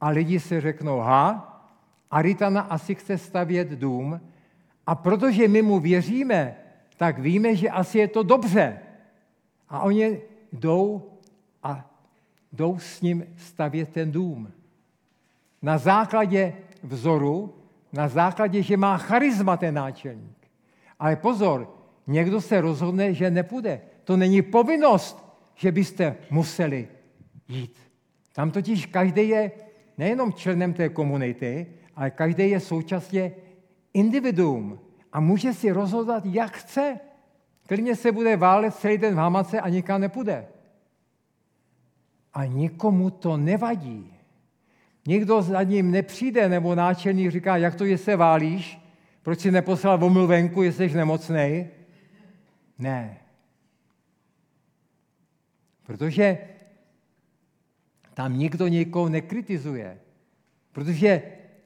a 0.00 0.08
lidi 0.08 0.40
si 0.40 0.60
řeknou, 0.60 0.98
ha, 0.98 1.50
Aritana 2.10 2.60
asi 2.60 2.94
chce 2.94 3.18
stavět 3.18 3.68
dům 3.68 4.20
a 4.86 4.94
protože 4.94 5.48
my 5.48 5.62
mu 5.62 5.80
věříme, 5.80 6.56
tak 6.96 7.18
víme, 7.18 7.56
že 7.56 7.70
asi 7.70 7.98
je 7.98 8.08
to 8.08 8.22
dobře. 8.22 8.78
A 9.68 9.80
oni 9.80 10.20
jdou 10.52 11.10
a 11.62 11.90
jdou 12.52 12.78
s 12.78 13.00
ním 13.00 13.24
stavět 13.36 13.88
ten 13.88 14.12
dům. 14.12 14.52
Na 15.62 15.78
základě 15.78 16.52
vzoru, 16.82 17.54
na 17.92 18.08
základě, 18.08 18.62
že 18.62 18.76
má 18.76 18.96
charisma 18.96 19.56
ten 19.56 19.74
náčelník. 19.74 20.43
Ale 20.98 21.16
pozor, 21.16 21.74
někdo 22.06 22.40
se 22.40 22.60
rozhodne, 22.60 23.14
že 23.14 23.30
nepůjde. 23.30 23.80
To 24.04 24.16
není 24.16 24.42
povinnost, 24.42 25.24
že 25.54 25.72
byste 25.72 26.16
museli 26.30 26.88
jít. 27.48 27.78
Tam 28.32 28.50
totiž 28.50 28.86
každý 28.86 29.28
je 29.28 29.50
nejenom 29.98 30.32
členem 30.32 30.72
té 30.72 30.88
komunity, 30.88 31.66
ale 31.96 32.10
každý 32.10 32.50
je 32.50 32.60
současně 32.60 33.32
individuum 33.94 34.80
a 35.12 35.20
může 35.20 35.52
si 35.52 35.72
rozhodovat, 35.72 36.26
jak 36.26 36.56
chce. 36.56 37.00
Klidně 37.66 37.96
se 37.96 38.12
bude 38.12 38.36
válet 38.36 38.74
celý 38.74 38.98
den 38.98 39.14
v 39.14 39.18
hamace 39.18 39.60
a 39.60 39.68
nikam 39.68 40.00
nepůjde. 40.00 40.46
A 42.34 42.44
nikomu 42.44 43.10
to 43.10 43.36
nevadí. 43.36 44.14
Nikdo 45.06 45.42
za 45.42 45.62
ním 45.62 45.90
nepřijde, 45.90 46.48
nebo 46.48 46.74
náčelník 46.74 47.30
říká, 47.30 47.56
jak 47.56 47.74
to, 47.74 47.86
že 47.86 47.98
se 47.98 48.16
válíš, 48.16 48.83
proč 49.24 49.40
si 49.40 49.50
neposlal 49.50 50.04
omluvenku, 50.04 50.62
jestli 50.62 50.90
jsi 50.90 50.96
nemocnej? 50.96 51.68
Ne. 52.78 53.18
Protože 55.86 56.38
tam 58.14 58.38
nikdo 58.38 58.68
někoho 58.68 59.08
nekritizuje. 59.08 59.98
Protože 60.72 61.22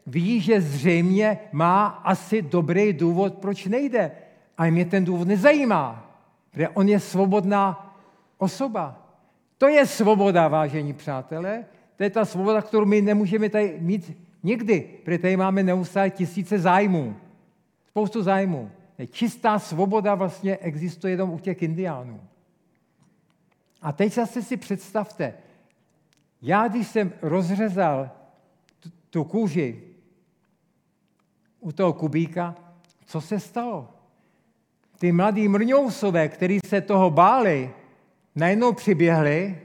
ví, 0.06 0.40
že 0.40 0.60
zřejmě 0.60 1.38
má 1.52 1.86
asi 1.86 2.42
dobrý 2.42 2.92
důvod, 2.92 3.34
proč 3.34 3.66
nejde. 3.66 4.10
A 4.58 4.70
mě 4.70 4.84
ten 4.84 5.04
důvod 5.04 5.28
nezajímá, 5.28 6.14
protože 6.50 6.68
on 6.68 6.88
je 6.88 7.00
svobodná 7.00 7.94
osoba. 8.38 9.14
To 9.58 9.68
je 9.68 9.86
svoboda, 9.86 10.48
vážení 10.48 10.92
přátelé. 10.92 11.64
To 11.96 12.02
je 12.02 12.10
ta 12.10 12.24
svoboda, 12.24 12.62
kterou 12.62 12.84
my 12.84 13.02
nemůžeme 13.02 13.48
tady 13.48 13.76
mít 13.80 14.16
nikdy, 14.42 14.80
protože 15.04 15.18
tady 15.18 15.36
máme 15.36 15.62
neustále 15.62 16.10
tisíce 16.10 16.58
zájmů. 16.58 17.16
Spoustu 17.98 18.22
zájmů. 18.22 18.70
Čistá 19.10 19.58
svoboda 19.58 20.14
vlastně 20.14 20.56
existuje 20.56 21.12
jenom 21.12 21.30
u 21.30 21.38
těch 21.38 21.62
indiánů. 21.62 22.20
A 23.82 23.92
teď 23.92 24.12
zase 24.12 24.42
si 24.42 24.56
představte, 24.56 25.34
já 26.42 26.68
když 26.68 26.88
jsem 26.88 27.12
rozřezal 27.22 28.10
tu 29.10 29.24
kůži 29.24 29.82
u 31.60 31.72
toho 31.72 31.92
kubíka, 31.92 32.54
co 33.06 33.20
se 33.20 33.40
stalo? 33.40 33.88
Ty 34.98 35.12
mladí 35.12 35.48
mrňousové, 35.48 36.28
kteří 36.28 36.60
se 36.66 36.80
toho 36.80 37.10
báli, 37.10 37.70
najednou 38.34 38.72
přiběhli, 38.72 39.60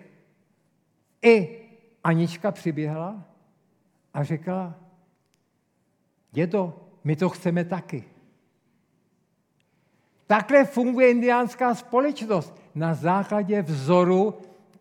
i 1.22 1.60
Anička 2.04 2.52
přiběhla 2.52 3.24
a 4.14 4.24
řekla, 4.24 4.76
dědo, 6.32 6.80
my 7.04 7.16
to 7.16 7.30
chceme 7.30 7.66
taky. 7.66 8.13
Takhle 10.28 10.66
funguje 10.66 11.12
indiánská 11.12 11.76
společnost 11.76 12.54
na 12.76 12.94
základě 12.94 13.62
vzoru 13.62 14.34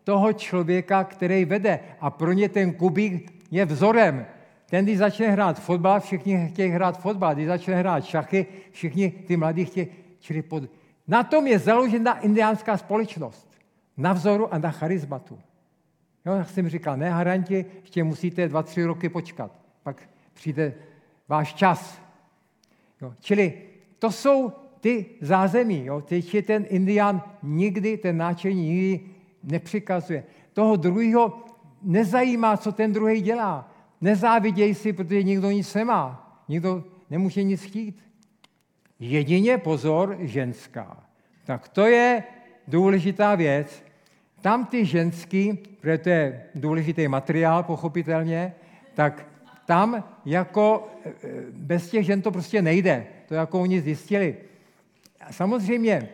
toho 0.03 0.33
člověka, 0.33 1.03
který 1.03 1.45
vede. 1.45 1.79
A 1.99 2.09
pro 2.09 2.31
ně 2.31 2.49
ten 2.49 2.73
kubík 2.73 3.43
je 3.51 3.65
vzorem. 3.65 4.25
Ten, 4.69 4.85
když 4.85 4.97
začne 4.97 5.27
hrát 5.27 5.59
fotbal, 5.59 5.99
všichni 5.99 6.47
chtějí 6.47 6.71
hrát 6.71 6.99
fotbal. 6.99 7.33
Když 7.33 7.47
začne 7.47 7.75
hrát 7.75 8.05
šachy, 8.05 8.45
všichni 8.71 9.11
ty 9.11 9.37
mladí 9.37 9.65
chtějí. 9.65 9.87
Čili 10.19 10.41
pod... 10.41 10.63
Na 11.07 11.23
tom 11.23 11.47
je 11.47 11.59
založena 11.59 12.19
indiánská 12.19 12.77
společnost. 12.77 13.49
Na 13.97 14.13
vzoru 14.13 14.53
a 14.53 14.57
na 14.57 14.71
charizmatu. 14.71 15.39
Jo, 16.25 16.33
jak 16.33 16.49
jsem 16.49 16.69
říkal, 16.69 16.97
ne 16.97 17.09
haranti, 17.09 17.65
ještě 17.81 18.03
musíte 18.03 18.47
dva, 18.47 18.63
tři 18.63 18.83
roky 18.83 19.09
počkat. 19.09 19.51
Pak 19.83 20.03
přijde 20.33 20.73
váš 21.27 21.53
čas. 21.53 22.01
Jo, 23.01 23.13
čili 23.19 23.53
to 23.99 24.11
jsou 24.11 24.51
ty 24.83 25.05
zázemí. 25.21 25.85
Jo. 25.85 26.01
Teď 26.01 26.33
je 26.33 26.41
ten 26.41 26.65
indián 26.69 27.23
nikdy, 27.43 27.97
ten 27.97 28.17
náčelník 28.17 28.67
nikdy 28.67 28.99
nepřikazuje. 29.43 30.23
Toho 30.53 30.75
druhého 30.75 31.45
nezajímá, 31.81 32.57
co 32.57 32.71
ten 32.71 32.93
druhý 32.93 33.21
dělá. 33.21 33.71
Nezáviděj 34.01 34.75
si, 34.75 34.93
protože 34.93 35.23
nikdo 35.23 35.51
nic 35.51 35.73
nemá. 35.73 36.03
Nikdo 36.47 36.83
nemůže 37.09 37.43
nic 37.43 37.63
chtít. 37.63 38.03
Jedině 38.99 39.57
pozor 39.57 40.17
ženská. 40.19 41.03
Tak 41.45 41.67
to 41.67 41.87
je 41.87 42.23
důležitá 42.67 43.35
věc. 43.35 43.83
Tam 44.41 44.65
ty 44.65 44.85
ženský, 44.85 45.53
protože 45.79 45.97
to 45.97 46.09
je 46.09 46.43
důležitý 46.55 47.07
materiál, 47.07 47.63
pochopitelně, 47.63 48.53
tak 48.93 49.27
tam 49.65 50.03
jako 50.25 50.87
e, 51.05 51.11
bez 51.51 51.89
těch 51.89 52.05
žen 52.05 52.21
to 52.21 52.31
prostě 52.31 52.61
nejde. 52.61 53.05
To 53.27 53.33
jako 53.33 53.61
oni 53.61 53.81
zjistili. 53.81 54.37
Samozřejmě 55.31 56.09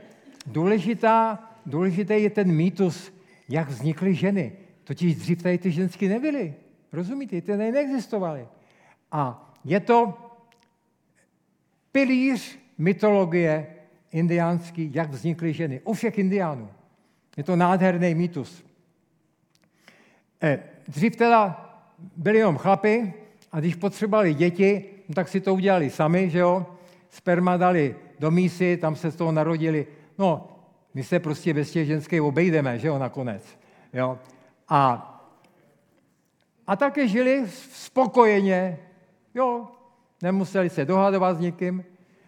důležitá, 0.46 1.40
důležitý 1.66 2.24
je 2.24 2.30
ten 2.30 2.52
mýtus, 2.52 3.14
jak 3.50 3.70
vznikly 3.70 4.16
ženy. 4.16 4.52
Totiž 4.84 5.16
dřív 5.16 5.44
tady 5.44 5.58
ty 5.58 5.72
žensky 5.72 6.08
nebyly. 6.08 6.54
Rozumíte? 6.94 7.42
Ty 7.42 7.58
neexistovaly. 7.58 8.48
A 9.12 9.54
je 9.66 9.80
to 9.80 10.18
pilíř 11.92 12.60
mytologie 12.78 13.68
indiánský, 14.12 14.92
jak 14.94 15.10
vznikly 15.10 15.54
ženy. 15.54 15.82
U 15.84 15.94
všech 15.94 16.18
indiánů. 16.18 16.70
Je 17.38 17.44
to 17.44 17.56
nádherný 17.56 18.16
mýtus. 18.16 18.66
Eh, 20.42 20.60
dřív 20.88 21.16
teda 21.16 21.66
byli 22.16 22.38
jenom 22.38 22.58
chlapy 22.58 23.14
a 23.52 23.60
když 23.60 23.76
potřebovali 23.76 24.34
děti, 24.34 24.86
no 25.10 25.16
tak 25.16 25.28
si 25.28 25.42
to 25.42 25.54
udělali 25.54 25.90
sami, 25.90 26.30
že 26.30 26.40
jo? 26.40 26.66
Sperma 27.10 27.58
dali 27.58 27.96
do 28.20 28.32
mísy, 28.32 28.78
tam 28.78 28.96
se 28.96 29.12
z 29.12 29.16
toho 29.16 29.32
narodili. 29.32 29.88
No, 30.18 30.48
my 30.94 31.04
se 31.04 31.20
prostě 31.20 31.54
bez 31.54 31.72
těch 31.72 31.88
ženských 31.88 32.22
obejdeme, 32.22 32.80
že 32.80 32.88
jo, 32.88 33.00
nakonec. 33.00 33.60
Jo? 33.94 34.20
A, 34.70 35.06
a 36.68 36.76
také 36.76 37.08
žili 37.08 37.44
spokojeně, 37.72 38.80
jo, 39.36 39.68
nemuseli 40.22 40.70
se 40.70 40.86
dohadovat 40.86 41.38
s 41.38 41.40
nikým. 41.40 41.84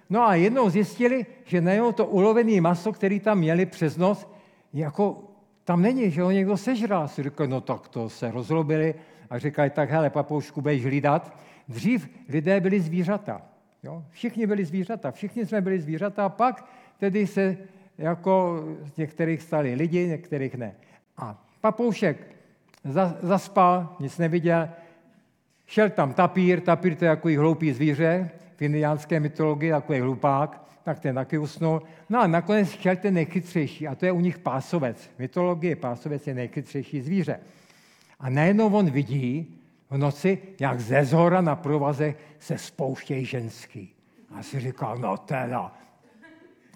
No 0.09 0.27
a 0.27 0.35
jednou 0.35 0.69
zjistili, 0.69 1.25
že 1.45 1.61
nejenom 1.61 1.93
to 1.93 2.05
ulovené 2.05 2.61
maso, 2.61 2.93
který 2.93 3.19
tam 3.19 3.37
měli 3.37 3.65
přes 3.65 3.97
noc, 3.97 4.27
jako 4.73 5.23
tam 5.63 5.81
není, 5.81 6.11
že 6.11 6.21
ho 6.21 6.31
někdo 6.31 6.57
sežral. 6.57 7.07
Si 7.07 7.23
řekl, 7.23 7.47
no 7.47 7.61
tak 7.61 7.87
to 7.87 8.09
se 8.09 8.31
rozlobili 8.31 8.95
a 9.29 9.37
říkali, 9.37 9.69
tak 9.69 9.89
hele, 9.89 10.09
papoušku, 10.09 10.61
budeš 10.61 10.83
hlídat. 10.83 11.37
Dřív 11.67 12.09
lidé 12.29 12.59
byli 12.59 12.81
zvířata. 12.81 13.41
Jo? 13.83 14.05
Všichni 14.09 14.47
byli 14.47 14.65
zvířata, 14.65 15.11
všichni 15.11 15.45
jsme 15.45 15.61
byli 15.61 15.81
zvířata 15.81 16.25
a 16.25 16.29
pak 16.29 16.65
tedy 16.99 17.27
se 17.27 17.57
jako 17.97 18.63
z 18.93 18.97
některých 18.97 19.41
stali 19.41 19.75
lidi, 19.75 20.07
některých 20.07 20.55
ne. 20.55 20.75
A 21.17 21.45
papoušek 21.61 22.17
zaspal, 23.21 23.95
nic 23.99 24.17
neviděl, 24.17 24.69
šel 25.65 25.89
tam 25.89 26.13
tapír, 26.13 26.61
tapír 26.61 26.95
to 26.95 27.05
je 27.05 27.09
jako 27.09 27.27
hloupý 27.27 27.73
zvíře, 27.73 28.29
v 28.55 28.61
indiánské 28.61 29.19
mytologii 29.19 29.71
takový 29.71 29.99
hlupák, 29.99 30.61
tak 30.83 30.99
ten 30.99 31.15
taky 31.15 31.37
usnul. 31.37 31.81
No 32.09 32.21
a 32.21 32.27
nakonec 32.27 32.69
šel 32.69 32.95
ten 32.95 33.13
nejchytřejší, 33.13 33.87
a 33.87 33.95
to 33.95 34.05
je 34.05 34.11
u 34.11 34.19
nich 34.19 34.39
pásovec. 34.39 35.09
V 35.15 35.19
mytologii 35.19 35.75
pásovec 35.75 36.27
je 36.27 36.33
nejchytřejší 36.33 37.01
zvíře. 37.01 37.39
A 38.19 38.29
najednou 38.29 38.73
on 38.73 38.89
vidí 38.89 39.60
v 39.91 39.97
noci, 39.97 40.37
jak 40.59 40.79
ze 40.79 41.05
zhora 41.05 41.41
na 41.41 41.55
provaze 41.55 42.15
se 42.39 42.57
spouštějí 42.57 43.25
ženský. 43.25 43.93
A 44.35 44.43
si 44.43 44.59
říkal, 44.59 44.97
no 44.97 45.17
teda. 45.17 45.71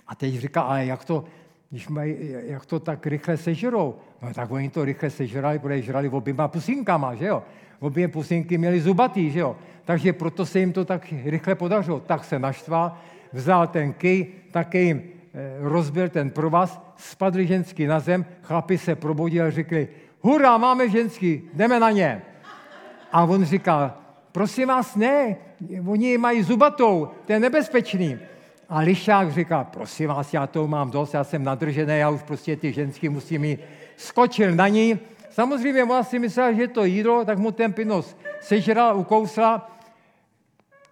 A 0.07 0.15
teď 0.15 0.35
říká, 0.35 0.61
ale 0.61 0.85
jak 0.85 1.05
to, 1.05 1.23
když 1.69 1.87
mají, 1.87 2.15
jak 2.45 2.65
to 2.65 2.79
tak 2.79 3.07
rychle 3.07 3.37
sežerou? 3.37 3.95
No 4.21 4.33
tak 4.33 4.51
oni 4.51 4.69
to 4.69 4.85
rychle 4.85 5.09
sežrali, 5.09 5.59
protože 5.59 5.81
žrali 5.81 6.09
oběma 6.09 6.47
pusinkama, 6.47 7.15
že 7.15 7.25
jo? 7.25 7.43
Obě 7.79 8.07
pusinky 8.07 8.57
měly 8.57 8.81
zubatý, 8.81 9.31
že 9.31 9.39
jo? 9.39 9.55
Takže 9.85 10.13
proto 10.13 10.45
se 10.45 10.59
jim 10.59 10.73
to 10.73 10.85
tak 10.85 11.13
rychle 11.25 11.55
podařilo. 11.55 11.99
Tak 11.99 12.23
se 12.23 12.39
naštval, 12.39 12.97
vzal 13.33 13.67
ten 13.67 13.93
kej, 13.93 14.27
také 14.51 14.81
jim 14.81 15.03
eh, 15.33 15.55
rozbil 15.59 16.09
ten 16.09 16.29
provaz, 16.29 16.81
spadli 16.97 17.47
ženský 17.47 17.85
na 17.85 17.99
zem, 17.99 18.25
chlapi 18.41 18.77
se 18.77 18.95
probudili 18.95 19.47
a 19.47 19.51
řekli, 19.51 19.87
hurá, 20.21 20.57
máme 20.57 20.89
ženský, 20.89 21.49
jdeme 21.53 21.79
na 21.79 21.91
ně. 21.91 22.21
A 23.15 23.23
on 23.23 23.45
říkal, 23.45 23.93
prosím 24.31 24.67
vás, 24.67 24.95
ne, 24.95 25.35
oni 25.87 26.17
mají 26.17 26.43
zubatou, 26.43 27.09
to 27.25 27.33
je 27.33 27.39
nebezpečný. 27.39 28.19
A 28.69 28.79
Lišák 28.79 29.31
říká, 29.31 29.63
prosím 29.63 30.07
vás, 30.07 30.33
já 30.33 30.47
to 30.47 30.67
mám 30.67 30.91
dost, 30.91 31.13
já 31.13 31.23
jsem 31.23 31.43
nadržený, 31.43 31.99
já 31.99 32.09
už 32.09 32.23
prostě 32.23 32.55
ty 32.55 32.73
ženský 32.73 33.09
musím 33.09 33.41
mít. 33.41 33.59
Skočil 33.95 34.55
na 34.55 34.67
ní, 34.67 34.99
samozřejmě 35.29 35.83
ona 35.83 36.03
si 36.03 36.19
myslela, 36.19 36.51
že 36.51 36.67
to 36.67 36.85
jídlo, 36.85 37.25
tak 37.25 37.37
mu 37.37 37.51
ten 37.51 37.73
pinos 37.73 38.17
sežral, 38.41 38.97
ukousla. 38.97 39.71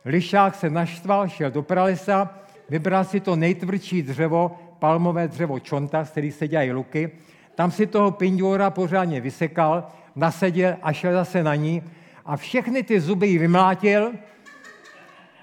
Lišák 0.05 0.55
se 0.55 0.69
naštval, 0.69 1.28
šel 1.28 1.51
do 1.51 1.63
pralesa, 1.63 2.39
vybral 2.69 3.03
si 3.03 3.19
to 3.19 3.36
nejtvrdší 3.36 4.01
dřevo, 4.01 4.59
palmové 4.80 5.28
dřevo 5.28 5.59
čonta, 5.59 6.05
z 6.05 6.09
který 6.09 6.32
se 6.32 6.47
dělají 6.47 6.71
luky. 6.71 7.11
Tam 7.55 7.71
si 7.71 7.88
toho 7.88 8.11
pindora 8.11 8.69
pořádně 8.69 9.21
vysekal, 9.21 9.88
naseděl 10.15 10.76
a 10.82 10.93
šel 10.93 11.13
zase 11.13 11.43
na 11.43 11.55
ní 11.55 11.84
a 12.26 12.38
všechny 12.38 12.84
ty 12.84 12.99
zuby 12.99 13.28
jí 13.28 13.38
vymlátil, 13.38 14.13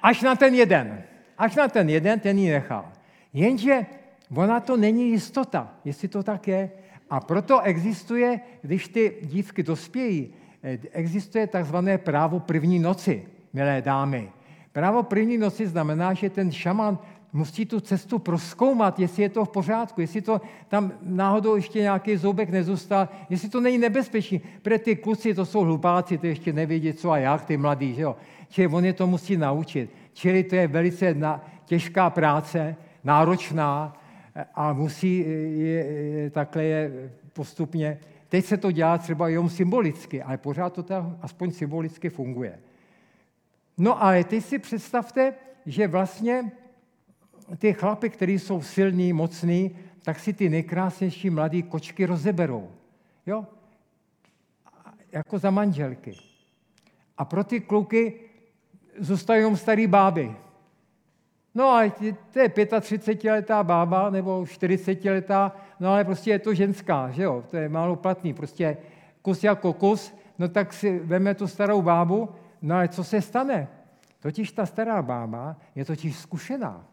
až 0.02 0.22
na 0.22 0.34
ten 0.34 0.54
jeden. 0.54 1.02
Až 1.38 1.54
na 1.54 1.68
ten 1.68 1.90
jeden, 1.90 2.20
ten 2.20 2.38
ji 2.38 2.50
nechal. 2.50 2.84
Jenže 3.32 3.86
ona 4.34 4.60
to 4.60 4.76
není 4.76 5.10
jistota, 5.10 5.74
jestli 5.84 6.08
to 6.08 6.22
tak 6.22 6.48
je. 6.48 6.70
A 7.10 7.20
proto 7.20 7.60
existuje, 7.60 8.40
když 8.62 8.88
ty 8.88 9.16
dívky 9.22 9.62
dospějí, 9.62 10.34
existuje 10.92 11.46
takzvané 11.46 11.98
právo 11.98 12.40
první 12.40 12.78
noci, 12.78 13.26
milé 13.52 13.82
dámy. 13.82 14.30
Právo 14.72 15.02
první 15.02 15.38
noci 15.38 15.66
znamená, 15.66 16.14
že 16.14 16.30
ten 16.30 16.52
šaman 16.52 16.98
musí 17.32 17.66
tu 17.66 17.80
cestu 17.80 18.18
proskoumat, 18.18 18.98
jestli 18.98 19.22
je 19.22 19.28
to 19.28 19.44
v 19.44 19.48
pořádku, 19.48 20.00
jestli 20.00 20.20
to 20.20 20.40
tam 20.68 20.92
náhodou 21.02 21.56
ještě 21.56 21.80
nějaký 21.80 22.16
zoubek 22.16 22.50
nezůstal, 22.50 23.08
jestli 23.30 23.48
to 23.48 23.60
není 23.60 23.78
nebezpečný. 23.78 24.40
Pro 24.62 24.78
ty 24.78 24.96
kluci 24.96 25.34
to 25.34 25.46
jsou 25.46 25.60
hlupáci, 25.60 26.18
to 26.18 26.26
ještě 26.26 26.52
nevědí 26.52 26.92
co 26.92 27.10
a 27.10 27.18
jak, 27.18 27.44
ty 27.44 27.56
mladí, 27.56 27.94
že 27.94 28.02
jo. 28.02 28.16
Čili 28.48 28.68
on 28.68 28.84
je 28.84 28.92
to 28.92 29.06
musí 29.06 29.36
naučit. 29.36 29.90
Čili 30.12 30.44
to 30.44 30.56
je 30.56 30.66
velice 30.66 31.14
na, 31.14 31.44
těžká 31.64 32.10
práce, 32.10 32.76
náročná 33.04 33.96
a 34.54 34.72
musí 34.72 35.18
je, 35.18 35.84
je, 35.84 36.30
takhle 36.30 36.64
je 36.64 37.10
postupně. 37.32 37.98
Teď 38.28 38.44
se 38.44 38.56
to 38.56 38.70
dělá 38.70 38.98
třeba 38.98 39.28
jenom 39.28 39.48
symbolicky, 39.48 40.22
ale 40.22 40.38
pořád 40.38 40.72
to 40.72 40.82
tak 40.82 41.04
aspoň 41.22 41.50
symbolicky 41.50 42.10
funguje. 42.10 42.58
No 43.78 44.02
ale 44.02 44.24
teď 44.24 44.44
si 44.44 44.58
představte, 44.58 45.34
že 45.66 45.88
vlastně 45.88 46.52
ty 47.58 47.72
chlapy, 47.72 48.10
kteří 48.10 48.38
jsou 48.38 48.62
silní, 48.62 49.12
mocní, 49.12 49.76
tak 50.02 50.18
si 50.18 50.32
ty 50.32 50.48
nejkrásnější 50.48 51.30
mladé 51.30 51.62
kočky 51.62 52.06
rozeberou. 52.06 52.70
Jo? 53.26 53.46
Jako 55.12 55.38
za 55.38 55.50
manželky. 55.50 56.14
A 57.18 57.24
pro 57.24 57.44
ty 57.44 57.60
kluky 57.60 58.20
zůstají 58.98 59.40
jenom 59.40 59.56
starý 59.56 59.86
báby. 59.86 60.36
No 61.54 61.68
a 61.68 61.90
to 62.32 62.38
je 62.38 62.48
35-letá 62.48 63.64
bába 63.64 64.10
nebo 64.10 64.42
40-letá, 64.42 65.52
no 65.80 65.90
ale 65.90 66.04
prostě 66.04 66.30
je 66.30 66.38
to 66.38 66.54
ženská, 66.54 67.10
že 67.10 67.22
jo, 67.22 67.44
to 67.50 67.56
je 67.56 67.68
málo 67.68 67.96
platný, 67.96 68.34
prostě 68.34 68.76
kus 69.22 69.44
jako 69.44 69.72
kus, 69.72 70.14
no 70.38 70.48
tak 70.48 70.72
si 70.72 70.98
veme 70.98 71.34
tu 71.34 71.46
starou 71.46 71.82
bábu, 71.82 72.28
no 72.62 72.74
ale 72.74 72.88
co 72.88 73.04
se 73.04 73.22
stane? 73.22 73.68
Totiž 74.20 74.52
ta 74.52 74.66
stará 74.66 75.02
bába 75.02 75.56
je 75.74 75.84
totiž 75.84 76.18
zkušená. 76.18 76.89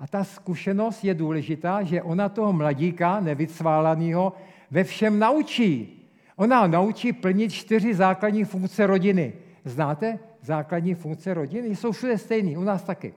A 0.00 0.06
ta 0.06 0.24
zkušenost 0.24 1.04
je 1.04 1.14
důležitá, 1.14 1.82
že 1.82 2.02
ona 2.02 2.28
toho 2.28 2.52
mladíka, 2.52 3.20
nevycválaného, 3.20 4.32
ve 4.70 4.84
všem 4.84 5.18
naučí. 5.18 5.96
Ona 6.36 6.66
naučí 6.66 7.12
plnit 7.12 7.52
čtyři 7.52 7.94
základní 7.94 8.44
funkce 8.44 8.86
rodiny. 8.86 9.32
Znáte 9.64 10.18
základní 10.42 10.94
funkce 10.94 11.34
rodiny? 11.34 11.76
Jsou 11.76 11.92
všude 11.92 12.18
stejný, 12.18 12.56
u 12.56 12.64
nás 12.64 12.82
taky. 12.82 13.14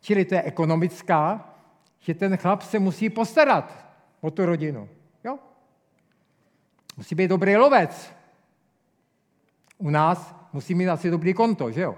Čili 0.00 0.24
to 0.24 0.34
je 0.34 0.42
ekonomická, 0.42 1.54
že 2.00 2.14
ten 2.14 2.36
chlap 2.36 2.62
se 2.62 2.78
musí 2.78 3.10
postarat 3.10 3.86
o 4.20 4.30
tu 4.30 4.46
rodinu. 4.46 4.88
Jo? 5.24 5.38
Musí 6.96 7.14
být 7.14 7.28
dobrý 7.28 7.56
lovec. 7.56 8.12
U 9.78 9.90
nás 9.90 10.34
musí 10.52 10.74
mít 10.74 10.88
asi 10.88 11.10
dobrý 11.10 11.34
konto, 11.34 11.70
že 11.70 11.80
jo? 11.80 11.96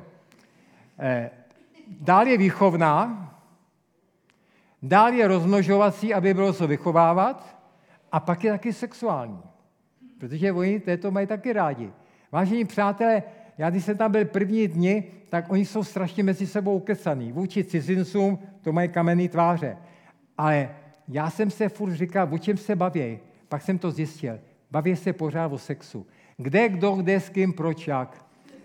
Eh, 0.98 1.30
dál 2.00 2.26
je 2.26 2.38
výchovná, 2.38 3.30
dál 4.82 5.12
je 5.12 5.28
rozmnožovací, 5.28 6.14
aby 6.14 6.34
bylo 6.34 6.52
co 6.52 6.66
vychovávat, 6.66 7.56
a 8.12 8.20
pak 8.20 8.44
je 8.44 8.52
taky 8.52 8.72
sexuální. 8.72 9.42
Protože 10.18 10.52
oni 10.52 10.80
této 10.80 11.10
mají 11.10 11.26
taky 11.26 11.52
rádi. 11.52 11.92
Vážení 12.32 12.64
přátelé, 12.64 13.22
já 13.58 13.70
když 13.70 13.84
jsem 13.84 13.96
tam 13.96 14.12
byl 14.12 14.24
první 14.24 14.68
dny, 14.68 15.04
tak 15.28 15.52
oni 15.52 15.66
jsou 15.66 15.84
strašně 15.84 16.22
mezi 16.22 16.46
sebou 16.46 16.76
ukecaný. 16.76 17.32
Vůči 17.32 17.64
cizincům 17.64 18.38
to 18.62 18.72
mají 18.72 18.88
kamenné 18.88 19.28
tváře. 19.28 19.76
Ale 20.38 20.74
já 21.08 21.30
jsem 21.30 21.50
se 21.50 21.68
furt 21.68 21.92
říkal, 21.92 22.28
o 22.30 22.38
čem 22.38 22.56
se 22.56 22.76
baví. 22.76 23.18
Pak 23.48 23.62
jsem 23.62 23.78
to 23.78 23.90
zjistil. 23.90 24.38
Baví 24.70 24.96
se 24.96 25.12
pořád 25.12 25.52
o 25.52 25.58
sexu. 25.58 26.06
Kde, 26.36 26.68
kdo, 26.68 26.92
kde, 26.92 27.20
s 27.20 27.28
kým, 27.28 27.52
proč, 27.52 27.88
jak. 27.88 28.23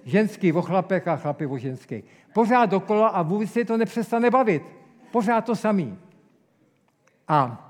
Ženský 0.09 0.53
o 0.53 0.61
chlapech 0.61 1.07
a 1.07 1.17
chlapy 1.17 1.45
o 1.45 1.57
ženský. 1.57 2.03
Pořád 2.33 2.65
dokola 2.65 3.07
a 3.07 3.21
vůbec 3.21 3.51
se 3.51 3.65
to 3.65 3.77
nepřestane 3.77 4.29
bavit. 4.29 4.63
Pořád 5.11 5.45
to 5.45 5.55
samý. 5.55 5.99
A 7.27 7.65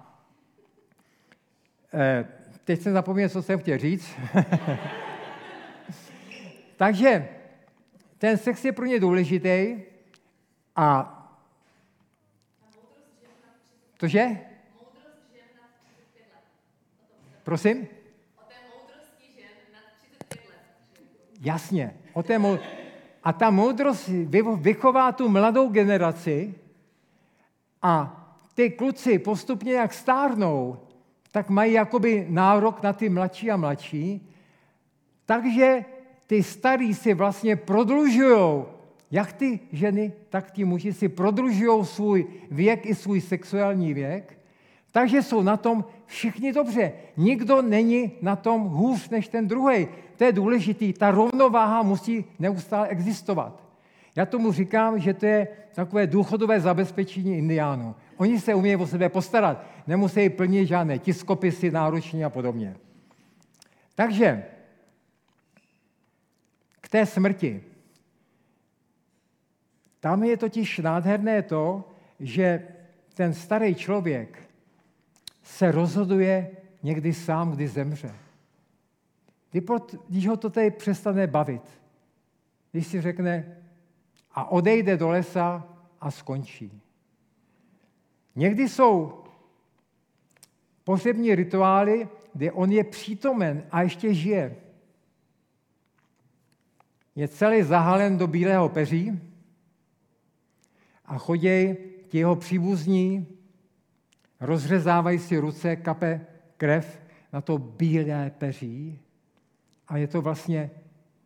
eh, 1.93 2.25
teď 2.63 2.81
jsem 2.81 2.93
zapomněl, 2.93 3.29
co 3.29 3.41
jsem 3.41 3.59
chtěl 3.59 3.77
říct. 3.77 4.15
Takže 6.77 7.29
ten 8.17 8.37
sex 8.37 8.65
je 8.65 8.71
pro 8.71 8.85
ně 8.85 8.99
důležitý 8.99 9.75
a 10.75 11.15
Cože? 13.99 14.39
Prosím? 17.43 17.87
Jasně. 21.41 21.99
O 22.19 22.23
té 22.23 22.39
mou... 22.39 22.57
A 23.23 23.33
ta 23.33 23.49
moudrost 23.49 24.09
vychová 24.55 25.11
tu 25.11 25.29
mladou 25.29 25.69
generaci 25.69 26.55
a 27.81 28.15
ty 28.53 28.69
kluci 28.69 29.19
postupně 29.19 29.73
jak 29.73 29.93
stárnou, 29.93 30.77
tak 31.31 31.49
mají 31.49 31.73
jakoby 31.73 32.25
nárok 32.29 32.83
na 32.83 32.93
ty 32.93 33.09
mladší 33.09 33.51
a 33.51 33.57
mladší. 33.57 34.33
Takže 35.25 35.85
ty 36.27 36.43
starý 36.43 36.93
si 36.93 37.13
vlastně 37.13 37.55
prodlužují, 37.55 38.63
jak 39.11 39.33
ty 39.33 39.59
ženy, 39.71 40.13
tak 40.29 40.51
ti 40.51 40.65
muži 40.65 40.93
si 40.93 41.09
prodlužují 41.09 41.85
svůj 41.85 42.27
věk 42.51 42.85
i 42.85 42.95
svůj 42.95 43.21
sexuální 43.21 43.93
věk, 43.93 44.39
takže 44.91 45.23
jsou 45.23 45.41
na 45.41 45.57
tom 45.57 45.85
všichni 46.09 46.53
dobře. 46.53 46.91
Nikdo 47.17 47.61
není 47.61 48.11
na 48.21 48.35
tom 48.35 48.61
hůř 48.61 49.09
než 49.09 49.27
ten 49.27 49.47
druhý. 49.47 49.87
To 50.17 50.23
je 50.23 50.31
důležitý. 50.31 50.93
Ta 50.93 51.11
rovnováha 51.11 51.83
musí 51.83 52.25
neustále 52.39 52.87
existovat. 52.87 53.63
Já 54.15 54.25
tomu 54.25 54.51
říkám, 54.51 54.99
že 54.99 55.13
to 55.13 55.25
je 55.25 55.47
takové 55.73 56.07
důchodové 56.07 56.59
zabezpečení 56.59 57.37
indiánů. 57.37 57.95
Oni 58.17 58.39
se 58.39 58.53
umějí 58.53 58.75
o 58.75 58.87
sebe 58.87 59.09
postarat. 59.09 59.65
Nemusí 59.87 60.29
plnit 60.29 60.67
žádné 60.67 60.99
tiskopisy 60.99 61.71
náročně 61.71 62.25
a 62.25 62.29
podobně. 62.29 62.75
Takže 63.95 64.43
k 66.81 66.89
té 66.89 67.05
smrti. 67.05 67.63
Tam 69.99 70.23
je 70.23 70.37
totiž 70.37 70.79
nádherné 70.79 71.41
to, 71.41 71.83
že 72.19 72.67
ten 73.13 73.33
starý 73.33 73.75
člověk 73.75 74.48
se 75.49 75.71
rozhoduje 75.71 76.51
někdy 76.83 77.13
sám, 77.13 77.51
kdy 77.51 77.67
zemře. 77.67 78.15
Když 80.07 80.27
ho 80.27 80.37
to 80.37 80.49
tady 80.49 80.71
přestane 80.71 81.27
bavit, 81.27 81.61
když 82.71 82.87
si 82.87 83.01
řekne 83.01 83.57
a 84.31 84.51
odejde 84.51 84.97
do 84.97 85.09
lesa 85.09 85.67
a 86.01 86.11
skončí. 86.11 86.81
Někdy 88.35 88.69
jsou 88.69 89.23
pohřební 90.83 91.35
rituály, 91.35 92.07
kde 92.33 92.51
on 92.51 92.71
je 92.71 92.83
přítomen 92.83 93.63
a 93.71 93.81
ještě 93.81 94.13
žije. 94.13 94.55
Je 97.15 97.27
celý 97.27 97.63
zahalen 97.63 98.17
do 98.17 98.27
bílého 98.27 98.69
peří 98.69 99.19
a 101.05 101.17
choděj 101.17 101.77
ti 102.07 102.17
jeho 102.17 102.35
příbuzní, 102.35 103.38
rozřezávají 104.39 105.19
si 105.19 105.37
ruce, 105.37 105.75
kape 105.75 106.21
krev 106.57 106.99
na 107.33 107.41
to 107.41 107.57
bílé 107.57 108.31
peří 108.37 108.99
a 109.87 109.97
je 109.97 110.07
to 110.07 110.21
vlastně 110.21 110.71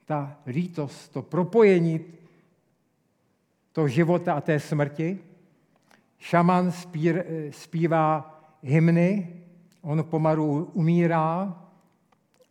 ta 0.05 0.37
lítost, 0.47 1.11
to 1.11 1.21
propojení 1.21 1.99
toho 3.71 3.87
života 3.87 4.33
a 4.33 4.41
té 4.41 4.59
smrti. 4.59 5.19
Šaman 6.19 6.71
spír, 6.71 7.23
zpívá 7.49 8.39
hymny, 8.61 9.41
on 9.81 10.03
pomalu 10.03 10.71
umírá 10.73 11.59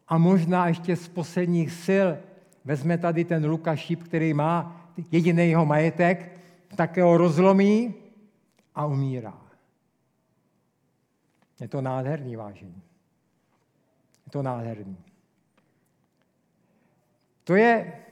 a 0.09 0.19
možná 0.19 0.69
ještě 0.69 0.97
z 0.97 1.09
posledních 1.09 1.73
sil 1.85 2.09
vezme 2.65 2.99
tady 2.99 3.25
ten 3.25 3.47
Lukašíp, 3.47 4.03
který 4.03 4.35
má 4.35 4.87
jediný 5.11 5.51
jeho 5.51 5.67
majetek, 5.67 6.41
také 6.77 7.03
ho 7.03 7.17
rozlomí 7.17 7.95
a 8.75 8.87
umírá. 8.87 9.43
Je 11.61 11.69
to 11.69 11.81
nádherný 11.81 12.37
vážení. 12.37 12.83
Je 14.27 14.31
to 14.31 14.43
nádherný. 14.43 14.97
To 17.45 17.55
je 17.55 18.03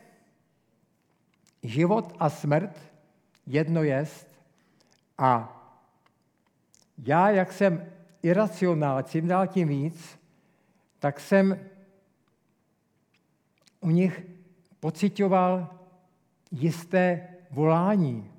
život 1.62 2.16
a 2.18 2.30
smrt, 2.30 2.78
jedno 3.46 3.82
jest. 3.82 4.40
A 5.18 5.56
já, 6.98 7.30
jak 7.30 7.52
jsem 7.52 7.92
iracionál, 8.22 9.02
čím 9.02 9.28
dál 9.28 9.46
tím 9.46 9.68
víc, 9.68 10.18
tak 10.98 11.20
jsem 11.20 11.58
u 13.80 13.90
nich 13.90 14.26
pocitoval 14.80 15.74
jisté 16.50 17.28
volání. 17.50 18.32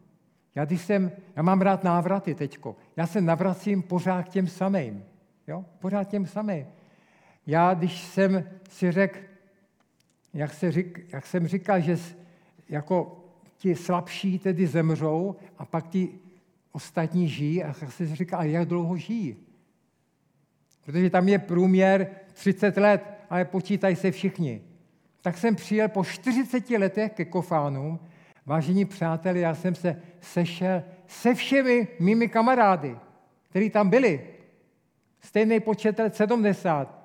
Já, 0.55 0.65
když 0.65 0.81
jsem, 0.81 1.11
já 1.35 1.41
mám 1.41 1.61
rád 1.61 1.83
návraty 1.83 2.35
teďko. 2.35 2.75
Já 2.97 3.07
se 3.07 3.21
navracím 3.21 3.81
pořád 3.81 4.29
těm 4.29 4.47
samým. 4.47 5.03
Jo? 5.47 5.65
Pořád 5.79 6.03
těm 6.03 6.27
samým. 6.27 6.65
Já, 7.47 7.73
když 7.73 8.01
jsem 8.01 8.49
si 8.69 8.91
řekl, 8.91 9.19
jak, 10.33 10.53
se 10.53 10.71
řík, 10.71 10.99
jak 11.13 11.25
jsem 11.25 11.47
říkal, 11.47 11.81
že 11.81 11.97
jako 12.69 13.25
ti 13.57 13.75
slabší 13.75 14.39
tedy 14.39 14.67
zemřou 14.67 15.35
a 15.57 15.65
pak 15.65 15.87
ti 15.87 16.09
ostatní 16.71 17.29
žijí 17.29 17.63
a 17.63 17.67
jak 17.81 17.91
se 17.91 18.15
říká, 18.15 18.37
a 18.37 18.43
jak 18.43 18.67
dlouho 18.67 18.97
žijí? 18.97 19.37
Protože 20.85 21.09
tam 21.09 21.29
je 21.29 21.39
průměr 21.39 22.07
30 22.33 22.77
let, 22.77 23.03
ale 23.29 23.45
počítají 23.45 23.95
se 23.95 24.11
všichni. 24.11 24.61
Tak 25.21 25.37
jsem 25.37 25.55
přijel 25.55 25.89
po 25.89 26.03
40 26.03 26.69
letech 26.69 27.11
ke 27.11 27.25
Kofánům. 27.25 27.99
Vážení 28.45 28.85
přátelé, 28.85 29.39
já 29.39 29.55
jsem 29.55 29.75
se 29.75 30.01
sešel 30.21 30.83
se 31.11 31.33
všemi 31.33 31.87
mými 31.99 32.27
kamarády, 32.27 32.97
kteří 33.49 33.69
tam 33.69 33.89
byli. 33.89 34.27
Stejný 35.19 35.59
počet 35.59 35.99
let 35.99 36.15
70. 36.15 37.01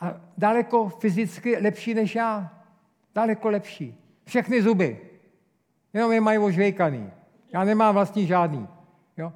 A 0.00 0.20
daleko 0.38 0.88
fyzicky 0.88 1.56
lepší 1.56 1.94
než 1.94 2.14
já. 2.14 2.62
Daleko 3.14 3.50
lepší. 3.50 4.00
Všechny 4.24 4.62
zuby. 4.62 4.98
Jenom 5.92 6.12
je 6.12 6.20
mají 6.20 6.38
ožvejkaný. 6.38 7.10
Já 7.52 7.64
nemám 7.64 7.94
vlastní 7.94 8.26
žádný. 8.26 8.68
Jo? 9.16 9.32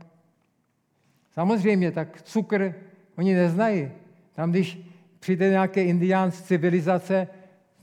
Samozřejmě, 1.33 1.93
tak 1.93 2.23
cukr 2.23 2.75
oni 3.19 3.35
neznají. 3.35 3.91
Tam, 4.33 4.51
když 4.51 4.79
přijde 5.21 5.51
nějaký 5.51 5.81
indián 5.81 6.31
z 6.31 6.43
civilizace, 6.43 7.29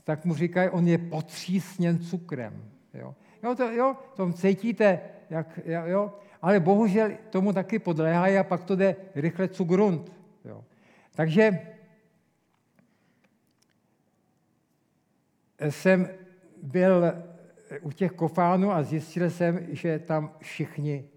tak 0.04 0.24
mu 0.24 0.34
říkají, 0.34 0.70
on 0.70 0.88
je 0.88 0.98
potřísněn 0.98 1.98
cukrem. 1.98 2.64
Jo? 2.94 3.14
Jo, 3.42 3.54
to, 3.54 3.70
jo, 3.70 3.96
to 4.16 4.32
cítíte, 4.32 5.00
jak, 5.30 5.60
jo, 5.86 6.12
ale 6.46 6.60
bohužel 6.60 7.10
tomu 7.30 7.52
taky 7.52 7.78
podléhají 7.78 8.38
a 8.38 8.44
pak 8.44 8.64
to 8.64 8.76
jde 8.76 8.96
rychle 9.14 9.48
cugrunt. 9.48 10.12
Jo. 10.44 10.64
Takže 11.14 11.50
jsem 15.70 16.08
byl 16.62 17.04
u 17.80 17.92
těch 17.92 18.12
kofánů 18.12 18.72
a 18.72 18.82
zjistil 18.82 19.30
jsem, 19.30 19.66
že 19.74 19.98
tam 19.98 20.32
všichni 20.38 21.08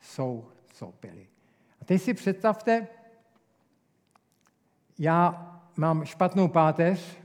jsou, 0.00 0.48
co 0.72 0.94
byli. 1.02 1.28
A 1.80 1.84
teď 1.84 2.02
si 2.02 2.14
představte, 2.14 2.86
já 4.98 5.50
mám 5.76 6.04
špatnou 6.04 6.48
páteř 6.48 7.18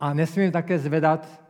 a 0.00 0.14
nesmím 0.14 0.52
také 0.52 0.78
zvedat 0.78 1.40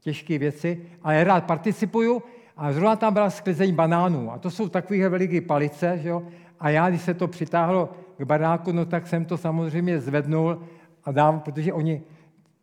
těžké 0.00 0.38
věci, 0.38 0.90
ale 1.02 1.24
rád 1.24 1.44
participuju 1.44 2.22
a 2.56 2.72
zrovna 2.72 2.96
tam 2.96 3.12
byla 3.12 3.30
sklizeň 3.30 3.74
banánů. 3.74 4.32
A 4.32 4.38
to 4.38 4.50
jsou 4.50 4.68
takové 4.68 5.08
veliké 5.08 5.40
palice, 5.40 5.98
že 6.02 6.08
jo? 6.08 6.22
A 6.60 6.70
já, 6.70 6.88
když 6.88 7.02
se 7.02 7.14
to 7.14 7.28
přitáhlo 7.28 7.92
k 8.18 8.22
baráku, 8.22 8.72
no 8.72 8.84
tak 8.84 9.06
jsem 9.06 9.24
to 9.24 9.36
samozřejmě 9.36 10.00
zvednul 10.00 10.62
a 11.04 11.12
dám, 11.12 11.40
protože 11.40 11.72
oni 11.72 12.02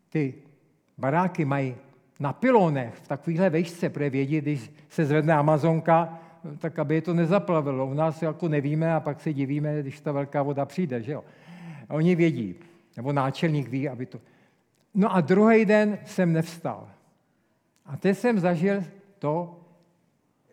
ty 0.08 0.34
baráky 0.98 1.44
mají 1.44 1.74
na 2.20 2.32
pilonech 2.32 2.94
v 2.94 3.08
takovéhle 3.08 3.50
vejšce, 3.50 3.90
protože 3.90 4.10
vědí, 4.10 4.40
když 4.40 4.72
se 4.88 5.04
zvedne 5.04 5.34
Amazonka, 5.34 6.18
tak 6.58 6.78
aby 6.78 6.94
je 6.94 7.02
to 7.02 7.14
nezaplavilo. 7.14 7.86
U 7.86 7.94
nás 7.94 8.22
jako 8.22 8.48
nevíme 8.48 8.94
a 8.94 9.00
pak 9.00 9.20
se 9.20 9.32
divíme, 9.32 9.82
když 9.82 10.00
ta 10.00 10.12
velká 10.12 10.42
voda 10.42 10.64
přijde, 10.64 11.02
že 11.02 11.12
jo. 11.12 11.24
A 11.88 11.94
oni 11.94 12.14
vědí, 12.14 12.54
nebo 12.96 13.12
náčelník 13.12 13.68
ví, 13.68 13.88
aby 13.88 14.06
to... 14.06 14.18
No 14.94 15.14
a 15.14 15.20
druhý 15.20 15.64
den 15.64 15.98
jsem 16.04 16.32
nevstal. 16.32 16.88
A 17.86 17.96
teď 17.96 18.18
jsem 18.18 18.38
zažil 18.38 18.82
to, 19.18 19.61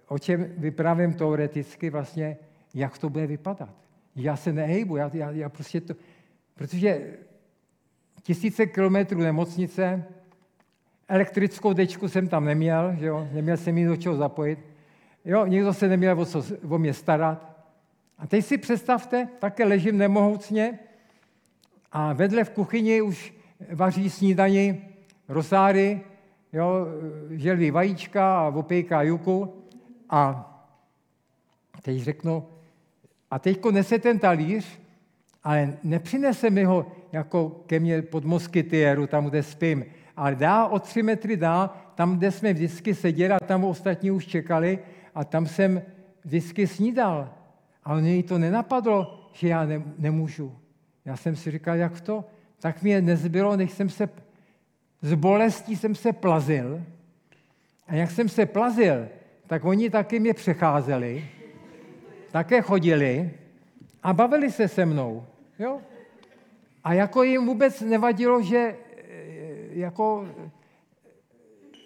o 0.10 0.20
čem 0.20 0.53
vyprávím 0.57 1.14
teoreticky 1.14 1.89
vlastně, 1.89 2.38
jak 2.74 2.97
to 2.97 3.10
bude 3.10 3.28
vypadat. 3.28 3.70
Já 4.16 4.36
se 4.36 4.53
nehejbu, 4.53 4.97
já, 4.97 5.12
já, 5.14 5.32
já 5.32 5.49
prostě 5.49 5.82
to... 5.82 5.93
Protože 6.55 7.18
tisíce 8.24 8.66
kilometrů 8.66 9.20
nemocnice, 9.20 10.03
elektrickou 11.07 11.74
dečku 11.74 12.07
jsem 12.07 12.28
tam 12.28 12.45
neměl, 12.45 12.95
že 12.99 13.05
jo? 13.05 13.28
neměl 13.32 13.57
jsem 13.57 13.78
jí 13.78 13.86
do 13.86 13.95
čeho 13.95 14.16
zapojit. 14.16 14.60
Jo, 15.26 15.45
nikdo 15.45 15.74
se 15.74 15.88
neměl 15.88 16.20
o, 16.20 16.26
co, 16.26 16.43
o 16.70 16.78
mě 16.78 16.93
starat. 16.93 17.66
A 18.18 18.28
teď 18.28 18.45
si 18.45 18.57
představte, 18.57 19.28
také 19.39 19.66
ležím 19.66 19.97
nemohoucně 19.97 20.80
a 21.91 22.14
vedle 22.14 22.43
v 22.43 22.49
kuchyni 22.49 23.01
už 23.01 23.34
vaří 23.72 24.10
snídani 24.10 24.82
rosáry, 25.28 26.01
jo, 26.53 26.88
želví 27.30 27.72
vajíčka 27.72 28.39
a 28.39 28.47
opejká 28.47 29.01
juku 29.01 29.59
a 30.10 30.45
teď 31.82 32.01
řeknu, 32.01 32.47
a 33.32 33.39
teďko 33.39 33.72
nese 33.72 33.99
ten 33.99 34.20
talíř, 34.20 34.80
ale 35.43 35.74
nepřinese 35.84 36.49
mi 36.49 36.64
ho 36.64 36.86
jako 37.12 37.49
ke 37.66 37.80
mně 37.80 38.01
pod 38.01 38.26
moskytiéru, 38.26 39.07
tam, 39.07 39.26
kde 39.26 39.43
spím, 39.43 39.86
ale 40.16 40.36
dá 40.36 40.68
o 40.68 40.80
tři 40.80 41.03
metry 41.03 41.38
dá, 41.38 41.78
tam, 41.95 42.18
kde 42.18 42.32
jsme 42.32 42.53
vždycky 42.53 42.95
seděli 42.95 43.34
a 43.34 43.39
tam 43.39 43.64
ostatní 43.64 44.12
už 44.12 44.26
čekali 44.26 44.80
a 45.16 45.24
tam 45.26 45.47
jsem 45.47 45.82
vždycky 46.24 46.68
snídal. 46.68 47.30
A 47.84 47.95
mě 47.95 48.24
to 48.24 48.38
nenapadlo, 48.38 49.30
že 49.34 49.47
já 49.47 49.66
ne, 49.66 49.84
nemůžu. 49.97 50.55
Já 51.05 51.18
jsem 51.18 51.36
si 51.36 51.51
říkal, 51.51 51.76
jak 51.76 52.01
to? 52.01 52.26
Tak 52.60 52.82
mě 52.82 53.01
nezbylo, 53.01 53.55
než 53.55 53.72
jsem 53.72 53.89
se, 53.89 54.10
z 55.01 55.14
bolestí 55.14 55.76
jsem 55.76 55.95
se 55.95 56.14
plazil. 56.14 56.84
A 57.88 57.95
jak 57.95 58.12
jsem 58.12 58.30
se 58.30 58.45
plazil, 58.45 59.07
tak 59.50 59.66
oni 59.66 59.89
taky 59.89 60.20
mě 60.20 60.34
přecházeli, 60.34 61.26
také 62.32 62.62
chodili 62.62 63.32
a 64.04 64.14
bavili 64.14 64.52
se 64.52 64.68
se 64.68 64.86
mnou. 64.86 65.26
Jo? 65.60 65.82
A 66.84 66.93
jako 66.93 67.24
jim 67.24 67.45
vůbec 67.45 67.82
nevadilo, 67.82 68.41
že 68.41 68.58
e, 68.58 68.76
jako 69.72 70.28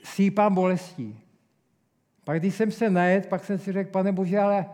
sípám 0.04 0.56
bolestí. 0.56 1.20
Pak 2.24 2.40
když 2.40 2.56
jsem 2.56 2.72
se 2.72 2.90
najet, 2.90 3.28
pak 3.28 3.46
jsem 3.46 3.60
si 3.60 3.72
řekl, 3.72 3.92
pane 3.92 4.12
Bože, 4.12 4.40
ale 4.40 4.66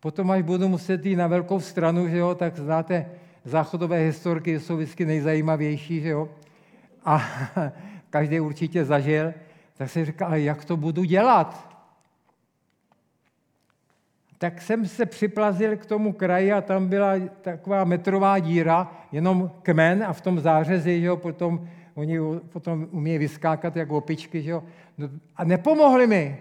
potom, 0.00 0.30
až 0.30 0.42
budu 0.42 0.68
muset 0.68 1.06
jít 1.06 1.16
na 1.16 1.26
velkou 1.26 1.60
stranu, 1.60 2.08
že 2.08 2.16
jo, 2.16 2.34
tak 2.34 2.56
znáte 2.56 3.06
záchodové 3.44 3.98
historky, 3.98 4.60
jsou 4.60 4.76
vždycky 4.76 5.04
nejzajímavější, 5.04 6.00
že 6.00 6.08
jo. 6.08 6.28
a 7.04 7.22
každý 8.10 8.40
určitě 8.40 8.84
zažil, 8.84 9.34
tak 9.76 9.90
jsem 9.90 10.04
říkal, 10.04 10.28
ale 10.28 10.40
jak 10.40 10.64
to 10.64 10.76
budu 10.76 11.04
dělat? 11.04 11.77
Tak 14.38 14.62
jsem 14.62 14.86
se 14.86 15.06
připlazil 15.06 15.76
k 15.76 15.86
tomu 15.86 16.12
kraji 16.12 16.52
a 16.52 16.60
tam 16.60 16.88
byla 16.88 17.14
taková 17.40 17.84
metrová 17.84 18.38
díra, 18.38 18.92
jenom 19.12 19.50
kmen 19.62 20.04
a 20.04 20.12
v 20.12 20.20
tom 20.20 20.40
zářezi, 20.40 21.00
že 21.00 21.06
jo, 21.06 21.16
potom 21.16 21.68
oni 21.94 22.18
potom 22.48 22.88
umějí 22.90 23.18
vyskákat 23.18 23.76
jako 23.76 23.96
opičky, 23.96 24.42
že 24.42 24.50
jo. 24.50 24.64
No, 24.98 25.08
a 25.36 25.44
nepomohli 25.44 26.06
mi. 26.06 26.38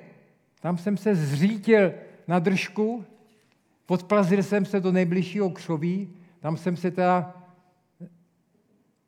Tam 0.61 0.77
jsem 0.77 0.97
se 0.97 1.15
zřítil 1.15 1.93
na 2.27 2.39
držku, 2.39 3.05
podplazil 3.85 4.43
jsem 4.43 4.65
se 4.65 4.79
do 4.79 4.91
nejbližšího 4.91 5.49
křoví, 5.49 6.09
tam 6.39 6.57
jsem 6.57 6.77
se 6.77 6.91
teda 6.91 7.33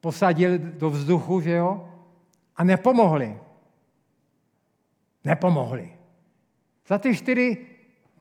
posadil 0.01 0.57
do 0.57 0.89
vzduchu, 0.89 1.41
že 1.41 1.51
jo, 1.51 1.89
a 2.55 2.63
nepomohli. 2.63 3.37
Nepomohli. 5.25 5.93
Za 6.87 6.97
ty 6.97 7.15
čtyři, 7.15 7.57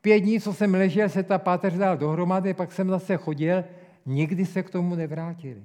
pět 0.01 0.19
dní, 0.19 0.39
co 0.39 0.53
jsem 0.53 0.73
ležel, 0.73 1.09
se 1.09 1.23
ta 1.23 1.37
páteř 1.37 1.73
dal 1.73 1.97
dohromady, 1.97 2.53
pak 2.53 2.71
jsem 2.71 2.89
zase 2.89 3.17
chodil, 3.17 3.63
nikdy 4.05 4.45
se 4.45 4.63
k 4.63 4.69
tomu 4.69 4.95
nevrátili. 4.95 5.63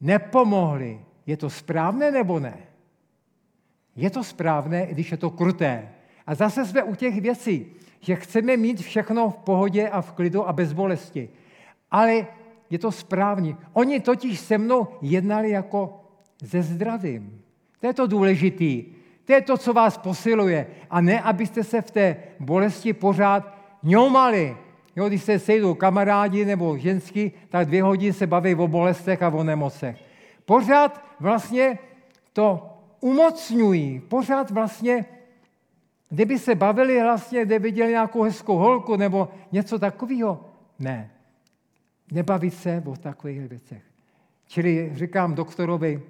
Nepomohli. 0.00 1.00
Je 1.26 1.36
to 1.36 1.50
správné 1.50 2.10
nebo 2.10 2.40
ne? 2.40 2.58
Je 3.96 4.10
to 4.10 4.24
správné, 4.24 4.86
když 4.86 5.10
je 5.10 5.16
to 5.16 5.30
kruté. 5.30 5.88
A 6.26 6.34
zase 6.34 6.66
jsme 6.66 6.82
u 6.82 6.94
těch 6.94 7.20
věcí, 7.20 7.66
že 8.00 8.16
chceme 8.16 8.56
mít 8.56 8.80
všechno 8.80 9.30
v 9.30 9.36
pohodě 9.36 9.88
a 9.88 10.00
v 10.00 10.12
klidu 10.12 10.48
a 10.48 10.52
bez 10.52 10.72
bolesti. 10.72 11.28
Ale 11.90 12.26
je 12.70 12.78
to 12.78 12.92
správně. 12.92 13.56
Oni 13.72 14.00
totiž 14.00 14.40
se 14.40 14.58
mnou 14.58 14.86
jednali 15.02 15.50
jako 15.50 16.04
ze 16.42 16.62
zdravím. 16.62 17.42
To 17.80 17.86
je 17.86 17.94
to 17.94 18.06
důležitý. 18.06 18.84
To 19.28 19.32
je 19.32 19.40
to, 19.40 19.56
co 19.56 19.72
vás 19.72 19.98
posiluje. 19.98 20.66
A 20.90 21.00
ne, 21.00 21.20
abyste 21.20 21.64
se 21.64 21.82
v 21.82 21.90
té 21.90 22.16
bolesti 22.40 22.92
pořád 22.92 23.58
ňoumali. 23.82 24.56
Jo, 24.96 25.08
když 25.08 25.22
se 25.22 25.38
sejdou 25.38 25.74
kamarádi 25.74 26.44
nebo 26.44 26.78
ženský, 26.78 27.32
tak 27.48 27.66
dvě 27.66 27.82
hodiny 27.82 28.12
se 28.12 28.26
baví 28.26 28.54
o 28.54 28.68
bolestech 28.68 29.22
a 29.22 29.28
o 29.28 29.44
nemocech. 29.44 29.96
Pořád 30.44 31.04
vlastně 31.20 31.78
to 32.32 32.76
umocňují. 33.00 34.00
Pořád 34.00 34.50
vlastně, 34.50 35.04
kdyby 36.08 36.38
se 36.38 36.54
bavili 36.54 37.02
vlastně, 37.02 37.44
kde 37.44 37.58
viděli 37.58 37.90
nějakou 37.90 38.22
hezkou 38.22 38.56
holku 38.56 38.96
nebo 38.96 39.28
něco 39.52 39.78
takového. 39.78 40.40
Ne. 40.78 41.10
Nebavit 42.12 42.54
se 42.54 42.82
o 42.86 42.96
takových 42.96 43.40
věcech. 43.40 43.82
Čili 44.46 44.90
říkám 44.94 45.34
doktorovi, 45.34 46.02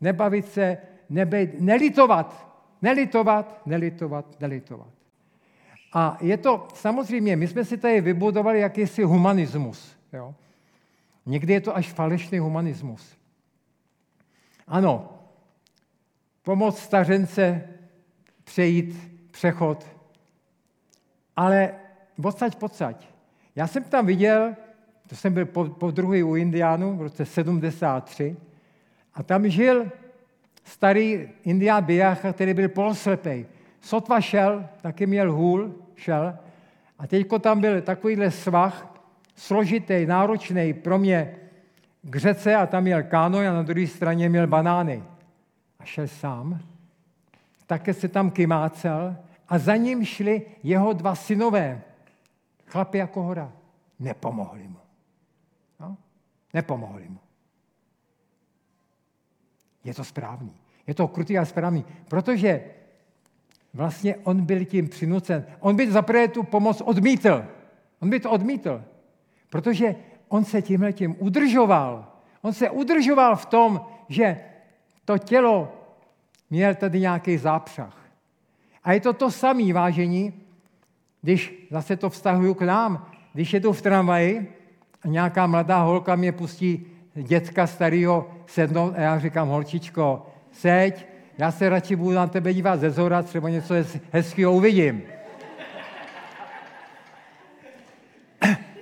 nebavit 0.00 0.48
se, 0.48 0.78
nebejt, 1.10 1.60
nelitovat, 1.60 2.56
nelitovat, 2.82 3.66
nelitovat, 3.66 4.40
nelitovat. 4.40 4.88
A 5.92 6.18
je 6.20 6.36
to, 6.36 6.68
samozřejmě, 6.74 7.36
my 7.36 7.48
jsme 7.48 7.64
si 7.64 7.76
tady 7.76 8.00
vybudovali 8.00 8.60
jakýsi 8.60 9.02
humanismus. 9.02 9.96
Jo? 10.12 10.34
Někdy 11.26 11.52
je 11.52 11.60
to 11.60 11.76
až 11.76 11.92
falešný 11.92 12.38
humanismus. 12.38 13.16
Ano, 14.66 15.18
pomoc 16.42 16.78
stařence 16.78 17.68
přejít 18.44 19.10
přechod, 19.30 19.86
ale 21.36 21.74
odsaď 22.22 22.56
pocať. 22.56 23.08
Já 23.56 23.66
jsem 23.66 23.84
tam 23.84 24.06
viděl, 24.06 24.56
to 25.06 25.16
jsem 25.16 25.34
byl 25.34 25.46
po, 25.46 25.64
po 25.64 25.90
druhý 25.90 26.22
u 26.22 26.36
Indiánů 26.36 26.96
v 26.96 27.02
roce 27.02 27.26
73, 27.26 28.36
a 29.14 29.22
tam 29.22 29.48
žil 29.48 29.90
starý 30.70 31.28
indián 31.42 31.84
Biacha, 31.84 32.32
který 32.32 32.54
byl 32.54 32.68
poloslepej. 32.68 33.46
Sotva 33.80 34.20
šel, 34.20 34.68
taky 34.80 35.06
měl 35.06 35.32
hůl, 35.32 35.74
šel. 35.94 36.38
A 36.98 37.06
teďko 37.06 37.38
tam 37.38 37.60
byl 37.60 37.80
takovýhle 37.80 38.30
svah, 38.30 38.94
složitý, 39.34 40.06
náročný 40.06 40.72
pro 40.72 40.98
mě 40.98 41.36
k 42.02 42.16
řece 42.16 42.56
a 42.56 42.66
tam 42.66 42.82
měl 42.82 43.02
kánoj 43.02 43.48
a 43.48 43.52
na 43.52 43.62
druhé 43.62 43.86
straně 43.86 44.28
měl 44.28 44.46
banány. 44.46 45.02
A 45.78 45.84
šel 45.84 46.08
sám. 46.08 46.60
Také 47.66 47.94
se 47.94 48.08
tam 48.08 48.30
kymácel 48.30 49.16
a 49.48 49.58
za 49.58 49.76
ním 49.76 50.04
šli 50.04 50.42
jeho 50.62 50.92
dva 50.92 51.14
synové, 51.14 51.82
chlapi 52.66 52.98
jako 52.98 53.22
hora. 53.22 53.52
Nepomohli 53.98 54.68
mu. 54.68 54.78
No? 55.80 55.96
Nepomohli 56.54 57.08
mu. 57.08 57.18
Je 59.84 59.94
to 59.94 60.04
správný. 60.04 60.59
Je 60.90 60.94
to 60.94 61.08
krutý 61.08 61.38
a 61.38 61.44
správný, 61.44 61.84
protože 62.08 62.64
vlastně 63.74 64.16
on 64.26 64.42
byl 64.42 64.64
tím 64.64 64.88
přinucen. 64.88 65.46
On 65.60 65.76
by 65.76 65.90
zaprvé 65.90 66.28
tu 66.28 66.42
pomoc 66.42 66.80
odmítl. 66.80 67.44
On 68.02 68.10
by 68.10 68.20
to 68.20 68.30
odmítl, 68.30 68.82
protože 69.50 69.94
on 70.28 70.44
se 70.44 70.62
tímhle 70.62 70.92
tím 70.92 71.16
udržoval. 71.18 72.06
On 72.42 72.52
se 72.52 72.70
udržoval 72.70 73.36
v 73.36 73.46
tom, 73.46 73.80
že 74.08 74.40
to 75.04 75.18
tělo 75.18 75.72
měl 76.50 76.74
tady 76.74 77.00
nějaký 77.00 77.38
zápřah. 77.38 77.96
A 78.84 78.92
je 78.92 79.00
to 79.00 79.12
to 79.12 79.30
samé, 79.30 79.72
vážení, 79.72 80.34
když 81.22 81.68
zase 81.70 81.96
to 81.96 82.10
vztahuju 82.10 82.54
k 82.54 82.62
nám, 82.62 83.06
když 83.32 83.52
jedu 83.54 83.72
v 83.72 83.82
tramvaji 83.82 84.54
a 85.02 85.08
nějaká 85.08 85.46
mladá 85.46 85.82
holka 85.82 86.16
mě 86.16 86.32
pustí 86.32 86.86
dětka 87.14 87.66
starého 87.66 88.30
sednout 88.46 88.94
a 88.96 89.00
já 89.00 89.18
říkám, 89.18 89.48
holčičko, 89.48 90.26
seď, 90.52 91.06
já 91.38 91.52
se 91.52 91.68
radši 91.68 91.96
budu 91.96 92.14
na 92.14 92.26
tebe 92.26 92.54
dívat 92.54 92.80
ze 92.80 92.90
zhora, 92.90 93.22
třeba 93.22 93.48
něco 93.48 93.74
hezkého 94.12 94.52
uvidím. 94.52 95.02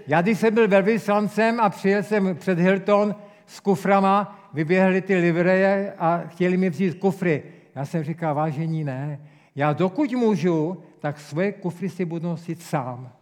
Já 0.07 0.23
když 0.23 0.39
jsem 0.39 0.55
byl 0.55 0.69
velvyslancem 0.69 1.61
a 1.61 1.71
přijel 1.71 2.03
jsem 2.03 2.37
před 2.37 2.59
Hilton 2.59 3.15
s 3.47 3.61
kuframa, 3.61 4.49
vyběhly 4.53 5.03
ty 5.03 5.17
livreje 5.17 5.95
a 5.99 6.23
chtěli 6.29 6.57
mi 6.57 6.71
vzít 6.71 6.99
kufry. 6.99 7.43
Já 7.75 7.85
jsem 7.85 8.05
říkal, 8.05 8.35
vážení, 8.35 8.85
ne. 8.85 9.21
Já 9.57 9.73
dokud 9.73 10.13
můžu, 10.13 10.83
tak 11.01 11.21
svoje 11.21 11.53
kufry 11.53 11.89
si 11.89 12.05
budu 12.05 12.29
nosit 12.29 12.63
sám. 12.63 13.13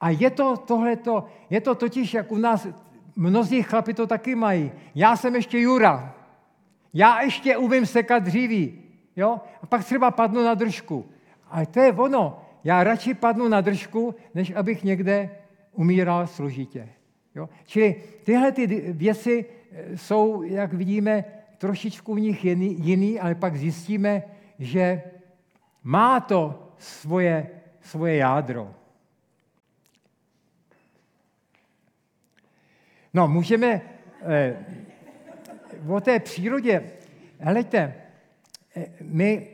A 0.00 0.10
je 0.10 0.30
to 0.30 0.56
tohleto, 0.56 1.24
je 1.50 1.60
to 1.60 1.74
totiž, 1.74 2.14
jak 2.14 2.32
u 2.32 2.36
nás, 2.36 2.66
mnozí 3.16 3.62
chlapi 3.62 3.94
to 3.94 4.06
taky 4.06 4.34
mají. 4.34 4.72
Já 4.94 5.16
jsem 5.16 5.34
ještě 5.34 5.58
Jura. 5.58 6.14
Já 6.94 7.20
ještě 7.20 7.56
umím 7.56 7.86
sekat 7.86 8.22
dříví. 8.22 8.82
Jo? 9.16 9.40
A 9.62 9.66
pak 9.66 9.84
třeba 9.84 10.10
padnu 10.10 10.44
na 10.44 10.54
držku. 10.54 11.10
Ale 11.50 11.66
to 11.66 11.80
je 11.80 11.92
ono. 11.92 12.42
Já 12.64 12.84
radši 12.84 13.14
padnu 13.14 13.48
na 13.48 13.60
držku, 13.60 14.14
než 14.34 14.52
abych 14.54 14.84
někde 14.84 15.30
umíral 15.72 16.26
složitě. 16.26 16.88
Jo? 17.34 17.48
Čili 17.64 18.02
tyhle 18.24 18.52
ty 18.52 18.66
věci 18.92 19.44
eh, 19.72 19.96
jsou, 19.96 20.42
jak 20.42 20.72
vidíme, 20.72 21.24
trošičku 21.58 22.14
v 22.14 22.20
nich 22.20 22.44
jiný, 22.44 22.76
jiný, 22.78 23.20
ale 23.20 23.34
pak 23.34 23.56
zjistíme, 23.56 24.22
že 24.58 25.02
má 25.82 26.20
to 26.20 26.72
svoje, 26.78 27.50
svoje 27.80 28.16
jádro. 28.16 28.74
No, 33.14 33.28
můžeme 33.28 33.80
eh, 34.22 34.56
o 35.88 36.00
té 36.00 36.20
přírodě, 36.20 36.82
helejte, 37.38 37.94
eh, 38.76 38.86
my 39.00 39.48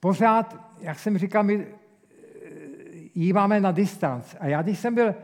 pořád, 0.00 0.76
jak 0.80 0.98
jsem 0.98 1.18
říkal, 1.18 1.42
my 1.42 1.66
eh, 1.66 1.68
jí 3.14 3.32
máme 3.32 3.60
na 3.60 3.72
distanc. 3.72 4.36
A 4.40 4.46
já, 4.46 4.62
když 4.62 4.78
jsem 4.78 4.94
byl 4.94 5.14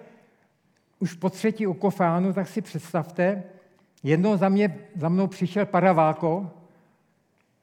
už 0.98 1.14
po 1.14 1.30
třetí 1.30 1.66
u 1.66 1.74
Kofánu, 1.74 2.32
tak 2.32 2.48
si 2.48 2.62
představte, 2.62 3.42
jednou 4.02 4.36
za, 4.36 4.48
mě, 4.48 4.78
za 4.96 5.08
mnou 5.08 5.26
přišel 5.26 5.66
Paraváko, 5.66 6.50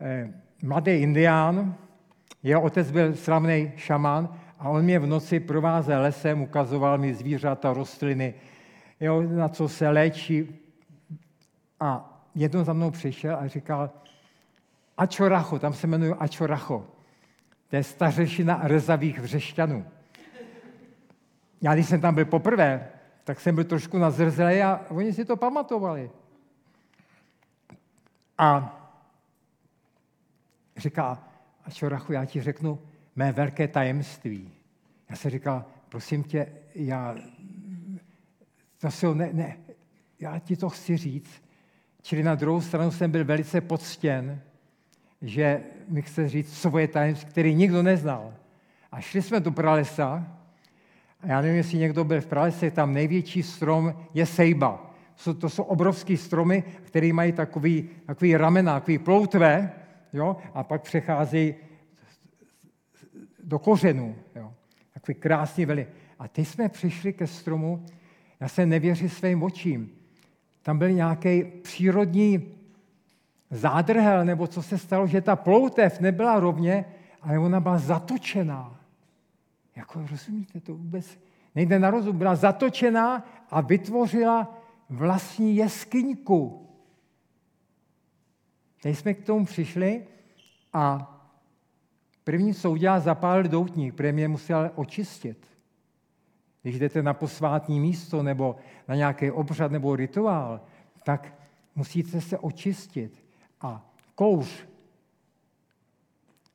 eh, 0.01 0.33
mladý 0.61 0.91
indián, 0.91 1.75
jeho 2.43 2.61
otec 2.61 2.91
byl 2.91 3.15
slavný 3.15 3.71
šaman 3.75 4.29
a 4.59 4.69
on 4.69 4.81
mě 4.81 4.99
v 4.99 5.05
noci 5.05 5.39
provázel 5.39 6.01
lesem, 6.01 6.41
ukazoval 6.41 6.97
mi 6.97 7.13
zvířata, 7.13 7.73
rostliny, 7.73 8.33
jo, 8.99 9.21
na 9.21 9.49
co 9.49 9.69
se 9.69 9.89
léčí. 9.89 10.59
A 11.79 12.19
jednou 12.35 12.63
za 12.63 12.73
mnou 12.73 12.91
přišel 12.91 13.35
a 13.35 13.47
říkal, 13.47 13.89
Ačoracho, 14.97 15.59
tam 15.59 15.73
se 15.73 15.87
jmenuje 15.87 16.15
Ačoracho. 16.19 16.87
To 17.69 17.75
je 17.75 17.83
stařešina 17.83 18.59
rezavých 18.63 19.19
vřešťanů. 19.19 19.85
Já, 21.61 21.73
když 21.73 21.87
jsem 21.87 22.01
tam 22.01 22.15
byl 22.15 22.25
poprvé, 22.25 22.87
tak 23.23 23.39
jsem 23.39 23.55
byl 23.55 23.63
trošku 23.63 23.97
nazrzelý 23.97 24.61
a 24.61 24.85
oni 24.89 25.13
si 25.13 25.25
to 25.25 25.37
pamatovali. 25.37 26.11
A 28.37 28.73
říká, 30.77 31.23
Ačorachu, 31.65 32.13
já 32.13 32.25
ti 32.25 32.41
řeknu 32.41 32.79
mé 33.15 33.31
velké 33.31 33.67
tajemství. 33.67 34.51
Já 35.09 35.15
se 35.15 35.29
říkal, 35.29 35.65
prosím 35.89 36.23
tě, 36.23 36.47
já, 36.75 37.15
to 39.01 39.13
ne, 39.13 39.29
ne, 39.33 39.57
já 40.19 40.39
ti 40.39 40.57
to 40.57 40.69
chci 40.69 40.97
říct, 40.97 41.46
Čili 42.07 42.23
na 42.23 42.35
druhou 42.35 42.61
stranu 42.61 42.91
jsem 42.91 43.11
byl 43.11 43.25
velice 43.25 43.61
poctěn, 43.61 44.41
že 45.21 45.63
mi 45.87 46.01
chce 46.01 46.29
říct 46.29 46.57
svoje 46.57 46.87
tajemství, 46.87 47.29
který 47.29 47.55
nikdo 47.55 47.83
neznal. 47.83 48.33
A 48.91 49.01
šli 49.01 49.21
jsme 49.21 49.39
do 49.39 49.51
pralesa, 49.51 50.27
a 51.21 51.27
já 51.27 51.41
nevím, 51.41 51.57
jestli 51.57 51.77
někdo 51.77 52.03
byl 52.03 52.21
v 52.21 52.25
pralese, 52.25 52.71
tam 52.71 52.93
největší 52.93 53.43
strom 53.43 53.95
je 54.13 54.25
sejba. 54.25 54.93
To 55.37 55.49
jsou 55.49 55.63
obrovské 55.63 56.17
stromy, 56.17 56.63
které 56.83 57.13
mají 57.13 57.31
takový, 57.31 57.89
takový 58.05 58.37
ramena, 58.37 58.79
takový 58.79 58.97
ploutve, 58.97 59.71
jo, 60.13 60.37
a 60.53 60.63
pak 60.63 60.81
přecházejí 60.81 61.55
do 63.43 63.59
kořenů. 63.59 64.15
Jo. 64.35 64.53
Takový 64.93 65.15
krásný 65.15 65.65
veli. 65.65 65.87
A 66.19 66.27
teď 66.27 66.47
jsme 66.47 66.69
přišli 66.69 67.13
ke 67.13 67.27
stromu, 67.27 67.85
já 68.39 68.47
jsem 68.47 68.69
nevěřil 68.69 69.09
svým 69.09 69.43
očím. 69.43 69.96
Tam 70.67 70.77
byl 70.77 70.91
nějaký 70.91 71.43
přírodní 71.43 72.55
zádrhel, 73.51 74.25
nebo 74.25 74.47
co 74.47 74.61
se 74.61 74.77
stalo, 74.77 75.07
že 75.07 75.21
ta 75.21 75.35
ploutev 75.35 75.99
nebyla 75.99 76.39
rovně, 76.39 76.85
ale 77.21 77.39
ona 77.39 77.59
byla 77.59 77.77
zatočená. 77.77 78.79
Jako 79.75 80.05
rozumíte, 80.11 80.59
to 80.59 80.75
vůbec 80.75 81.19
nejde 81.55 81.79
na 81.79 81.89
rozum. 81.89 82.17
Byla 82.17 82.35
zatočená 82.35 83.25
a 83.49 83.61
vytvořila 83.61 84.57
vlastní 84.89 85.55
jeskyňku. 85.55 86.69
Teď 88.81 88.97
jsme 88.97 89.13
k 89.13 89.25
tomu 89.25 89.45
přišli 89.45 90.05
a 90.73 91.13
první, 92.23 92.53
co 92.53 92.71
udělal, 92.71 92.99
zapálil 92.99 93.43
doutník, 93.43 93.95
protože 93.95 94.11
mě 94.11 94.27
musel 94.27 94.71
očistit. 94.75 95.47
Když 96.61 96.79
jdete 96.79 97.03
na 97.03 97.13
posvátní 97.13 97.79
místo 97.79 98.23
nebo 98.23 98.55
na 98.87 98.95
nějaký 98.95 99.31
obřad 99.31 99.71
nebo 99.71 99.95
rituál, 99.95 100.61
tak 101.03 101.33
musíte 101.75 102.21
se 102.21 102.37
očistit. 102.37 103.23
A 103.61 103.85
kouř, 104.15 104.67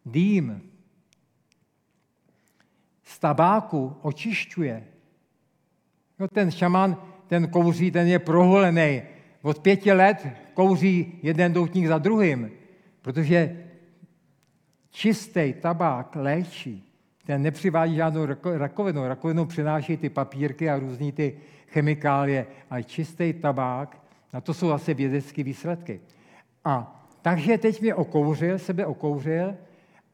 dým 0.06 0.62
z 3.02 3.18
tabáku 3.18 3.96
očišťuje. 4.02 4.84
No 6.18 6.28
ten 6.28 6.50
šaman, 6.50 6.96
ten 7.26 7.48
kouří, 7.48 7.90
ten 7.90 8.08
je 8.08 8.18
proholený. 8.18 9.02
Od 9.42 9.58
pěti 9.58 9.92
let 9.92 10.26
kouří 10.54 11.18
jeden 11.22 11.52
doutník 11.52 11.86
za 11.86 11.98
druhým, 11.98 12.50
protože 13.02 13.66
čistý 14.90 15.52
tabák 15.60 16.16
léčí. 16.16 16.88
Ten 17.24 17.42
nepřivádí 17.42 17.94
žádnou 17.94 18.26
rakovinu. 18.44 19.08
Rakovinu 19.08 19.46
přináší 19.46 19.96
ty 19.96 20.08
papírky 20.08 20.70
a 20.70 20.78
různé 20.78 21.12
ty 21.12 21.38
chemikálie, 21.72 22.46
ale 22.70 22.84
čistý 22.84 23.32
tabák, 23.32 24.02
na 24.32 24.40
to 24.40 24.54
jsou 24.54 24.68
zase 24.68 24.94
vědecké 24.94 25.42
výsledky. 25.42 26.00
A 26.64 27.04
takže 27.22 27.58
teď 27.58 27.80
mě 27.80 27.94
okouřil, 27.94 28.58
sebe 28.58 28.86
okouřil, 28.86 29.56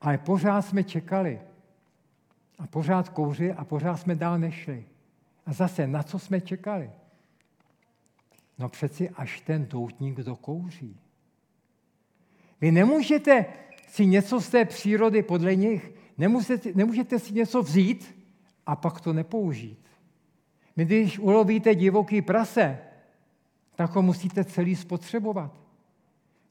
ale 0.00 0.18
pořád 0.18 0.62
jsme 0.62 0.84
čekali. 0.84 1.40
A 2.58 2.66
pořád 2.66 3.08
kouřil 3.08 3.54
a 3.56 3.64
pořád 3.64 3.96
jsme 3.96 4.14
dál 4.14 4.38
nešli. 4.38 4.84
A 5.46 5.52
zase, 5.52 5.86
na 5.86 6.02
co 6.02 6.18
jsme 6.18 6.40
čekali? 6.40 6.90
No 8.58 8.68
přeci 8.68 9.10
až 9.10 9.40
ten 9.40 9.66
doutník 9.66 10.16
dokouří. 10.16 10.96
Vy 12.60 12.70
nemůžete 12.72 13.46
si 13.88 14.06
něco 14.06 14.40
z 14.40 14.48
té 14.48 14.64
přírody 14.64 15.22
podle 15.22 15.56
nich, 15.56 15.92
nemůžete, 16.18 16.70
nemůžete 16.74 17.18
si 17.18 17.34
něco 17.34 17.62
vzít 17.62 18.16
a 18.66 18.76
pak 18.76 19.00
to 19.00 19.12
nepoužít. 19.12 19.87
Když 20.84 21.18
ulovíte 21.18 21.74
divoký 21.74 22.22
prase, 22.22 22.78
tak 23.74 23.90
ho 23.90 24.02
musíte 24.02 24.44
celý 24.44 24.76
spotřebovat. 24.76 25.52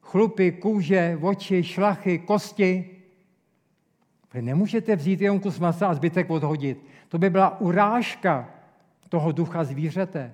Chlupy, 0.01 0.51
kůže, 0.51 1.19
oči, 1.21 1.63
šlachy, 1.63 2.19
kosti. 2.19 2.89
Vy 4.33 4.41
nemůžete 4.41 4.95
vzít 4.95 5.21
jenom 5.21 5.39
kus 5.39 5.59
masa 5.59 5.87
a 5.87 5.93
zbytek 5.93 6.29
odhodit. 6.29 6.85
To 7.07 7.17
by 7.17 7.29
byla 7.29 7.61
urážka 7.61 8.49
toho 9.09 9.31
ducha 9.31 9.63
zvířete. 9.63 10.33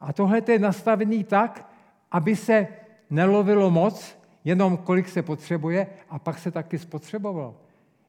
A 0.00 0.12
tohle 0.12 0.42
je 0.48 0.58
nastavený 0.58 1.24
tak, 1.24 1.72
aby 2.10 2.36
se 2.36 2.68
nelovilo 3.10 3.70
moc, 3.70 4.18
jenom 4.44 4.76
kolik 4.76 5.08
se 5.08 5.22
potřebuje 5.22 5.86
a 6.08 6.18
pak 6.18 6.38
se 6.38 6.50
taky 6.50 6.78
spotřebovalo. 6.78 7.60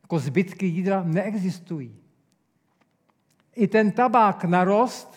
Jako 0.02 0.20
zbytky 0.20 0.66
jídla 0.66 1.04
neexistují. 1.04 2.02
I 3.56 3.68
ten 3.68 3.92
tabák 3.92 4.44
narost 4.44 5.16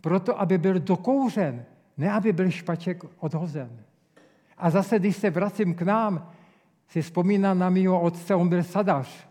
proto, 0.00 0.40
aby 0.40 0.58
byl 0.58 0.78
dokouřen, 0.78 1.64
ne 1.96 2.12
aby 2.12 2.32
byl 2.32 2.50
špaček 2.50 3.04
odhozen. 3.18 3.70
A 4.58 4.70
zase, 4.70 4.98
když 4.98 5.16
se 5.16 5.30
vracím 5.30 5.74
k 5.74 5.82
nám, 5.82 6.30
si 6.88 7.02
vzpomínám 7.02 7.58
na 7.58 7.70
mého 7.70 8.00
otce, 8.00 8.34
on 8.34 8.48
byl 8.48 8.62
sadař. 8.62 9.26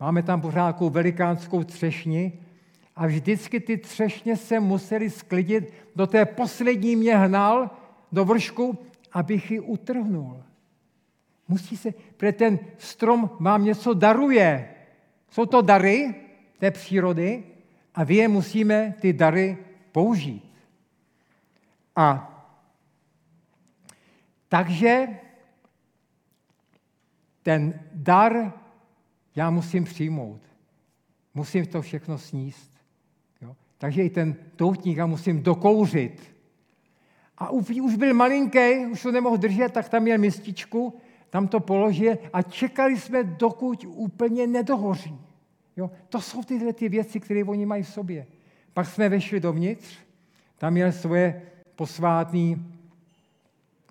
Máme 0.00 0.22
tam 0.22 0.40
pořád 0.40 0.72
takovou 0.72 0.90
velikánskou 0.90 1.64
třešni 1.64 2.32
a 2.96 3.06
vždycky 3.06 3.60
ty 3.60 3.76
třešně 3.76 4.36
se 4.36 4.60
museli 4.60 5.10
sklidit, 5.10 5.72
do 5.96 6.06
té 6.06 6.24
poslední 6.24 6.96
mě 6.96 7.16
hnal 7.16 7.70
do 8.12 8.24
vršku, 8.24 8.78
abych 9.12 9.50
ji 9.50 9.60
utrhnul. 9.60 10.42
Musí 11.48 11.76
se, 11.76 11.90
protože 12.16 12.32
ten 12.32 12.58
strom 12.78 13.30
vám 13.40 13.64
něco 13.64 13.94
daruje. 13.94 14.68
Jsou 15.30 15.46
to 15.46 15.62
dary 15.62 16.14
té 16.58 16.70
přírody 16.70 17.44
a 17.98 18.04
vy 18.04 18.14
je 18.14 18.28
musíme, 18.28 18.94
ty 19.00 19.12
dary, 19.12 19.58
použít. 19.92 20.54
A 21.96 22.34
takže 24.48 25.08
ten 27.42 27.80
dar 27.92 28.52
já 29.36 29.50
musím 29.50 29.84
přijmout. 29.84 30.40
Musím 31.34 31.66
to 31.66 31.82
všechno 31.82 32.18
sníst. 32.18 32.70
Jo? 33.40 33.56
Takže 33.78 34.02
i 34.02 34.10
ten 34.10 34.36
doutník 34.58 34.96
já 34.96 35.06
musím 35.06 35.42
dokouřit. 35.42 36.34
A 37.38 37.50
už 37.50 37.96
byl 37.96 38.14
malinký, 38.14 38.86
už 38.86 39.02
to 39.02 39.12
nemohl 39.12 39.36
držet, 39.36 39.72
tak 39.72 39.88
tam 39.88 40.02
měl 40.02 40.18
mističku, 40.18 41.00
tam 41.30 41.48
to 41.48 41.60
položil 41.60 42.18
a 42.32 42.42
čekali 42.42 42.96
jsme, 42.96 43.24
dokud 43.24 43.84
úplně 43.88 44.46
nedohoří. 44.46 45.27
Jo? 45.78 45.90
To 46.08 46.20
jsou 46.20 46.42
tyhle 46.42 46.72
ty 46.72 46.88
věci, 46.88 47.20
které 47.20 47.44
oni 47.44 47.66
mají 47.66 47.82
v 47.82 47.88
sobě. 47.88 48.26
Pak 48.72 48.86
jsme 48.86 49.08
vešli 49.08 49.40
dovnitř, 49.40 49.98
tam 50.58 50.72
měl 50.72 50.92
svoje 50.92 51.42
posvátní 51.76 52.74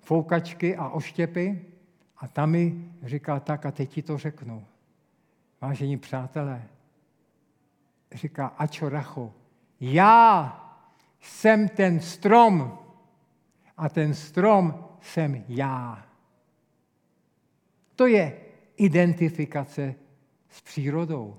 foukačky 0.02 0.76
a 0.76 0.88
oštěpy 0.88 1.64
a 2.16 2.28
tam 2.28 2.50
mi 2.50 2.90
říká 3.02 3.40
tak 3.40 3.66
a 3.66 3.70
teď 3.70 3.90
ti 3.90 4.02
to 4.02 4.18
řeknu. 4.18 4.64
Vážení 5.60 5.96
přátelé, 5.96 6.62
říká 8.12 8.46
Ačo 8.46 8.88
Racho, 8.88 9.32
já 9.80 10.54
jsem 11.20 11.68
ten 11.68 12.00
strom 12.00 12.78
a 13.76 13.88
ten 13.88 14.14
strom 14.14 14.84
jsem 15.00 15.44
já. 15.48 16.06
To 17.96 18.06
je 18.06 18.40
identifikace 18.76 19.94
s 20.48 20.60
přírodou. 20.60 21.36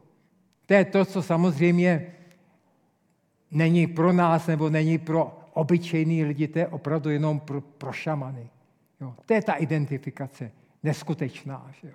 To 0.70 0.74
je 0.74 0.86
to, 0.86 1.06
co 1.06 1.22
samozřejmě 1.22 2.14
není 3.52 3.88
pro 3.88 4.14
nás 4.14 4.48
nebo 4.48 4.70
není 4.70 4.98
pro 4.98 5.40
obyčejný 5.54 6.24
lidi, 6.24 6.48
to 6.48 6.60
je 6.60 6.68
opravdu 6.68 7.10
jenom 7.10 7.40
pro, 7.40 7.62
pro 7.62 7.92
šamany. 7.92 8.50
Jo, 9.02 9.16
to 9.26 9.34
je 9.34 9.42
ta 9.42 9.54
identifikace, 9.54 10.52
neskutečná. 10.84 11.72
Že 11.82 11.88
jo. 11.88 11.94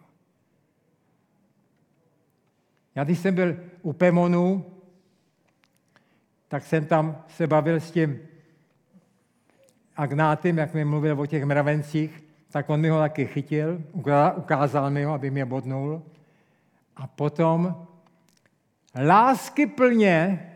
Já 2.95 3.05
když 3.05 3.19
jsem 3.19 3.35
byl 3.35 3.57
u 3.83 3.93
Pemonu, 3.93 4.67
tak 6.49 6.65
jsem 6.65 6.87
tam 6.87 7.25
se 7.29 7.47
bavil 7.47 7.81
s 7.81 7.91
tím 7.91 8.19
Agnátem, 9.97 10.59
jak 10.59 10.75
mi 10.75 10.85
mluvil 10.85 11.21
o 11.21 11.27
těch 11.27 11.45
mravencích, 11.45 12.25
tak 12.51 12.71
on 12.71 12.81
mi 12.81 12.89
ho 12.89 12.99
taky 12.99 13.27
chytil, 13.27 13.83
ukázal 14.37 14.91
mi 14.91 15.05
ho, 15.05 15.13
aby 15.13 15.31
mě 15.31 15.45
bodnul. 15.45 16.03
A 16.97 17.07
potom 17.07 17.87
lásky 18.95 19.67
plně, 19.67 20.51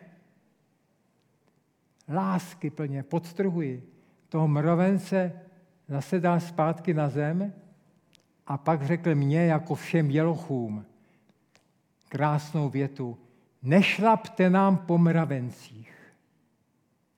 lásky 2.08 2.70
plně, 2.70 3.02
podstrhuji, 3.02 3.88
toho 4.28 4.48
mravence 4.48 5.32
zase 5.88 6.20
dal 6.20 6.40
zpátky 6.40 6.94
na 6.94 7.08
zem 7.08 7.52
a 8.46 8.58
pak 8.58 8.86
řekl 8.86 9.14
mně 9.14 9.46
jako 9.46 9.74
všem 9.74 10.10
jelochům 10.10 10.84
krásnou 12.08 12.68
větu. 12.68 13.18
Nešlapte 13.62 14.50
nám 14.50 14.76
po 14.76 14.98
mravencích. 14.98 15.92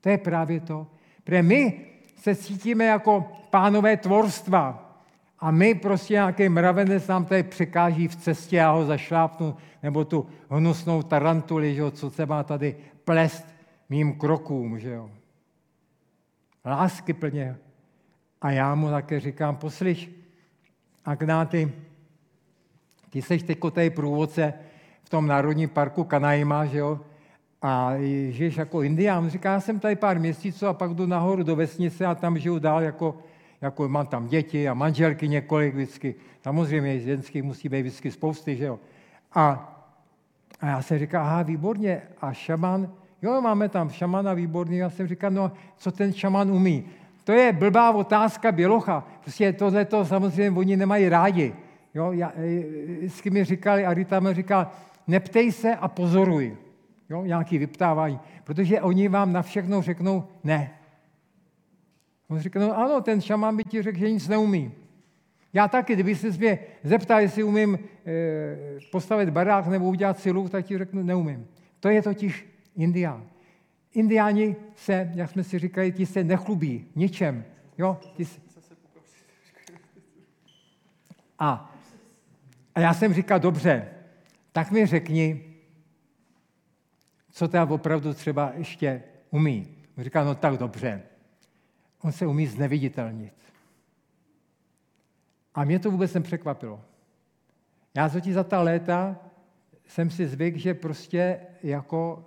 To 0.01 0.09
je 0.09 0.19
právě 0.19 0.61
to. 0.61 0.87
Protože 1.25 1.43
my 1.43 1.87
se 2.17 2.35
cítíme 2.35 2.85
jako 2.85 3.33
pánové 3.51 3.97
tvorstva. 3.97 4.90
A 5.41 5.51
my 5.51 5.75
prostě 5.75 6.15
nějaký 6.15 6.49
mravenec 6.49 7.07
nám 7.07 7.25
tady 7.25 7.43
překáží 7.43 8.09
v 8.09 8.17
cestě, 8.17 8.57
já 8.57 8.71
ho 8.71 8.85
zašlápnu, 8.85 9.57
nebo 9.83 10.05
tu 10.05 10.27
hnusnou 10.51 11.03
tarantuli, 11.03 11.75
že 11.75 11.81
jo, 11.81 11.91
co 11.91 12.11
se 12.11 12.27
má 12.27 12.43
tady 12.43 12.77
plest 13.05 13.47
mým 13.89 14.19
krokům. 14.19 14.79
Že 14.79 14.91
jo. 14.91 15.11
Lásky 16.65 17.13
plně 17.13 17.57
A 18.41 18.51
já 18.51 18.75
mu 18.75 18.91
také 18.91 19.21
říkám, 19.21 19.57
poslyš, 19.57 20.11
Agnáty, 21.05 21.73
ty 23.11 23.23
seš 23.23 23.43
teďko 23.43 23.71
tady 23.71 23.91
průvodce 23.91 24.55
v 25.03 25.09
tom 25.09 25.27
Národním 25.27 25.69
parku 25.69 26.05
Kanaima, 26.05 26.67
že 26.67 26.79
jo, 26.79 27.01
a 27.63 27.93
žiješ 28.29 28.57
jako 28.57 28.83
indián. 28.83 29.31
Říká, 29.31 29.53
já 29.53 29.61
jsem 29.61 29.81
tady 29.81 29.97
pár 29.97 30.19
měsíců 30.19 30.67
a 30.67 30.75
pak 30.75 30.95
jdu 30.95 31.07
nahoru 31.07 31.43
do 31.43 31.57
vesnice 31.57 32.07
a 32.07 32.15
tam 32.15 32.39
žiju 32.39 32.59
dál 32.59 32.83
jako, 32.83 33.19
jako 33.61 33.89
mám 33.89 34.07
tam 34.07 34.27
děti 34.27 34.69
a 34.69 34.75
manželky 34.75 35.29
několik 35.29 35.75
vždycky. 35.75 36.15
Samozřejmě 36.43 37.01
ženských 37.01 37.43
musí 37.43 37.69
být 37.69 37.81
vždycky 37.81 38.11
spousty, 38.11 38.57
že 38.57 38.65
jo. 38.65 38.79
A, 39.35 39.77
a 40.61 40.67
já 40.67 40.83
jsem 40.83 40.99
říkal, 40.99 41.23
aha, 41.23 41.43
výborně. 41.43 42.03
A 42.21 42.33
šaman, 42.33 42.93
jo, 43.23 43.41
máme 43.41 43.69
tam 43.69 43.91
šamana 43.91 44.35
výborný. 44.35 44.77
Já 44.77 44.91
jsem 44.91 45.07
říkal, 45.07 45.31
no, 45.31 45.53
co 45.77 45.93
ten 45.93 46.13
šaman 46.13 46.51
umí? 46.51 46.85
To 47.25 47.33
je 47.33 47.53
blbá 47.53 47.91
otázka 47.91 48.53
bělocha. 48.53 49.05
Prostě 49.21 49.53
tohle 49.53 49.85
to 49.85 50.05
samozřejmě 50.05 50.59
oni 50.59 50.77
nemají 50.77 51.09
rádi. 51.09 51.55
Jo, 51.95 52.13
já, 52.13 52.33
s 53.09 53.21
kým 53.21 53.33
mi 53.33 53.45
říkali, 53.45 53.87
a 53.87 53.95
Rita 53.95 54.21
mi 54.21 54.35
říkal, 54.35 54.67
neptej 55.07 55.53
se 55.53 55.75
a 55.75 55.89
pozoruj. 55.89 56.57
Jo, 57.11 57.25
nějaký 57.25 57.59
vyptávání. 57.59 58.21
Protože 58.45 58.81
oni 58.81 59.09
vám 59.09 59.33
na 59.33 59.43
všechno 59.43 59.83
řeknou 59.83 60.25
ne. 60.45 60.71
On 62.31 62.41
říká, 62.41 62.61
no 62.61 62.79
ano, 62.79 63.01
ten 63.01 63.21
šamán 63.21 63.57
by 63.57 63.65
ti 63.65 63.83
řekl, 63.83 63.99
že 63.99 64.11
nic 64.11 64.29
neumí. 64.29 64.73
Já 65.53 65.69
taky, 65.69 65.95
kdyby 65.95 66.15
se 66.15 66.31
mě 66.31 66.59
zeptal, 66.85 67.21
jestli 67.21 67.43
umím 67.43 67.79
e, 68.07 68.79
postavit 68.93 69.31
barák 69.31 69.67
nebo 69.67 69.89
udělat 69.89 70.19
silu, 70.19 70.49
tak 70.49 70.67
ti 70.67 70.79
řeknu, 70.79 71.03
neumím. 71.03 71.47
To 71.81 71.89
je 71.89 72.03
totiž 72.03 72.47
indián. 72.77 73.27
Indiáni 73.93 74.57
se, 74.75 75.11
jak 75.15 75.31
jsme 75.31 75.45
si 75.45 75.59
říkali, 75.59 75.93
ti 75.93 76.07
se 76.07 76.25
nechlubí 76.25 76.87
ničem. 76.95 77.45
Jo? 77.79 77.99
Ti 78.15 78.25
se... 78.25 78.41
A, 81.39 81.75
a 82.75 82.81
já 82.81 82.95
jsem 82.95 83.15
říkal, 83.15 83.41
dobře, 83.41 83.89
tak 84.53 84.71
mi 84.71 84.87
řekni, 84.87 85.45
co 87.31 87.49
teda 87.49 87.65
opravdu 87.65 88.15
třeba 88.15 88.53
ještě 88.57 89.03
umí. 89.31 89.77
Říká, 89.99 90.25
no 90.25 90.35
tak 90.35 90.57
dobře, 90.57 91.03
on 92.03 92.13
se 92.13 92.27
umí 92.27 92.47
zneviditelnit. 92.47 93.35
A 95.55 95.65
mě 95.65 95.79
to 95.79 95.91
vůbec 95.91 96.15
nepřekvapilo. 96.15 96.81
Já 97.95 98.09
totiž 98.09 98.35
za 98.35 98.45
ta 98.45 98.63
léta 98.63 99.19
jsem 99.87 100.11
si 100.11 100.27
zvyk, 100.27 100.57
že 100.57 100.75
prostě 100.75 101.41
jako 101.63 102.27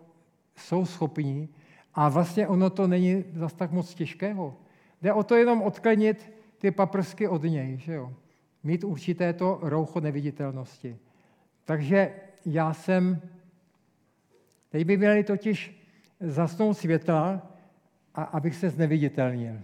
jsou 0.55 0.85
schopní 0.85 1.49
a 1.93 2.09
vlastně 2.09 2.47
ono 2.47 2.69
to 2.69 2.87
není 2.87 3.23
zase 3.33 3.55
tak 3.55 3.71
moc 3.71 3.93
těžkého. 3.93 4.55
Jde 5.01 5.13
o 5.13 5.23
to 5.23 5.35
jenom 5.35 5.61
odklenit 5.61 6.33
ty 6.57 6.71
paprsky 6.71 7.27
od 7.27 7.43
něj, 7.43 7.77
že 7.77 7.93
jo? 7.93 8.13
Mít 8.63 8.83
určité 8.83 9.33
to 9.33 9.59
roucho 9.61 9.99
neviditelnosti. 9.99 10.97
Takže 11.65 12.13
já 12.45 12.73
jsem, 12.73 13.21
teď 14.69 14.87
by 14.87 14.97
měli 14.97 15.23
totiž 15.23 15.83
zasnout 16.19 16.77
světla, 16.77 17.52
a 18.15 18.23
abych 18.23 18.55
se 18.55 18.69
zneviditelnil. 18.69 19.53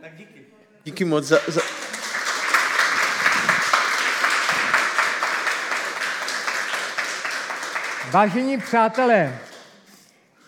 Tak 0.00 0.16
díky. 0.16 0.40
Díky 0.84 1.04
moc 1.04 1.24
za, 1.24 1.38
za, 1.48 1.60
Vážení 8.12 8.58
přátelé, 8.58 9.38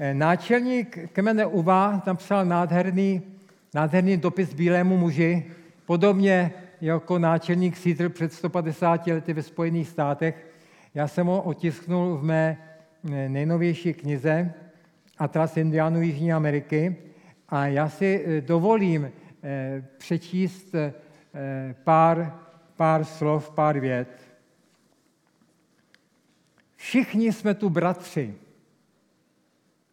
eh, 0.01 0.15
náčelník 0.15 0.99
kmene 1.13 1.47
Uva 1.47 2.03
napsal 2.07 2.45
nádherný, 2.45 3.23
nádherný 3.75 4.17
dopis 4.17 4.55
bílému 4.55 4.97
muži, 4.99 5.53
podobně 5.87 6.53
jako 6.81 7.19
náčelník 7.19 7.79
Cedar 7.79 8.09
před 8.09 8.33
150 8.33 9.07
lety 9.07 9.33
ve 9.33 9.43
Spojených 9.43 9.89
státech. 9.89 10.47
Já 10.95 11.09
jsem 11.09 11.27
ho 11.27 11.43
otisknul 11.43 12.17
v 12.17 12.23
mé 12.23 12.59
eh, 13.13 13.29
nejnovější 13.29 13.95
knize 13.95 14.55
Atlas 15.19 15.57
Indiánů 15.57 16.03
Jižní 16.03 16.33
Ameriky 16.33 16.97
a 17.49 17.67
já 17.67 17.89
si 17.89 18.25
eh, 18.27 18.41
dovolím 18.41 19.13
přečíst 19.99 20.75
pár, 21.85 22.39
pár 22.77 23.05
slov, 23.05 23.51
pár 23.51 23.81
vět. 23.81 24.09
Všichni 26.77 27.33
jsme 27.33 27.55
tu 27.55 27.71
bratři. 27.71 28.35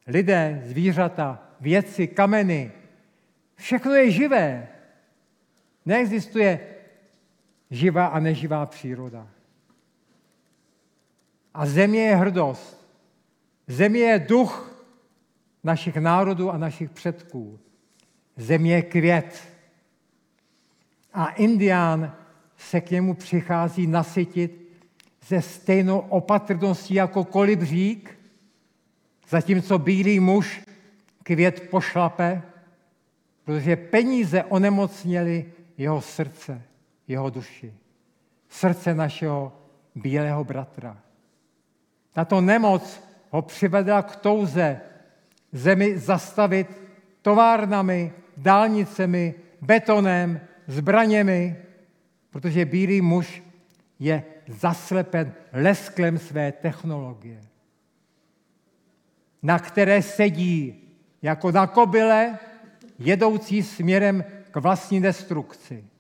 Lidé, 0.08 0.62
zvířata, 0.66 1.44
věci, 1.62 2.08
kameny. 2.08 2.72
Všechno 3.56 3.94
je 3.94 4.12
živé. 4.12 4.68
Neexistuje 5.86 6.60
živá 7.72 8.06
a 8.06 8.20
neživá 8.20 8.66
příroda. 8.66 9.28
A 11.54 11.66
země 11.66 12.02
je 12.02 12.16
hrdost. 12.16 12.88
Země 13.68 14.00
je 14.00 14.20
duch 14.20 14.84
našich 15.64 15.98
národů 15.98 16.52
a 16.52 16.58
našich 16.58 16.90
předků. 16.90 17.60
Země 18.38 18.76
je 18.76 18.82
květ. 18.82 19.48
A 21.14 21.28
indián 21.28 22.16
se 22.58 22.82
k 22.82 22.92
němu 22.92 23.14
přichází 23.14 23.88
nasytit 23.88 24.62
se 25.22 25.42
stejnou 25.42 26.00
opatrností 26.00 26.94
jako 26.94 27.24
kolibřík, 27.24 28.20
zatímco 29.30 29.80
bílý 29.80 30.20
muž 30.20 30.62
květ 31.24 31.70
pošlape, 31.70 32.42
protože 33.44 33.76
peníze 33.76 34.44
onemocněly 34.44 35.54
jeho 35.78 36.02
srdce, 36.02 36.62
jeho 37.08 37.30
duši. 37.30 37.74
Srdce 38.50 38.94
našeho 38.94 39.54
bílého 39.96 40.44
bratra. 40.44 40.98
Tato 42.14 42.42
nemoc 42.42 43.04
ho 43.30 43.42
přivedla 43.42 44.02
k 44.02 44.16
touze 44.16 44.82
zemi 45.52 45.98
zastavit 45.98 46.68
továrnami, 47.22 48.14
dálnicemi, 48.38 49.34
betonem, 49.62 50.42
zbraněmi, 50.68 51.56
protože 52.30 52.66
bílý 52.66 53.02
muž 53.02 53.44
je 54.00 54.24
zaslepen 54.48 55.34
lesklem 55.54 56.18
své 56.18 56.52
technologie, 56.52 57.42
na 59.44 59.60
které 59.60 60.02
sedí 60.02 60.76
jako 61.22 61.52
na 61.52 61.68
kobyle, 61.68 62.40
jedoucí 63.00 63.64
směrem 63.64 64.24
k 64.52 64.56
vlastní 64.56 65.02
destrukci. 65.02 65.91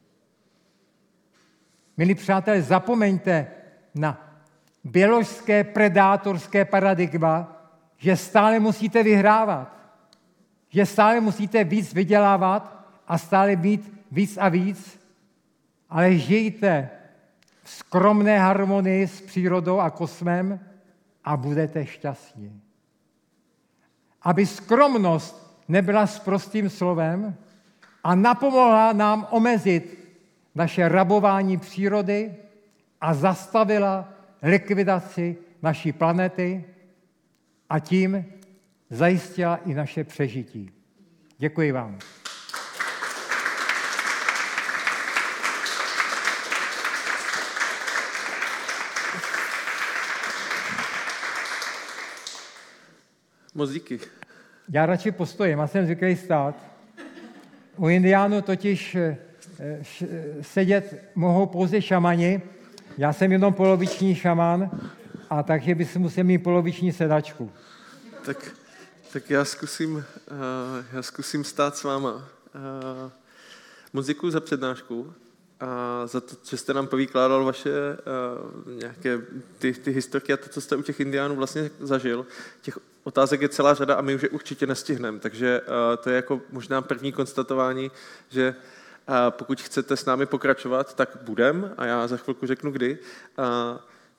Milí 2.01 2.15
přátelé, 2.15 2.61
zapomeňte 2.61 3.47
na 3.95 4.33
běložské 4.83 5.63
predátorské 5.63 6.65
paradigma, 6.65 7.61
že 7.97 8.17
stále 8.17 8.59
musíte 8.59 9.03
vyhrávat, 9.03 9.77
že 10.69 10.85
stále 10.85 11.19
musíte 11.19 11.63
víc 11.63 11.93
vydělávat 11.93 12.85
a 13.07 13.17
stále 13.17 13.55
být 13.55 13.93
víc 14.11 14.37
a 14.37 14.49
víc, 14.49 14.99
ale 15.89 16.17
žijte 16.17 16.89
v 17.63 17.69
skromné 17.69 18.39
harmonii 18.39 19.07
s 19.07 19.21
přírodou 19.21 19.79
a 19.79 19.89
kosmem 19.89 20.59
a 21.23 21.37
budete 21.37 21.85
šťastní. 21.85 22.61
Aby 24.21 24.45
skromnost 24.45 25.61
nebyla 25.67 26.07
s 26.07 26.19
prostým 26.19 26.69
slovem 26.69 27.35
a 28.03 28.15
napomohla 28.15 28.93
nám 28.93 29.27
omezit 29.29 30.00
naše 30.55 30.89
rabování 30.89 31.57
přírody 31.57 32.35
a 33.01 33.13
zastavila 33.13 34.13
likvidaci 34.41 35.37
naší 35.61 35.91
planety 35.91 36.65
a 37.69 37.79
tím 37.79 38.25
zajistila 38.89 39.55
i 39.55 39.73
naše 39.73 40.03
přežití. 40.03 40.71
Děkuji 41.37 41.71
vám. 41.71 41.99
Moc 53.53 53.71
díky. 53.71 53.99
Já 54.69 54.85
radši 54.85 55.11
postojím, 55.11 55.59
já 55.59 55.67
jsem 55.67 55.85
zvyklý 55.85 56.15
stát. 56.15 56.55
U 57.77 57.89
indiánů 57.89 58.41
totiž 58.41 58.95
eh, 58.95 59.17
sedět 60.41 61.03
mohou 61.15 61.45
pouze 61.45 61.81
šamani. 61.81 62.41
Já 62.97 63.13
jsem 63.13 63.31
jenom 63.31 63.53
poloviční 63.53 64.15
šaman, 64.15 64.69
a 65.29 65.43
takže 65.43 65.75
bys 65.75 65.95
musel 65.95 66.23
mít 66.23 66.37
poloviční 66.37 66.91
sedačku. 66.91 67.51
Tak, 68.25 68.51
tak 69.13 69.29
já, 69.29 69.45
zkusím, 69.45 69.95
uh, 69.95 70.03
já 70.93 71.01
zkusím 71.01 71.43
stát 71.43 71.77
s 71.77 71.83
váma. 71.83 72.27
Moc 73.93 74.05
děkuji 74.05 74.31
za 74.31 74.39
přednášku. 74.39 75.13
a 75.61 76.07
za 76.07 76.21
to, 76.21 76.35
že 76.49 76.57
jste 76.57 76.73
nám 76.73 76.87
povykládal 76.87 77.45
vaše 77.45 77.71
nějaké 78.79 79.21
ty, 79.57 79.73
ty 79.73 79.91
historky 79.91 80.33
a 80.33 80.37
to, 80.37 80.49
co 80.49 80.61
jste 80.61 80.75
u 80.75 80.81
těch 80.81 80.99
indiánů 80.99 81.35
vlastně 81.35 81.69
zažil. 81.79 82.25
Těch 82.61 82.79
otázek 83.03 83.41
je 83.41 83.49
celá 83.49 83.73
řada 83.73 83.95
a 83.95 84.01
my 84.01 84.15
už 84.15 84.23
je 84.23 84.29
určitě 84.29 84.67
nestihneme, 84.67 85.19
takže 85.19 85.61
to 86.03 86.09
je 86.09 86.15
jako 86.15 86.41
možná 86.51 86.81
první 86.81 87.11
konstatování, 87.11 87.91
že 88.29 88.55
pokud 89.29 89.61
chcete 89.61 89.97
s 89.97 90.05
námi 90.05 90.25
pokračovat, 90.25 90.93
tak 90.93 91.17
budem 91.21 91.73
a 91.77 91.85
já 91.85 92.07
za 92.07 92.17
chvilku 92.17 92.47
řeknu 92.47 92.71
kdy. 92.71 92.97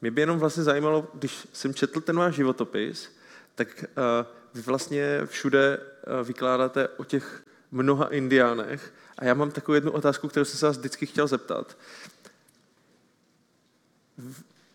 Mě 0.00 0.10
by 0.10 0.20
jenom 0.20 0.38
vlastně 0.38 0.62
zajímalo, 0.62 1.08
když 1.14 1.48
jsem 1.52 1.74
četl 1.74 2.00
ten 2.00 2.16
váš 2.16 2.34
životopis, 2.34 3.16
tak 3.54 3.84
uh, 3.84 4.26
vy 4.54 4.62
vlastně 4.62 5.20
všude 5.26 5.78
uh, 5.78 6.26
vykládáte 6.26 6.88
o 6.88 7.04
těch 7.04 7.42
mnoha 7.70 8.06
indiánech 8.06 8.92
a 9.18 9.24
já 9.24 9.34
mám 9.34 9.50
takovou 9.50 9.74
jednu 9.74 9.90
otázku, 9.90 10.28
kterou 10.28 10.44
jsem 10.44 10.58
se 10.58 10.66
vás 10.66 10.78
vždycky 10.78 11.06
chtěl 11.06 11.26
zeptat. 11.26 11.76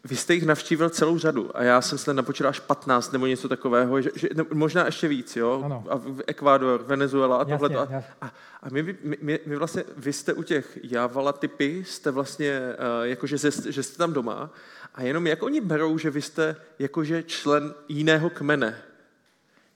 Vy 0.10 0.16
jste 0.16 0.34
jich 0.34 0.46
navštívil 0.46 0.90
celou 0.90 1.18
řadu 1.18 1.58
a 1.58 1.64
já 1.64 1.82
jsem 1.82 1.98
se 1.98 2.14
napočítal 2.14 2.50
až 2.50 2.60
15 2.60 3.12
nebo 3.12 3.28
něco 3.28 3.50
takového, 3.50 4.02
že, 4.02 4.10
že, 4.16 4.30
ne, 4.34 4.44
možná 4.54 4.86
ještě 4.86 5.08
víc, 5.08 5.36
jo? 5.36 5.62
Ano. 5.66 5.84
A 5.90 6.02
Ekvádor, 6.28 6.84
Venezuela 6.84 7.38
a 7.38 7.46
tohle. 7.46 7.76
A, 7.78 8.04
a, 8.22 8.32
a 8.64 8.70
my, 8.72 8.98
my, 9.04 9.40
my, 9.46 9.56
vlastně, 9.56 9.84
vy 9.98 10.14
jste 10.14 10.34
u 10.34 10.44
těch 10.44 10.80
Javala 10.84 11.34
typy, 11.34 11.84
jste 11.88 12.12
vlastně, 12.12 12.62
uh, 13.00 13.06
jakože 13.06 13.38
že, 13.38 13.50
že 13.70 13.84
jste 13.84 13.98
tam 13.98 14.14
doma 14.14 14.50
a 14.96 15.04
jenom 15.04 15.28
jak 15.28 15.44
oni 15.44 15.62
berou, 15.62 15.98
že 15.98 16.10
vy 16.10 16.22
jste 16.22 16.56
jakože 16.80 17.24
člen 17.24 17.74
jiného 17.88 18.30
kmene. 18.30 18.78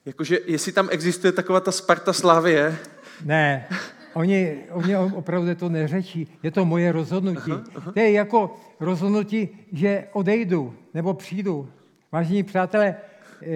Jakože 0.05 0.39
jestli 0.45 0.71
tam 0.71 0.87
existuje 0.91 1.31
taková 1.31 1.59
ta 1.59 1.71
Sparta 1.71 2.13
Slávie, 2.13 2.79
Ne, 3.25 3.67
oni, 4.13 4.57
oni 4.71 4.97
opravdu 4.97 5.55
to 5.55 5.69
neřečí. 5.69 6.27
Je 6.43 6.51
to 6.51 6.65
moje 6.65 6.91
rozhodnutí. 6.91 7.51
To 7.93 7.99
je 7.99 8.11
jako 8.11 8.55
rozhodnutí, 8.79 9.49
že 9.71 10.07
odejdu 10.13 10.75
nebo 10.93 11.13
přijdu. 11.13 11.71
Vážení 12.11 12.43
přátelé, 12.43 12.95
eh, 13.41 13.47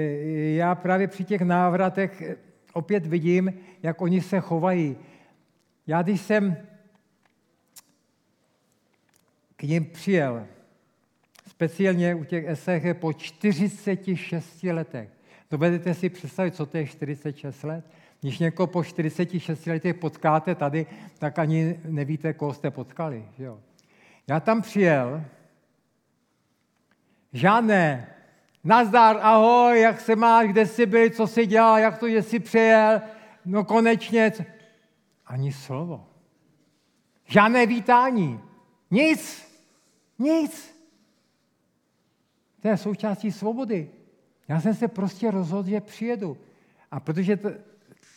já 0.56 0.76
právě 0.76 1.08
při 1.08 1.24
těch 1.24 1.42
návratech 1.42 2.22
eh, 2.22 2.36
opět 2.74 3.06
vidím, 3.06 3.54
jak 3.84 4.02
oni 4.02 4.22
se 4.22 4.40
chovají. 4.40 4.98
Já 5.88 6.02
když 6.02 6.22
jsem 6.22 6.58
k 9.56 9.64
ním 9.64 9.86
přijel, 9.86 10.48
speciálně 11.48 12.16
u 12.16 12.24
těch 12.24 12.46
SH 12.54 12.94
po 12.94 13.14
46 13.14 14.64
letech. 14.64 15.10
Dovedete 15.52 15.94
si 15.94 16.10
představit, 16.10 16.56
co 16.56 16.66
to 16.66 16.78
je 16.78 16.88
46 16.88 17.64
let? 17.64 17.86
Když 18.26 18.40
někoho 18.40 18.68
po 18.68 18.84
46 18.84 19.66
letech 19.66 19.96
potkáte 19.96 20.56
tady, 20.56 20.86
tak 21.20 21.40
ani 21.40 21.80
nevíte, 21.86 22.34
koho 22.34 22.54
jste 22.54 22.72
potkali. 22.72 23.26
Že 23.38 23.44
jo? 23.44 23.60
Já 24.28 24.40
tam 24.40 24.62
přijel, 24.62 25.24
žádné, 27.34 28.16
nazdar, 28.64 29.20
ahoj, 29.22 29.82
jak 29.82 30.02
se 30.02 30.16
máš, 30.16 30.48
kde 30.48 30.66
jsi 30.66 30.86
byl, 30.86 31.10
co 31.10 31.28
jsi 31.28 31.46
dělal, 31.46 31.80
jak 31.80 31.98
to, 31.98 32.10
že 32.10 32.24
jsi 32.24 32.40
přijel, 32.40 33.02
no 33.46 33.64
konečně. 33.64 34.32
Ani 35.26 35.54
slovo. 35.54 36.08
Žádné 37.26 37.66
vítání. 37.66 38.40
Nic. 38.92 39.48
Nic. 40.20 40.76
To 42.62 42.68
je 42.68 42.78
součástí 42.78 43.32
svobody. 43.32 43.90
Já 44.48 44.62
jsem 44.62 44.74
se 44.74 44.88
prostě 44.88 45.32
rozhodl, 45.32 45.70
že 45.70 45.82
přijedu. 45.82 46.38
A 46.92 47.00
protože 47.00 47.38
to, 47.38 47.50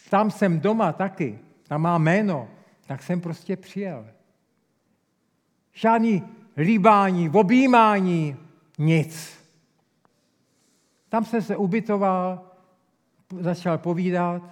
tam 0.09 0.31
jsem 0.31 0.61
doma 0.61 0.93
taky, 0.93 1.39
tam 1.69 1.83
má 1.83 1.99
jméno, 1.99 2.49
tak 2.87 3.03
jsem 3.03 3.21
prostě 3.21 3.57
přijel. 3.57 4.07
Žádný 5.73 6.23
líbání, 6.57 7.31
objímání, 7.31 8.37
nic. 8.79 9.39
Tam 11.09 11.25
jsem 11.25 11.43
se 11.43 11.57
ubytoval, 11.57 12.45
začal 13.41 13.79
povídat 13.79 14.43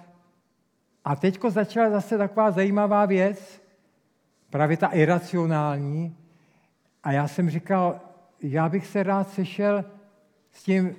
a 1.05 1.15
teďko 1.15 1.51
začala 1.51 1.89
zase 1.89 2.17
taková 2.17 2.51
zajímavá 2.51 3.05
věc, 3.05 3.61
právě 4.49 4.77
ta 4.77 4.87
iracionální. 4.87 6.17
A 7.03 7.11
já 7.11 7.27
jsem 7.27 7.49
říkal, 7.49 7.99
já 8.41 8.69
bych 8.69 8.87
se 8.87 9.03
rád 9.03 9.29
sešel 9.29 9.85
s 10.51 10.63
tím 10.63 10.95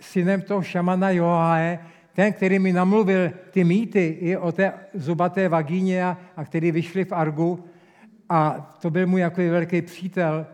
synem 0.00 0.42
toho 0.42 0.62
šamana 0.62 1.10
Johae, 1.10 1.78
ten, 2.16 2.32
který 2.32 2.58
mi 2.58 2.72
namluvil 2.72 3.30
ty 3.50 3.64
mýty 3.64 4.16
i 4.20 4.36
o 4.36 4.52
té 4.52 4.72
zubaté 4.94 5.48
vagíně 5.48 6.04
a, 6.04 6.16
a 6.36 6.44
který 6.44 6.72
vyšli 6.72 7.04
v 7.04 7.12
Argu. 7.12 7.64
A 8.28 8.72
to 8.80 8.90
byl 8.90 9.06
můj 9.06 9.20
jako 9.20 9.40
velký 9.40 9.82
přítel. 9.82 10.46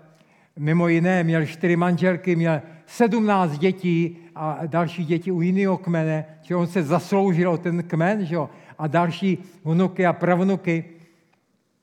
Mimo 0.59 0.89
jiné 0.89 1.24
měl 1.24 1.47
čtyři 1.47 1.76
manželky, 1.76 2.36
měl 2.36 2.62
sedmnáct 2.86 3.59
dětí 3.59 4.18
a 4.34 4.59
další 4.66 5.05
děti 5.05 5.30
u 5.30 5.40
jiného 5.40 5.78
kmene, 5.78 6.24
že 6.43 6.56
on 6.56 6.66
se 6.66 6.82
zasloužil 6.82 7.51
o 7.51 7.59
ten 7.59 7.82
kmen, 7.82 8.26
že 8.26 8.34
jo? 8.34 8.51
a 8.78 8.86
další 8.86 9.39
vnuky 9.64 10.06
a 10.06 10.12
pravnuky. 10.12 10.84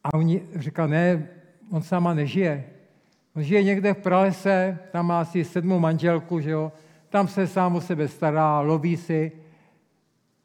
A 0.04 0.14
on 0.14 0.40
říkal, 0.56 0.88
ne, 0.88 1.28
on 1.72 1.82
sama 1.82 2.14
nežije. 2.14 2.64
On 3.36 3.44
žije 3.44 3.64
někde 3.64 3.94
v 3.94 3.98
pralese, 3.98 4.78
tam 4.92 5.08
má 5.08 5.22
asi 5.22 5.44
sedmou 5.44 5.80
manželku, 5.80 6.40
že 6.40 6.52
jo? 6.52 6.72
tam 7.10 7.28
se 7.28 7.48
sám 7.48 7.76
o 7.76 7.82
sebe 7.82 8.08
stará, 8.08 8.60
loví 8.60 8.98
si. 8.98 9.32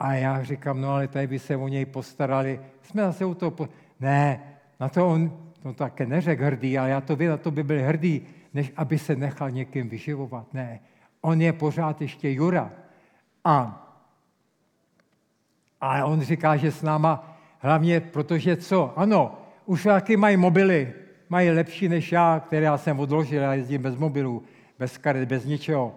A 0.04 0.12
já 0.12 0.42
říkám, 0.42 0.80
no 0.80 0.90
ale 0.90 1.08
tady 1.08 1.26
by 1.26 1.38
se 1.38 1.56
o 1.56 1.68
něj 1.68 1.84
postarali. 1.84 2.60
Jsme 2.82 3.02
zase 3.02 3.24
u 3.24 3.34
toho, 3.34 3.50
po... 3.50 3.68
ne, 4.00 4.40
na 4.80 4.88
to 4.88 5.08
on 5.08 5.32
to 5.62 5.72
také 5.72 6.06
neřekl 6.06 6.44
hrdý, 6.44 6.78
ale 6.78 6.90
já 6.90 7.00
to 7.00 7.16
vím, 7.16 7.30
na 7.30 7.36
to 7.36 7.50
by 7.50 7.62
byl 7.62 7.82
hrdý, 7.82 8.22
než 8.54 8.72
aby 8.76 8.98
se 8.98 9.16
nechal 9.16 9.50
někým 9.50 9.88
vyživovat. 9.88 10.54
Ne, 10.54 10.80
on 11.20 11.40
je 11.40 11.52
pořád 11.52 12.00
ještě 12.00 12.30
Jura. 12.30 12.70
A, 13.44 13.80
a 15.80 16.04
on 16.04 16.20
říká, 16.20 16.56
že 16.56 16.72
s 16.72 16.82
náma, 16.82 17.38
hlavně 17.58 18.00
protože 18.00 18.56
co? 18.56 18.92
Ano, 18.96 19.38
už 19.66 19.82
taky 19.82 20.16
mají 20.16 20.36
mobily, 20.36 20.92
mají 21.28 21.50
lepší 21.50 21.88
než 21.88 22.12
já, 22.12 22.42
které 22.46 22.66
já 22.66 22.78
jsem 22.78 23.00
odložil, 23.00 23.42
já 23.42 23.54
jezdím 23.54 23.82
bez 23.82 23.96
mobilů, 23.96 24.42
bez 24.78 24.98
karet, 24.98 25.28
bez 25.28 25.44
ničeho. 25.44 25.94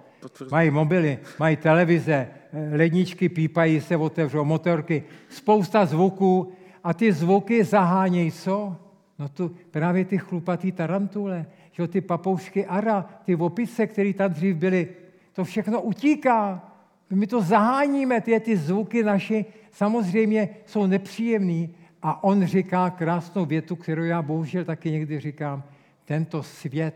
Mají 0.52 0.72
mobily, 0.72 1.20
mají 1.40 1.56
televize, 1.56 2.28
ledničky 2.72 3.30
pípají, 3.30 3.82
se 3.82 3.98
otevřou 3.98 4.46
motorky, 4.46 5.04
spousta 5.30 5.86
zvuků 5.86 6.52
a 6.84 6.94
ty 6.94 7.14
zvuky 7.14 7.64
zahánějí 7.64 8.32
co? 8.32 8.76
No 9.20 9.30
tu, 9.30 9.56
právě 9.72 10.06
ty 10.06 10.18
chlupatý 10.18 10.72
tarantule, 10.72 11.46
že 11.72 11.88
ty 11.88 12.02
papoušky 12.02 12.66
ara, 12.66 13.06
ty 13.26 13.36
opice, 13.36 13.88
které 13.88 14.14
tam 14.14 14.32
dřív 14.32 14.56
byly, 14.56 14.88
to 15.34 15.44
všechno 15.44 15.82
utíká. 15.82 16.72
My 17.10 17.28
to 17.28 17.42
zaháníme, 17.42 18.22
ty, 18.22 18.40
ty 18.40 18.58
zvuky 18.58 19.04
naše 19.04 19.46
samozřejmě 19.72 20.50
jsou 20.66 20.86
nepříjemný. 20.86 21.76
A 22.02 22.24
on 22.24 22.46
říká 22.46 22.90
krásnou 22.90 23.46
větu, 23.46 23.76
kterou 23.76 24.04
já 24.04 24.22
bohužel 24.22 24.66
taky 24.66 24.92
někdy 24.92 25.20
říkám, 25.20 25.64
tento 26.06 26.44
svět 26.44 26.96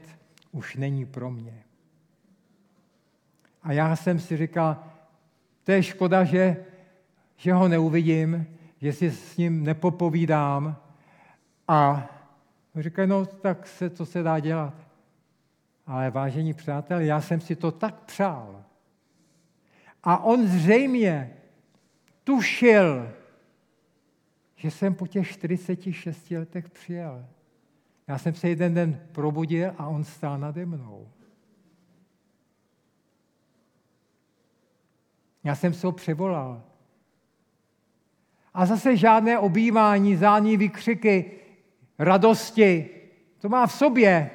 už 0.51 0.75
není 0.75 1.05
pro 1.05 1.31
mě. 1.31 1.63
A 3.71 3.73
já 3.73 3.95
jsem 3.95 4.19
si 4.19 4.37
říkal, 4.37 4.83
to 5.63 5.71
je 5.71 5.83
škoda, 5.83 6.23
že, 6.23 6.65
že 7.35 7.53
ho 7.53 7.67
neuvidím, 7.67 8.47
že 8.81 8.93
si 8.93 9.11
s 9.11 9.37
ním 9.37 9.63
nepopovídám. 9.63 10.77
A 11.67 12.09
říkal, 12.75 13.07
no 13.07 13.25
tak 13.25 13.67
se, 13.67 13.89
co 13.89 14.05
se 14.05 14.23
dá 14.23 14.39
dělat. 14.39 14.73
Ale 15.87 16.11
vážení 16.11 16.53
přátelé, 16.53 17.05
já 17.05 17.21
jsem 17.21 17.41
si 17.41 17.55
to 17.55 17.71
tak 17.71 17.95
přál. 17.95 18.63
A 20.03 20.17
on 20.17 20.47
zřejmě 20.47 21.33
tušil, 22.23 23.11
že 24.55 24.71
jsem 24.71 24.95
po 24.95 25.07
těch 25.07 25.27
46 25.27 26.31
letech 26.31 26.69
přijel. 26.69 27.25
Já 28.07 28.17
jsem 28.17 28.33
se 28.33 28.49
jeden 28.49 28.73
den 28.73 28.99
probudil 29.11 29.71
a 29.77 29.87
on 29.87 30.03
stál 30.03 30.37
nade 30.37 30.65
mnou. 30.65 31.07
Já 35.43 35.55
jsem 35.55 35.73
se 35.73 35.87
ho 35.87 35.91
převolal. 35.91 36.63
A 38.53 38.65
zase 38.65 38.97
žádné 38.97 39.39
obývání, 39.39 40.15
zání 40.15 40.57
výkřiky, 40.57 41.31
radosti. 41.99 42.89
To 43.39 43.49
má 43.49 43.67
v 43.67 43.73
sobě. 43.73 44.31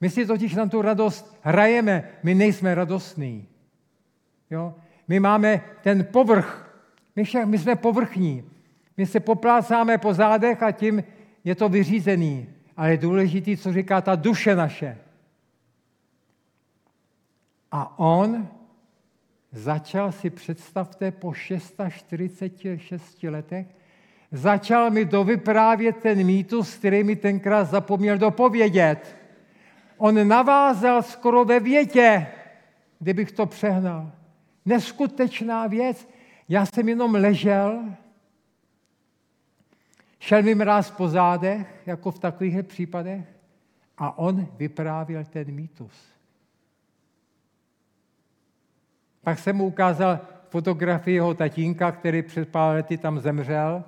My 0.00 0.10
si 0.10 0.26
totiž 0.26 0.54
na 0.54 0.66
tu 0.66 0.82
radost 0.82 1.38
hrajeme. 1.42 2.08
My 2.22 2.34
nejsme 2.34 2.74
radostní. 2.74 3.48
Jo? 4.50 4.74
My 5.08 5.20
máme 5.20 5.60
ten 5.82 6.04
povrch. 6.12 6.80
My, 7.16 7.24
však, 7.24 7.46
my 7.46 7.58
jsme 7.58 7.76
povrchní. 7.76 8.44
My 8.96 9.06
se 9.06 9.20
poplácáme 9.20 9.98
po 9.98 10.14
zádech 10.14 10.62
a 10.62 10.70
tím 10.72 11.04
je 11.44 11.54
to 11.54 11.68
vyřízený. 11.68 12.48
Ale 12.76 12.90
je 12.90 12.96
důležité, 12.96 13.56
co 13.56 13.72
říká 13.72 14.00
ta 14.00 14.16
duše 14.16 14.56
naše. 14.56 14.98
A 17.72 17.98
on 17.98 18.48
začal 19.52 20.12
si 20.12 20.30
představte 20.30 21.10
po 21.10 21.32
646 21.32 23.22
letech, 23.22 23.66
začal 24.32 24.90
mi 24.90 25.04
dovyprávět 25.04 25.96
ten 25.96 26.26
mýtus, 26.26 26.74
který 26.74 27.04
mi 27.04 27.16
tenkrát 27.16 27.64
zapomněl 27.64 28.18
dopovědět. 28.18 29.16
On 29.96 30.28
navázal 30.28 31.02
skoro 31.02 31.44
ve 31.44 31.60
větě, 31.60 32.26
kdybych 32.98 33.32
to 33.32 33.46
přehnal. 33.46 34.12
Neskutečná 34.66 35.66
věc. 35.66 36.08
Já 36.48 36.66
jsem 36.66 36.88
jenom 36.88 37.14
ležel, 37.14 37.84
šel 40.18 40.42
mi 40.42 40.54
mráz 40.54 40.90
po 40.90 41.08
zádech, 41.08 41.82
jako 41.86 42.10
v 42.10 42.18
takových 42.18 42.62
případech, 42.62 43.24
a 43.98 44.18
on 44.18 44.46
vyprávěl 44.56 45.24
ten 45.24 45.52
mýtus. 45.52 46.17
Pak 49.28 49.38
jsem 49.38 49.56
mu 49.56 49.66
ukázal 49.66 50.20
fotografii 50.48 51.14
jeho 51.14 51.34
tatínka, 51.34 51.92
který 51.92 52.22
před 52.22 52.48
pár 52.48 52.74
lety 52.74 52.98
tam 52.98 53.20
zemřel. 53.20 53.84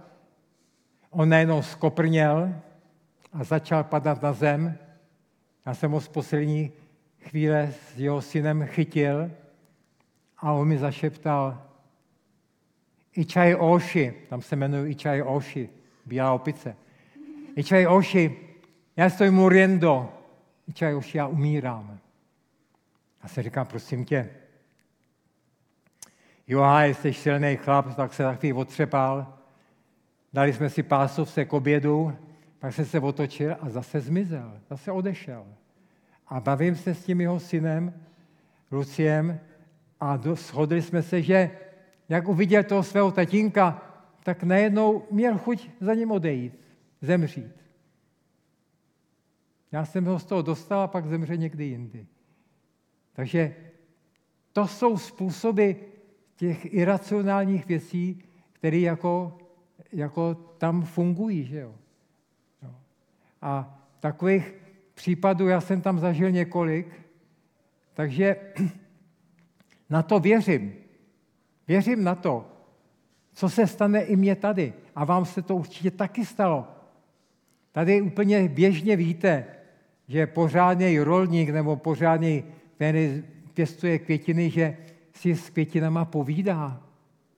On 1.11 1.29
najednou 1.29 1.62
skoprněl 1.62 2.55
a 3.33 3.45
začal 3.45 3.85
padat 3.85 4.23
na 4.23 4.33
zem. 4.33 4.79
Já 5.67 5.75
jsem 5.75 5.91
ho 5.91 6.01
z 6.01 6.09
poslední 6.09 6.73
chvíle 7.21 7.73
s 7.73 8.01
jeho 8.01 8.23
synem 8.23 8.67
chytil 8.67 9.31
a 10.39 10.53
on 10.53 10.69
mi 10.69 10.79
zašeptal 10.79 11.62
Ičaj 13.17 13.57
Oši, 13.59 14.15
tam 14.29 14.43
se 14.43 14.57
jmenuji 14.57 14.93
Ičaj 14.93 15.23
Oši, 15.23 15.69
bílá 16.07 16.33
opice. 16.33 16.77
Ičaj 17.57 17.87
Oši, 17.87 18.37
já 18.97 19.11
stojím 19.11 19.35
muriendo. 19.35 20.12
Ičaj 20.69 20.95
Oši, 20.95 21.19
já 21.19 21.27
umírám. 21.27 21.99
Já 23.23 23.29
se 23.29 23.43
říkám, 23.43 23.67
prosím 23.67 24.05
tě, 24.05 24.31
Joha, 26.51 26.85
jsi 26.85 27.12
silný 27.12 27.56
chlap, 27.56 27.94
tak 27.94 28.14
se 28.14 28.22
takový 28.22 28.52
otřepal. 28.52 29.39
Dali 30.32 30.52
jsme 30.52 30.70
si 30.70 30.82
pásovce 30.82 31.44
k 31.44 31.52
obědu, 31.52 32.12
pak 32.59 32.74
se 32.74 32.85
se 32.85 33.01
otočil 33.01 33.56
a 33.60 33.70
zase 33.70 34.01
zmizel, 34.01 34.60
zase 34.70 34.93
odešel. 34.93 35.47
A 36.27 36.40
bavím 36.40 36.77
se 36.77 36.94
s 36.94 37.05
tím 37.05 37.20
jeho 37.20 37.40
synem, 37.40 37.94
Luciem, 38.70 39.40
a 40.01 40.18
shodli 40.35 40.82
jsme 40.82 41.02
se, 41.02 41.22
že 41.22 41.51
jak 42.09 42.28
uviděl 42.28 42.64
toho 42.64 42.82
svého 42.82 43.10
tatínka, 43.10 43.82
tak 44.22 44.43
najednou 44.43 45.06
měl 45.10 45.39
chuť 45.39 45.70
za 45.81 45.94
ním 45.94 46.10
odejít, 46.10 46.59
zemřít. 47.01 47.64
Já 49.72 49.85
jsem 49.85 50.05
ho 50.05 50.18
z 50.18 50.24
toho 50.24 50.43
dostal 50.43 50.81
a 50.81 50.89
pak 50.89 51.06
zemře 51.06 51.36
někdy 51.36 51.64
jindy. 51.64 52.06
Takže 53.12 53.55
to 54.52 54.66
jsou 54.66 54.98
způsoby 54.98 55.72
těch 56.41 56.75
iracionálních 56.75 57.67
věcí, 57.67 58.23
které 58.53 58.79
jako, 58.79 59.39
jako 59.93 60.35
tam 60.35 60.83
fungují. 60.83 61.45
Že 61.45 61.59
jo? 61.59 61.75
No. 62.62 62.75
A 63.43 63.79
takových 64.01 64.55
případů 64.95 65.49
já 65.49 65.61
jsem 65.61 65.81
tam 65.81 65.99
zažil 65.99 66.31
několik, 66.31 66.89
takže 67.95 68.37
na 69.91 70.03
to 70.03 70.21
věřím. 70.21 70.75
Věřím 71.69 72.05
na 72.05 72.15
to, 72.15 72.49
co 73.33 73.49
se 73.49 73.67
stane 73.67 74.03
i 74.03 74.17
mně 74.17 74.37
tady. 74.37 74.73
A 74.97 75.05
vám 75.05 75.25
se 75.25 75.43
to 75.43 75.57
určitě 75.57 75.91
taky 75.91 76.25
stalo. 76.25 76.69
Tady 77.73 78.03
úplně 78.03 78.49
běžně 78.49 78.97
víte, 78.97 79.45
že 80.09 80.27
pořádný 80.27 81.01
rolník 81.01 81.51
nebo 81.51 81.77
pořádný, 81.77 82.45
který 82.75 83.25
pěstuje 83.55 83.99
květiny, 83.99 84.51
že 84.51 84.77
si 85.12 85.37
s 85.37 85.51
květinama 85.51 86.05
povídá. 86.05 86.82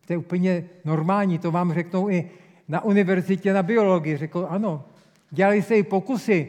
To 0.07 0.13
je 0.13 0.17
úplně 0.17 0.65
normální, 0.85 1.39
to 1.39 1.51
vám 1.51 1.73
řeknou 1.73 2.11
i 2.11 2.31
na 2.69 2.85
univerzitě 2.85 3.53
na 3.53 3.63
biologii. 3.63 4.17
Řekl, 4.17 4.47
ano, 4.51 4.85
dělali 5.31 5.63
se 5.63 5.77
i 5.77 5.83
pokusy. 5.83 6.49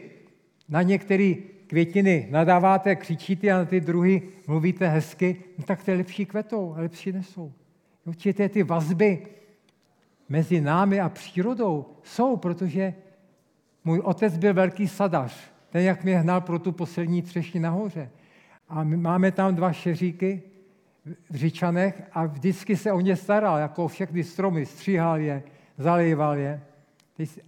Na 0.68 0.82
některé 0.82 1.34
květiny 1.66 2.28
nadáváte, 2.30 2.96
křičíte 2.96 3.50
a 3.50 3.58
na 3.58 3.64
ty 3.64 3.80
druhy 3.80 4.22
mluvíte 4.46 4.88
hezky, 4.88 5.36
no 5.58 5.64
tak 5.64 5.84
ty 5.84 5.94
lepší 5.94 6.26
kvetou 6.26 6.74
a 6.76 6.80
lepší 6.80 7.12
nesou. 7.12 7.52
Určitě 8.04 8.48
ty 8.48 8.62
vazby 8.62 9.26
mezi 10.28 10.60
námi 10.60 11.00
a 11.00 11.08
přírodou 11.08 11.86
jsou, 12.02 12.36
protože 12.36 12.94
můj 13.84 14.00
otec 14.00 14.36
byl 14.36 14.54
velký 14.54 14.88
sadař. 14.88 15.36
Ten, 15.70 15.82
jak 15.82 16.04
mě 16.04 16.18
hnal 16.18 16.40
pro 16.40 16.58
tu 16.58 16.72
poslední 16.72 17.22
třešni 17.22 17.60
nahoře. 17.60 18.10
A 18.68 18.84
my 18.84 18.96
máme 18.96 19.32
tam 19.32 19.54
dva 19.54 19.72
šeříky, 19.72 20.42
v 21.30 21.34
Říčanech 21.34 22.02
a 22.12 22.26
vždycky 22.26 22.76
se 22.76 22.92
o 22.92 23.00
ně 23.00 23.16
staral, 23.16 23.58
jako 23.58 23.88
všechny 23.88 24.24
stromy, 24.24 24.66
stříhal 24.66 25.18
je, 25.18 25.42
zalejval 25.78 26.38
je 26.38 26.62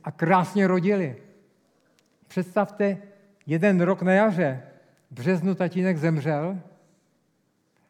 a 0.04 0.10
krásně 0.10 0.66
rodili. 0.66 1.16
Představte, 2.26 2.98
jeden 3.46 3.80
rok 3.80 4.02
na 4.02 4.12
jaře, 4.12 4.62
v 5.10 5.14
březnu 5.14 5.54
tatínek 5.54 5.96
zemřel 5.96 6.60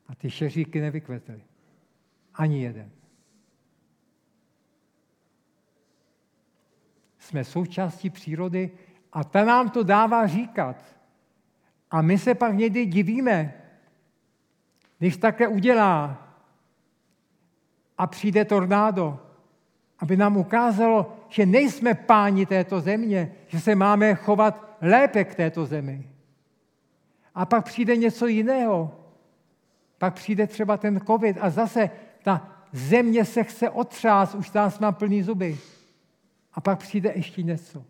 a 0.08 0.14
ty 0.14 0.30
šeříky 0.30 0.80
nevykvetly. 0.80 1.40
Ani 2.34 2.62
jeden. 2.62 2.90
Jsme 7.18 7.44
součástí 7.44 8.10
přírody 8.10 8.70
a 9.12 9.24
ta 9.24 9.44
nám 9.44 9.70
to 9.70 9.82
dává 9.82 10.26
říkat. 10.26 10.96
A 11.90 12.02
my 12.02 12.18
se 12.18 12.34
pak 12.34 12.54
někdy 12.54 12.86
divíme, 12.86 13.65
když 14.98 15.16
také 15.16 15.48
udělá 15.48 16.22
a 17.98 18.06
přijde 18.06 18.44
tornádo, 18.44 19.18
aby 19.98 20.16
nám 20.16 20.36
ukázalo, 20.36 21.16
že 21.28 21.46
nejsme 21.46 21.94
páni 21.94 22.46
této 22.46 22.80
země, 22.80 23.32
že 23.46 23.60
se 23.60 23.74
máme 23.74 24.14
chovat 24.14 24.76
lépe 24.80 25.24
k 25.24 25.34
této 25.34 25.66
zemi. 25.66 26.10
A 27.34 27.46
pak 27.46 27.64
přijde 27.64 27.96
něco 27.96 28.26
jiného. 28.26 29.00
Pak 29.98 30.14
přijde 30.14 30.46
třeba 30.46 30.76
ten 30.76 31.00
covid 31.00 31.36
a 31.40 31.50
zase 31.50 31.90
ta 32.22 32.48
země 32.72 33.24
se 33.24 33.44
chce 33.44 33.70
otřás, 33.70 34.34
už 34.34 34.52
nás 34.52 34.78
má 34.78 34.92
plný 34.92 35.22
zuby. 35.22 35.58
A 36.52 36.60
pak 36.60 36.78
přijde 36.78 37.12
ještě 37.14 37.42
něco. 37.42 37.84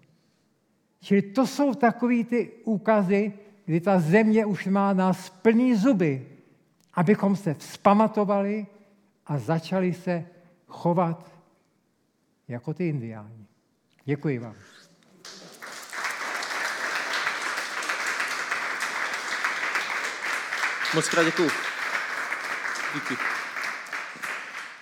Čili 1.01 1.23
to 1.23 1.47
jsou 1.47 1.75
takové 1.75 2.25
ty 2.25 2.51
úkazy, 2.65 3.33
kdy 3.65 3.81
ta 3.81 4.01
země 4.01 4.47
už 4.47 4.67
má 4.67 4.93
nás 4.93 5.31
plný 5.31 5.75
zuby 5.75 6.36
abychom 6.97 7.37
se 7.37 7.55
vzpamatovali 7.55 8.67
a 9.27 9.39
začali 9.39 9.93
se 9.95 10.25
chovat 10.67 11.33
jako 12.49 12.75
ty 12.75 12.89
indiáni. 12.89 13.47
Děkuji 14.05 14.39
vám. 14.39 14.55
Moc 20.95 21.09
krát 21.09 21.25
děkuji. 21.25 21.51
Díky. 22.95 23.17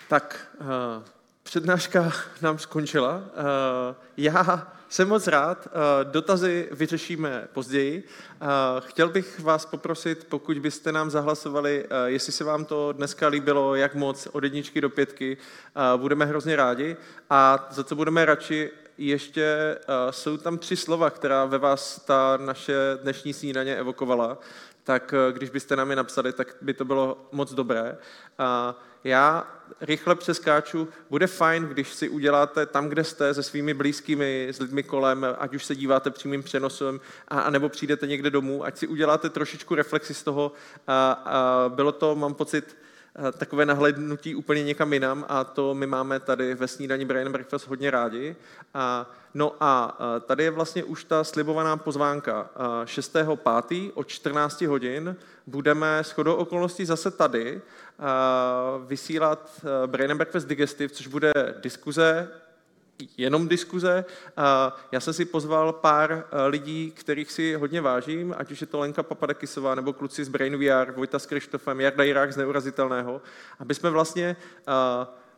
Tak, 0.09 0.47
uh, 0.61 1.14
přednáška 1.45 2.13
nám 2.43 2.59
skončila. 2.59 3.17
Uh, 3.17 3.95
já 4.17 4.75
jsem 4.95 5.09
moc 5.09 5.27
rád, 5.27 5.69
eh, 5.69 6.05
dotazy 6.05 6.69
vyřešíme 6.73 7.49
později. 7.53 8.05
Eh, 8.41 8.47
chtěl 8.81 9.09
bych 9.09 9.41
vás 9.41 9.67
poprosit, 9.67 10.27
pokud 10.29 10.59
byste 10.59 10.93
nám 10.93 11.11
zahlasovali, 11.11 11.85
eh, 11.85 12.11
jestli 12.11 12.33
se 12.33 12.45
vám 12.45 12.65
to 12.65 12.93
dneska 12.93 13.29
líbilo, 13.29 13.75
jak 13.75 13.95
moc, 13.95 14.29
od 14.33 14.45
jedničky 14.45 14.81
do 14.81 14.91
pětky, 14.91 15.37
budeme 15.97 16.25
hrozně 16.25 16.57
rádi. 16.57 16.97
A 17.31 17.69
za 17.71 17.85
co 17.85 17.97
budeme 17.97 18.25
radši, 18.25 18.71
ještě 18.99 19.79
jsou 20.11 20.37
tam 20.37 20.59
tři 20.59 20.77
slova, 20.77 21.11
která 21.11 21.45
ve 21.45 21.59
vás 21.59 22.05
ta 22.05 22.37
naše 22.37 22.75
dnešní 23.03 23.33
snídaně 23.33 23.77
evokovala, 23.77 24.39
tak 24.85 25.15
když 25.31 25.51
byste 25.51 25.77
nám 25.77 25.91
je 25.91 25.97
napsali, 25.97 26.33
tak 26.33 26.57
by 26.61 26.75
to 26.75 26.85
bylo 26.85 27.29
moc 27.33 27.53
dobré. 27.53 27.99
Já 29.05 29.47
rychle 29.81 30.15
přeskáču. 30.15 30.89
Bude 31.11 31.27
fajn, 31.27 31.65
když 31.65 31.95
si 31.95 32.09
uděláte 32.09 32.67
tam, 32.67 32.89
kde 32.89 33.05
jste, 33.05 33.35
se 33.35 33.43
svými 33.43 33.75
blízkými, 33.75 34.49
s 34.49 34.59
lidmi 34.59 34.83
kolem, 34.83 35.27
ať 35.39 35.55
už 35.55 35.65
se 35.65 35.77
díváte 35.77 36.11
přímým 36.11 36.43
přenosem, 36.43 37.01
a, 37.29 37.41
a 37.41 37.51
nebo 37.51 37.69
přijdete 37.69 38.07
někde 38.07 38.31
domů, 38.31 38.65
ať 38.65 38.79
si 38.79 38.87
uděláte 38.87 39.31
trošičku 39.31 39.75
reflexi 39.75 40.15
z 40.15 40.23
toho. 40.23 40.53
A, 40.87 41.13
a 41.13 41.69
bylo 41.69 41.93
to, 41.93 42.15
mám 42.15 42.35
pocit, 42.35 42.77
takové 43.39 43.67
nahlédnutí 43.67 44.35
úplně 44.35 44.65
někam 44.65 44.93
jinam 44.93 45.25
a 45.29 45.45
to 45.45 45.75
my 45.75 45.87
máme 45.87 46.21
tady 46.21 46.55
ve 46.55 46.69
snídaní 46.69 47.05
Brian 47.05 47.33
Breakfast 47.33 47.67
hodně 47.67 47.91
rádi. 47.91 48.37
A, 48.75 49.11
no 49.35 49.57
a 49.61 49.99
tady 50.27 50.45
je 50.45 50.51
vlastně 50.51 50.85
už 50.85 51.05
ta 51.05 51.25
slibovaná 51.25 51.77
pozvánka. 51.77 52.51
6.5. 52.85 53.91
od 53.95 54.09
14 54.09 54.61
hodin 54.61 55.17
budeme 55.47 55.99
s 55.99 56.11
chodou 56.11 56.35
okolností 56.35 56.85
zase 56.85 57.11
tady 57.11 57.61
vysílat 58.87 59.65
Brain 59.87 60.17
Breakfast 60.17 60.47
Digestive, 60.47 60.95
což 60.95 61.07
bude 61.07 61.33
diskuze 61.63 62.29
jenom 63.17 63.49
diskuze. 63.49 64.05
Já 64.93 65.01
jsem 65.01 65.15
si 65.15 65.25
pozval 65.25 65.73
pár 65.73 66.25
lidí, 66.47 66.91
kterých 66.91 67.33
si 67.33 67.55
hodně 67.55 67.81
vážím, 67.81 68.35
ať 68.39 68.51
už 68.51 68.61
je 68.61 68.67
to 68.67 68.79
Lenka 68.79 69.03
Papadakisová 69.03 69.75
nebo 69.75 69.93
kluci 69.93 70.25
z 70.25 70.29
Brain 70.29 70.57
VR, 70.57 70.93
Vojta 70.93 71.19
s 71.19 71.27
Krištofem, 71.27 71.81
Jarda 71.81 72.05
Jirák 72.05 72.33
z 72.33 72.37
Neurazitelného, 72.37 73.23
aby 73.59 73.75
jsme 73.75 73.91
vlastně 73.91 74.37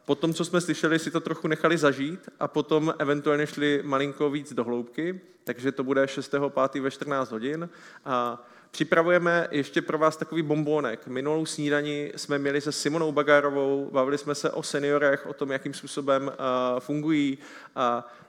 potom, 0.05 0.35
co 0.35 0.45
jsme 0.45 0.61
slyšeli, 0.61 0.99
si 0.99 1.11
to 1.11 1.21
trochu 1.21 1.49
nechali 1.49 1.79
zažít 1.79 2.29
a 2.41 2.49
potom 2.49 2.95
eventuálně 2.99 3.47
šli 3.47 3.83
malinko 3.85 4.31
víc 4.31 4.53
do 4.53 4.65
hloubky, 4.65 5.21
takže 5.45 5.73
to 5.73 5.85
bude 5.85 6.05
6.5. 6.05 6.83
ve 6.83 6.91
14 6.91 7.31
hodin. 7.31 7.69
A 8.05 8.47
Připravujeme 8.77 9.49
ještě 9.51 9.83
pro 9.83 9.99
vás 9.99 10.17
takový 10.17 10.43
bombónek. 10.43 11.07
Minulou 11.07 11.47
snídani 11.47 12.13
jsme 12.17 12.39
měli 12.39 12.61
se 12.61 12.73
Simonou 12.73 13.13
Bagárovou, 13.13 13.91
bavili 13.93 14.19
jsme 14.19 14.35
se 14.35 14.51
o 14.51 14.63
seniorech, 14.63 15.27
o 15.27 15.33
tom, 15.33 15.53
jakým 15.53 15.75
způsobem 15.75 16.27
uh, 16.27 16.81
fungují. 16.81 17.39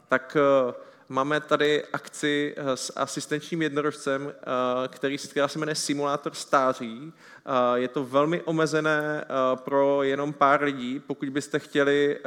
Tak 0.08 0.38
uh, 0.68 0.74
máme 1.10 1.42
tady 1.42 1.84
akci 1.94 2.56
s 2.76 2.94
asistenčním 2.96 3.62
jednorožcem, 3.62 4.34
který, 4.88 5.18
se 5.48 5.60
jmenuje 5.60 5.76
Simulátor 5.76 6.34
stáří. 6.34 7.14
Je 7.76 7.88
to 7.88 8.06
velmi 8.06 8.42
omezené 8.42 9.26
pro 9.56 10.04
jenom 10.04 10.34
pár 10.34 10.64
lidí. 10.64 11.00
Pokud 11.08 11.30
byste 11.30 11.60
chtěli 11.60 12.20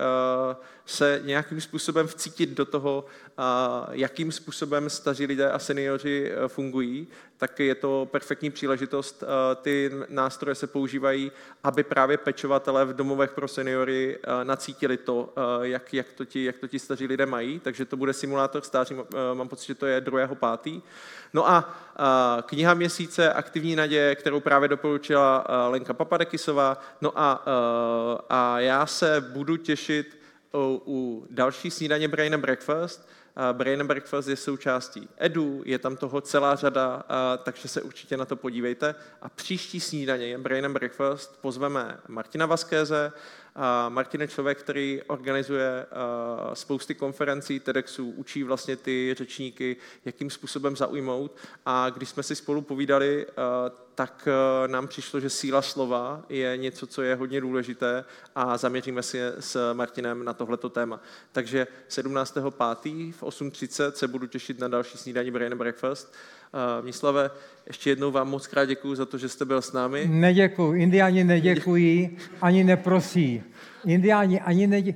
se 0.87 1.21
nějakým 1.25 1.61
způsobem 1.61 2.07
vcítit 2.07 2.51
do 2.51 2.65
toho, 2.65 3.05
jakým 3.91 4.33
způsobem 4.33 4.91
staří 4.91 5.27
lidé 5.27 5.51
a 5.51 5.59
seniori 5.59 6.33
fungují, 6.47 7.07
tak 7.37 7.61
je 7.61 7.75
to 7.75 8.09
perfektní 8.11 8.51
příležitost. 8.51 9.25
Ty 9.63 9.91
nástroje 10.09 10.55
se 10.55 10.67
používají, 10.67 11.33
aby 11.65 11.83
právě 11.83 12.19
pečovatelé 12.19 12.85
v 12.85 12.97
domovech 12.97 13.31
pro 13.31 13.49
seniory 13.49 14.19
nacítili 14.45 14.97
to, 14.97 15.33
jak, 15.63 15.95
jak, 15.95 16.13
to 16.13 16.25
ti, 16.25 16.45
jak 16.45 16.59
to 16.59 16.69
ti 16.69 16.79
staří 16.79 17.07
lidé 17.07 17.27
mají. 17.27 17.59
Takže 17.59 17.85
to 17.85 17.97
bude 17.97 18.13
simulátor 18.13 18.63
stáří, 18.63 18.97
mám 19.35 19.49
pocit, 19.49 19.67
že 19.67 19.75
to 19.75 19.87
je 19.87 20.01
2.5. 20.01 20.83
No 21.33 21.49
a 21.49 21.75
kniha 22.43 22.75
měsíce 22.75 23.33
Aktivní 23.33 23.77
naděje, 23.77 24.15
kterou 24.15 24.41
právě 24.41 24.69
doporučila 24.69 25.45
Lenka 25.69 25.95
Papadekisová. 25.95 26.81
No 27.01 27.19
a, 27.19 27.45
a 28.29 28.61
já 28.61 28.87
se 28.87 29.21
budu 29.21 29.57
těšit 29.57 30.19
u, 30.55 30.83
u 30.87 31.27
další 31.31 31.71
snídaně 31.71 32.09
Brain 32.09 32.35
and 32.35 32.41
Breakfast. 32.41 33.09
Brain 33.53 33.81
and 33.81 33.87
Breakfast 33.87 34.29
je 34.29 34.37
součástí 34.37 35.09
Edu, 35.19 35.63
je 35.65 35.79
tam 35.79 35.97
toho 35.97 36.21
celá 36.21 36.57
řada, 36.57 37.03
takže 37.43 37.69
se 37.69 37.83
určitě 37.83 38.17
na 38.17 38.25
to 38.25 38.37
podívejte. 38.37 38.95
A 39.23 39.29
příští 39.29 39.81
snídaně 39.81 40.39
Brain 40.39 40.65
and 40.65 40.73
Breakfast 40.73 41.39
pozveme 41.41 41.97
Martina 42.09 42.47
Vaskéze, 42.47 43.13
Martin 43.89 44.21
je 44.21 44.29
člověk, 44.29 44.59
který 44.59 45.01
organizuje 45.07 45.87
spousty 46.55 46.95
konferencí 46.95 47.61
TEDxů, 47.61 48.11
učí 48.11 48.43
vlastně 48.43 48.77
ty 48.77 49.15
řečníky, 49.19 49.77
jakým 50.05 50.31
způsobem 50.31 50.77
zaujmout. 50.77 51.37
A 51.67 51.91
když 51.91 52.09
jsme 52.09 52.23
si 52.23 52.37
spolu 52.37 52.63
povídali, 52.63 53.27
tak 54.01 54.29
nám 54.67 54.89
přišlo, 54.89 55.21
že 55.21 55.31
síla 55.31 55.63
slova 55.63 56.23
je 56.29 56.57
něco, 56.57 56.87
co 56.87 57.03
je 57.03 57.15
hodně 57.15 57.41
důležité 57.41 58.05
a 58.35 58.57
zaměříme 58.57 59.03
si 59.03 59.19
s 59.41 59.73
Martinem 59.73 60.25
na 60.25 60.33
tohleto 60.33 60.69
téma. 60.69 61.01
Takže 61.33 61.67
17.5. 61.89 63.13
v 63.13 63.23
8.30 63.23 63.93
se 63.93 64.09
budu 64.09 64.27
těšit 64.27 64.61
na 64.61 64.69
další 64.69 64.99
snídaní 64.99 65.31
Brain 65.31 65.57
Breakfast. 65.57 66.15
Mislave, 66.81 67.31
ještě 67.67 67.91
jednou 67.91 68.11
vám 68.11 68.29
moc 68.29 68.47
krát 68.47 68.65
děkuji 68.65 68.95
za 68.95 69.07
to, 69.07 69.19
že 69.19 69.29
jste 69.29 69.45
byl 69.45 69.63
s 69.63 69.73
námi. 69.73 70.07
Neděkuji. 70.09 70.83
Indiáni 70.83 71.25
neděkují, 71.25 72.17
ani 72.43 72.65
neprosí. 72.65 73.43
Indiáni 73.85 74.41
ani 74.41 74.67
nedě... 74.67 74.95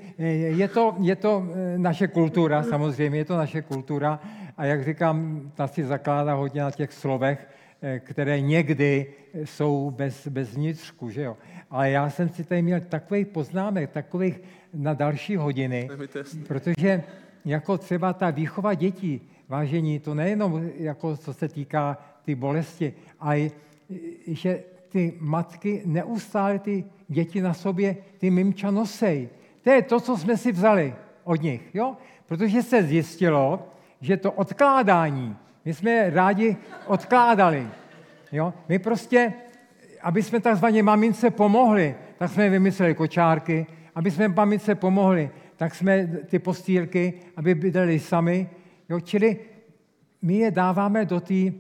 Je 0.57 0.69
to, 0.69 0.97
je 1.01 1.17
to 1.17 1.49
eh, 1.55 1.79
naše 1.79 2.09
kultura, 2.09 2.63
samozřejmě, 2.63 3.19
je 3.19 3.25
to 3.25 3.37
naše 3.37 3.63
kultura. 3.63 4.21
A 4.57 4.65
jak 4.65 4.85
říkám, 4.85 5.51
ta 5.55 5.67
si 5.67 5.85
zakládá 5.85 6.35
hodně 6.35 6.63
na 6.63 6.71
těch 6.71 6.93
slovech, 6.93 7.47
eh, 7.51 7.54
které 7.99 8.41
někdy 8.41 9.07
jsou 9.45 9.91
bez, 9.91 10.29
bez 10.29 10.55
vnitřku, 10.55 11.11
že 11.11 11.23
jo. 11.23 11.37
Ale 11.71 11.91
já 11.91 12.11
jsem 12.11 12.29
si 12.29 12.45
tady 12.45 12.63
měl 12.63 12.81
takových 12.81 13.27
poznámek, 13.27 13.91
takových 13.91 14.41
na 14.75 14.95
další 14.95 15.37
hodiny, 15.37 15.89
protože 16.47 17.03
jako 17.45 17.79
třeba 17.79 18.13
ta 18.13 18.31
výchova 18.31 18.75
dětí, 18.75 19.21
vážení, 19.49 19.99
to 19.99 20.15
nejenom 20.15 20.71
jako 20.77 21.17
co 21.17 21.35
se 21.35 21.49
týká 21.49 21.99
ty 22.25 22.35
bolesti, 22.35 22.95
ale 23.21 23.51
že 24.27 24.63
ty 24.89 25.15
matky 25.21 25.83
neustále 25.85 26.59
ty 26.59 26.85
děti 27.09 27.41
na 27.41 27.55
sobě, 27.55 27.97
ty 28.19 28.31
mimča 28.31 28.71
nosej. 28.71 29.29
To 29.63 29.71
je 29.71 29.83
to, 29.83 30.01
co 30.01 30.17
jsme 30.17 30.37
si 30.37 30.53
vzali 30.53 30.95
od 31.25 31.43
nich, 31.43 31.75
jo? 31.75 31.97
Protože 32.27 32.63
se 32.63 32.83
zjistilo, 32.83 33.69
že 34.01 34.17
to 34.17 34.33
odkládání, 34.33 35.37
my 35.65 35.75
jsme 35.75 36.11
rádi 36.11 36.57
odkládali, 36.87 37.69
jo? 38.33 38.55
My 38.69 38.79
prostě, 38.79 39.33
aby 40.03 40.23
jsme 40.23 40.41
takzvaně 40.41 40.83
mamince 40.83 41.31
pomohli, 41.31 41.95
tak 42.19 42.31
jsme 42.31 42.49
vymysleli 42.49 42.95
kočárky, 42.95 43.67
aby 43.95 44.11
jsme 44.11 44.29
mamince 44.29 44.75
pomohli, 44.75 45.31
tak 45.57 45.75
jsme 45.75 46.07
ty 46.07 46.39
postýlky, 46.39 47.15
aby 47.37 47.55
bydleli 47.55 47.99
sami, 47.99 48.49
jo? 48.89 49.01
Čili 49.01 49.39
my 50.23 50.35
je 50.35 50.51
dáváme 50.51 51.05
do 51.05 51.21
té 51.21 51.53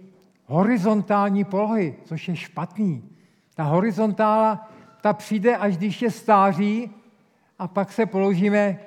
horizontální 0.46 1.44
polohy, 1.44 1.94
což 2.04 2.28
je 2.28 2.36
špatný. 2.36 3.10
Ta 3.54 3.62
horizontála, 3.62 4.70
ta 5.00 5.12
přijde, 5.12 5.56
až 5.56 5.76
když 5.76 6.02
je 6.02 6.10
stáří 6.10 6.90
a 7.58 7.68
pak 7.68 7.92
se 7.92 8.06
položíme 8.06 8.78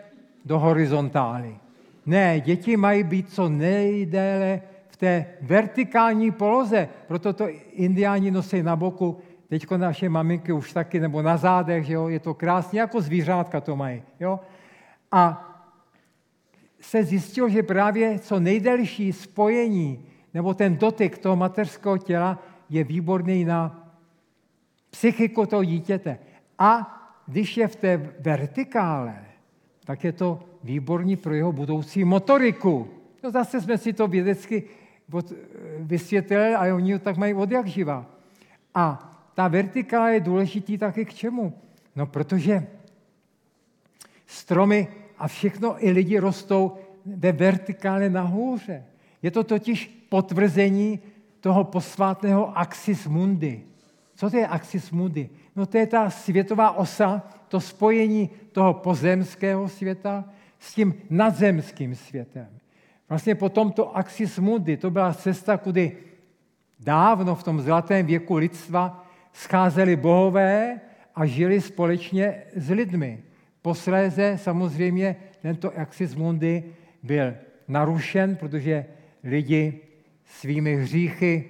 do 0.45 0.59
horizontály. 0.59 1.57
Ne, 2.05 2.39
děti 2.39 2.77
mají 2.77 3.03
být 3.03 3.33
co 3.33 3.49
nejdéle 3.49 4.61
té 4.97 5.25
vertikální 5.41 6.31
poloze, 6.31 6.89
proto 7.07 7.33
to 7.33 7.47
indiáni 7.71 8.31
nosí 8.31 8.63
na 8.63 8.75
boku, 8.75 9.17
teď 9.49 9.71
naše 9.71 10.09
maminky 10.09 10.51
už 10.51 10.73
taky, 10.73 10.99
nebo 10.99 11.21
na 11.21 11.37
zádech, 11.37 11.85
že 11.85 11.93
jo? 11.93 12.07
je 12.07 12.19
to 12.19 12.33
krásně, 12.33 12.79
jako 12.79 13.01
zvířátka 13.01 13.61
to 13.61 13.75
mají. 13.75 14.03
Jo? 14.19 14.39
A 15.11 15.43
se 16.79 17.03
zjistilo, 17.03 17.49
že 17.49 17.63
právě 17.63 18.19
co 18.19 18.39
nejdelší 18.39 19.13
spojení 19.13 20.05
nebo 20.33 20.53
ten 20.53 20.77
dotyk 20.77 21.17
toho 21.17 21.35
mateřského 21.35 21.97
těla 21.97 22.43
je 22.69 22.83
výborný 22.83 23.45
na 23.45 23.89
psychiku 24.89 25.45
toho 25.45 25.63
dítěte. 25.63 26.19
A 26.59 26.93
když 27.27 27.57
je 27.57 27.67
v 27.67 27.75
té 27.75 27.97
vertikále, 28.19 29.25
tak 29.85 30.03
je 30.03 30.11
to 30.11 30.39
výborný 30.63 31.15
pro 31.15 31.33
jeho 31.33 31.51
budoucí 31.51 32.03
motoriku. 32.03 32.87
No 33.23 33.31
zase 33.31 33.61
jsme 33.61 33.77
si 33.77 33.93
to 33.93 34.07
vědecky 34.07 34.63
vysvětlili 35.79 36.55
a 36.55 36.75
oni 36.75 36.93
to 36.93 36.99
tak 36.99 37.17
mají 37.17 37.33
od 37.33 37.51
jak 37.51 37.67
živa. 37.67 38.05
A 38.73 39.13
ta 39.33 39.47
vertikála 39.47 40.09
je 40.09 40.19
důležitý 40.19 40.77
taky 40.77 41.05
k 41.05 41.13
čemu? 41.13 41.53
No 41.95 42.05
protože 42.05 42.67
stromy 44.25 44.87
a 45.17 45.27
všechno 45.27 45.85
i 45.85 45.91
lidi 45.91 46.19
rostou 46.19 46.77
ve 47.05 47.31
vertikále 47.31 48.09
nahoře. 48.09 48.85
Je 49.21 49.31
to 49.31 49.43
totiž 49.43 50.05
potvrzení 50.09 50.99
toho 51.39 51.63
posvátného 51.63 52.57
axis 52.57 53.07
mundi. 53.07 53.63
Co 54.15 54.29
to 54.29 54.37
je 54.37 54.47
axis 54.47 54.91
mundi? 54.91 55.29
No 55.55 55.65
to 55.65 55.77
je 55.77 55.87
ta 55.87 56.09
světová 56.09 56.71
osa, 56.71 57.23
to 57.47 57.59
spojení 57.59 58.29
toho 58.51 58.73
pozemského 58.73 59.69
světa 59.69 60.25
s 60.59 60.73
tím 60.73 60.93
nadzemským 61.09 61.95
světem. 61.95 62.56
Vlastně 63.09 63.35
po 63.35 63.49
tomto 63.49 63.97
axis 63.97 64.39
mundi, 64.39 64.77
to 64.77 64.91
byla 64.91 65.13
cesta, 65.13 65.57
kudy 65.57 65.97
dávno 66.79 67.35
v 67.35 67.43
tom 67.43 67.61
zlatém 67.61 68.05
věku 68.05 68.35
lidstva 68.35 69.05
scházeli 69.33 69.95
bohové 69.95 70.79
a 71.15 71.25
žili 71.25 71.61
společně 71.61 72.43
s 72.55 72.69
lidmi. 72.69 73.23
Posléze 73.61 74.37
samozřejmě 74.37 75.15
tento 75.41 75.77
axis 75.79 76.15
mundi 76.15 76.63
byl 77.03 77.33
narušen, 77.67 78.35
protože 78.35 78.85
lidi 79.23 79.79
svými 80.25 80.75
hříchy 80.75 81.49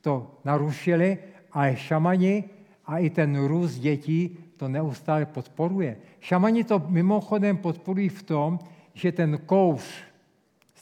to 0.00 0.30
narušili 0.44 1.18
ale 1.52 1.76
šamani 1.76 2.44
a 2.86 2.98
i 2.98 3.10
ten 3.10 3.44
růst 3.44 3.78
dětí 3.78 4.38
to 4.56 4.68
neustále 4.68 5.26
podporuje. 5.26 5.96
Šamani 6.20 6.64
to 6.64 6.82
mimochodem 6.88 7.56
podporují 7.56 8.08
v 8.08 8.22
tom, 8.22 8.58
že 8.94 9.12
ten 9.12 9.38
kouř 9.46 9.84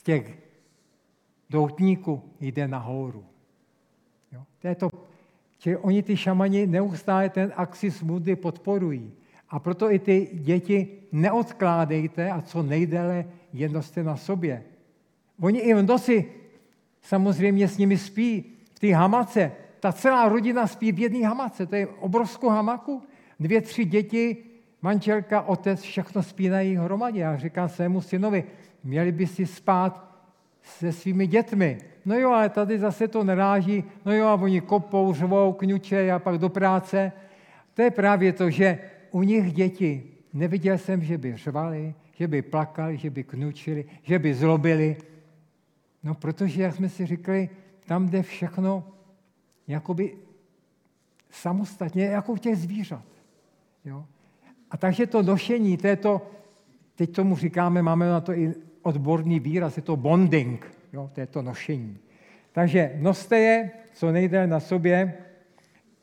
z 0.01 0.03
těch 0.03 0.37
doutníků 1.49 2.21
jde 2.39 2.67
nahoru. 2.67 3.25
Jo? 4.31 4.43
To 4.59 4.67
je 4.67 4.75
to, 4.75 4.89
že 5.57 5.77
oni 5.77 6.03
ty 6.03 6.17
šamani 6.17 6.67
neustále 6.67 7.29
ten 7.29 7.53
axis 7.55 8.01
mudy 8.01 8.35
podporují. 8.35 9.13
A 9.49 9.59
proto 9.59 9.91
i 9.91 9.99
ty 9.99 10.29
děti 10.33 10.87
neodkládejte 11.11 12.31
a 12.31 12.41
co 12.41 12.63
nejdéle 12.63 13.25
jednoste 13.53 14.03
na 14.03 14.17
sobě. 14.17 14.63
Oni 15.41 15.59
i 15.59 15.73
v 15.73 15.83
noci 15.83 16.31
samozřejmě 17.01 17.67
s 17.67 17.77
nimi 17.77 17.97
spí 17.97 18.57
v 18.73 18.79
té 18.79 18.93
hamace, 18.93 19.51
ta 19.79 19.93
celá 19.93 20.29
rodina 20.29 20.67
spí 20.67 20.91
v 20.91 20.99
jedné 20.99 21.27
hamace, 21.27 21.65
to 21.65 21.75
je 21.75 21.87
obrovskou 21.87 22.49
hamaku, 22.49 23.01
dvě, 23.39 23.61
tři 23.61 23.85
děti, 23.85 24.37
manželka, 24.81 25.41
otec, 25.41 25.81
všechno 25.81 26.23
spí 26.23 26.49
na 26.49 26.59
jejich 26.59 26.79
hromadě. 26.79 27.19
Já 27.19 27.37
říkám 27.37 27.69
svému 27.69 28.01
synovi, 28.01 28.43
měli 28.83 29.11
by 29.11 29.27
si 29.27 29.45
spát 29.45 30.11
se 30.63 30.91
svými 30.91 31.27
dětmi. 31.27 31.77
No 32.05 32.15
jo, 32.15 32.31
ale 32.31 32.49
tady 32.49 32.79
zase 32.79 33.07
to 33.07 33.23
neráží, 33.23 33.83
no 34.05 34.13
jo, 34.13 34.27
a 34.27 34.33
oni 34.33 34.61
kopou, 34.61 35.13
řvou, 35.13 35.53
kňuče 35.53 36.11
a 36.11 36.19
pak 36.19 36.37
do 36.37 36.49
práce. 36.49 37.11
To 37.73 37.81
je 37.81 37.91
právě 37.91 38.33
to, 38.33 38.49
že 38.49 38.79
u 39.11 39.23
nich 39.23 39.53
děti 39.53 40.03
neviděl 40.33 40.77
jsem, 40.77 41.03
že 41.03 41.17
by 41.17 41.37
řvali, 41.37 41.93
že 42.13 42.27
by 42.27 42.41
plakali, 42.41 42.97
že 42.97 43.09
by 43.09 43.23
knučili, 43.23 43.85
že 44.03 44.19
by 44.19 44.33
zlobili. 44.33 44.97
No, 46.03 46.15
protože, 46.15 46.61
jak 46.61 46.75
jsme 46.75 46.89
si 46.89 47.05
říkali, 47.05 47.49
tam 47.85 48.09
jde 48.09 48.21
všechno 48.21 48.83
jakoby 49.67 50.17
samostatně, 51.29 52.05
jako 52.05 52.31
u 52.31 52.37
těch 52.37 52.57
zvířat. 52.57 53.05
Jo? 53.85 54.05
A 54.71 54.77
takže 54.77 55.07
to 55.07 55.21
nošení 55.21 55.77
této, 55.77 56.21
teď 56.95 57.11
tomu 57.15 57.35
říkáme, 57.35 57.81
máme 57.81 58.09
na 58.09 58.21
to 58.21 58.33
i 58.33 58.53
odborný 58.81 59.39
výraz, 59.39 59.77
je 59.77 59.83
to 59.83 59.95
bonding, 59.95 60.77
jo? 60.93 61.09
to 61.13 61.19
je 61.19 61.27
to 61.27 61.41
nošení. 61.41 61.97
Takže 62.51 62.91
noste 62.99 63.39
je 63.39 63.71
co 63.93 64.11
nejde 64.11 64.47
na 64.47 64.59
sobě 64.59 65.13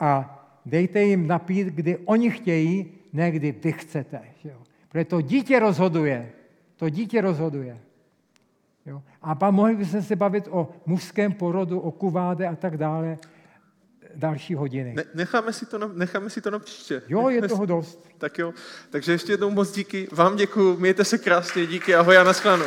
a 0.00 0.34
dejte 0.66 1.02
jim 1.02 1.26
napít, 1.26 1.66
kdy 1.66 1.96
oni 1.96 2.30
chtějí, 2.30 2.92
ne 3.12 3.30
kdy 3.30 3.52
vy 3.52 3.72
chcete. 3.72 4.20
Jo? 4.44 4.56
Protože 4.88 5.04
to 5.04 5.20
dítě 5.20 5.58
rozhoduje. 5.58 6.30
To 6.76 6.88
dítě 6.88 7.20
rozhoduje. 7.20 7.78
Jo? 8.86 9.02
A 9.22 9.34
pak 9.34 9.54
mohli 9.54 9.76
bychom 9.76 10.02
se 10.02 10.16
bavit 10.16 10.48
o 10.50 10.68
mužském 10.86 11.32
porodu, 11.32 11.80
o 11.80 11.90
kuváde 11.90 12.46
a 12.46 12.56
tak 12.56 12.76
dále 12.76 13.18
další 14.18 14.54
hodiny. 14.54 14.94
Ne, 14.94 15.04
necháme, 15.14 15.52
si 15.52 15.66
to 15.66 15.78
na, 15.78 15.90
necháme 15.92 16.30
si 16.30 16.40
to 16.40 16.50
na 16.50 16.58
příště. 16.58 17.02
Jo, 17.08 17.28
je 17.28 17.48
toho 17.48 17.66
dost. 17.66 18.04
tak 18.18 18.38
jo, 18.38 18.54
takže 18.90 19.12
ještě 19.12 19.32
jednou 19.32 19.50
moc 19.50 19.72
díky. 19.72 20.08
Vám 20.12 20.36
děkuji, 20.36 20.76
mějte 20.76 21.04
se 21.04 21.18
krásně, 21.18 21.66
díky, 21.66 21.94
ahoj 21.94 22.18
a 22.18 22.24
nashledanou. 22.24 22.66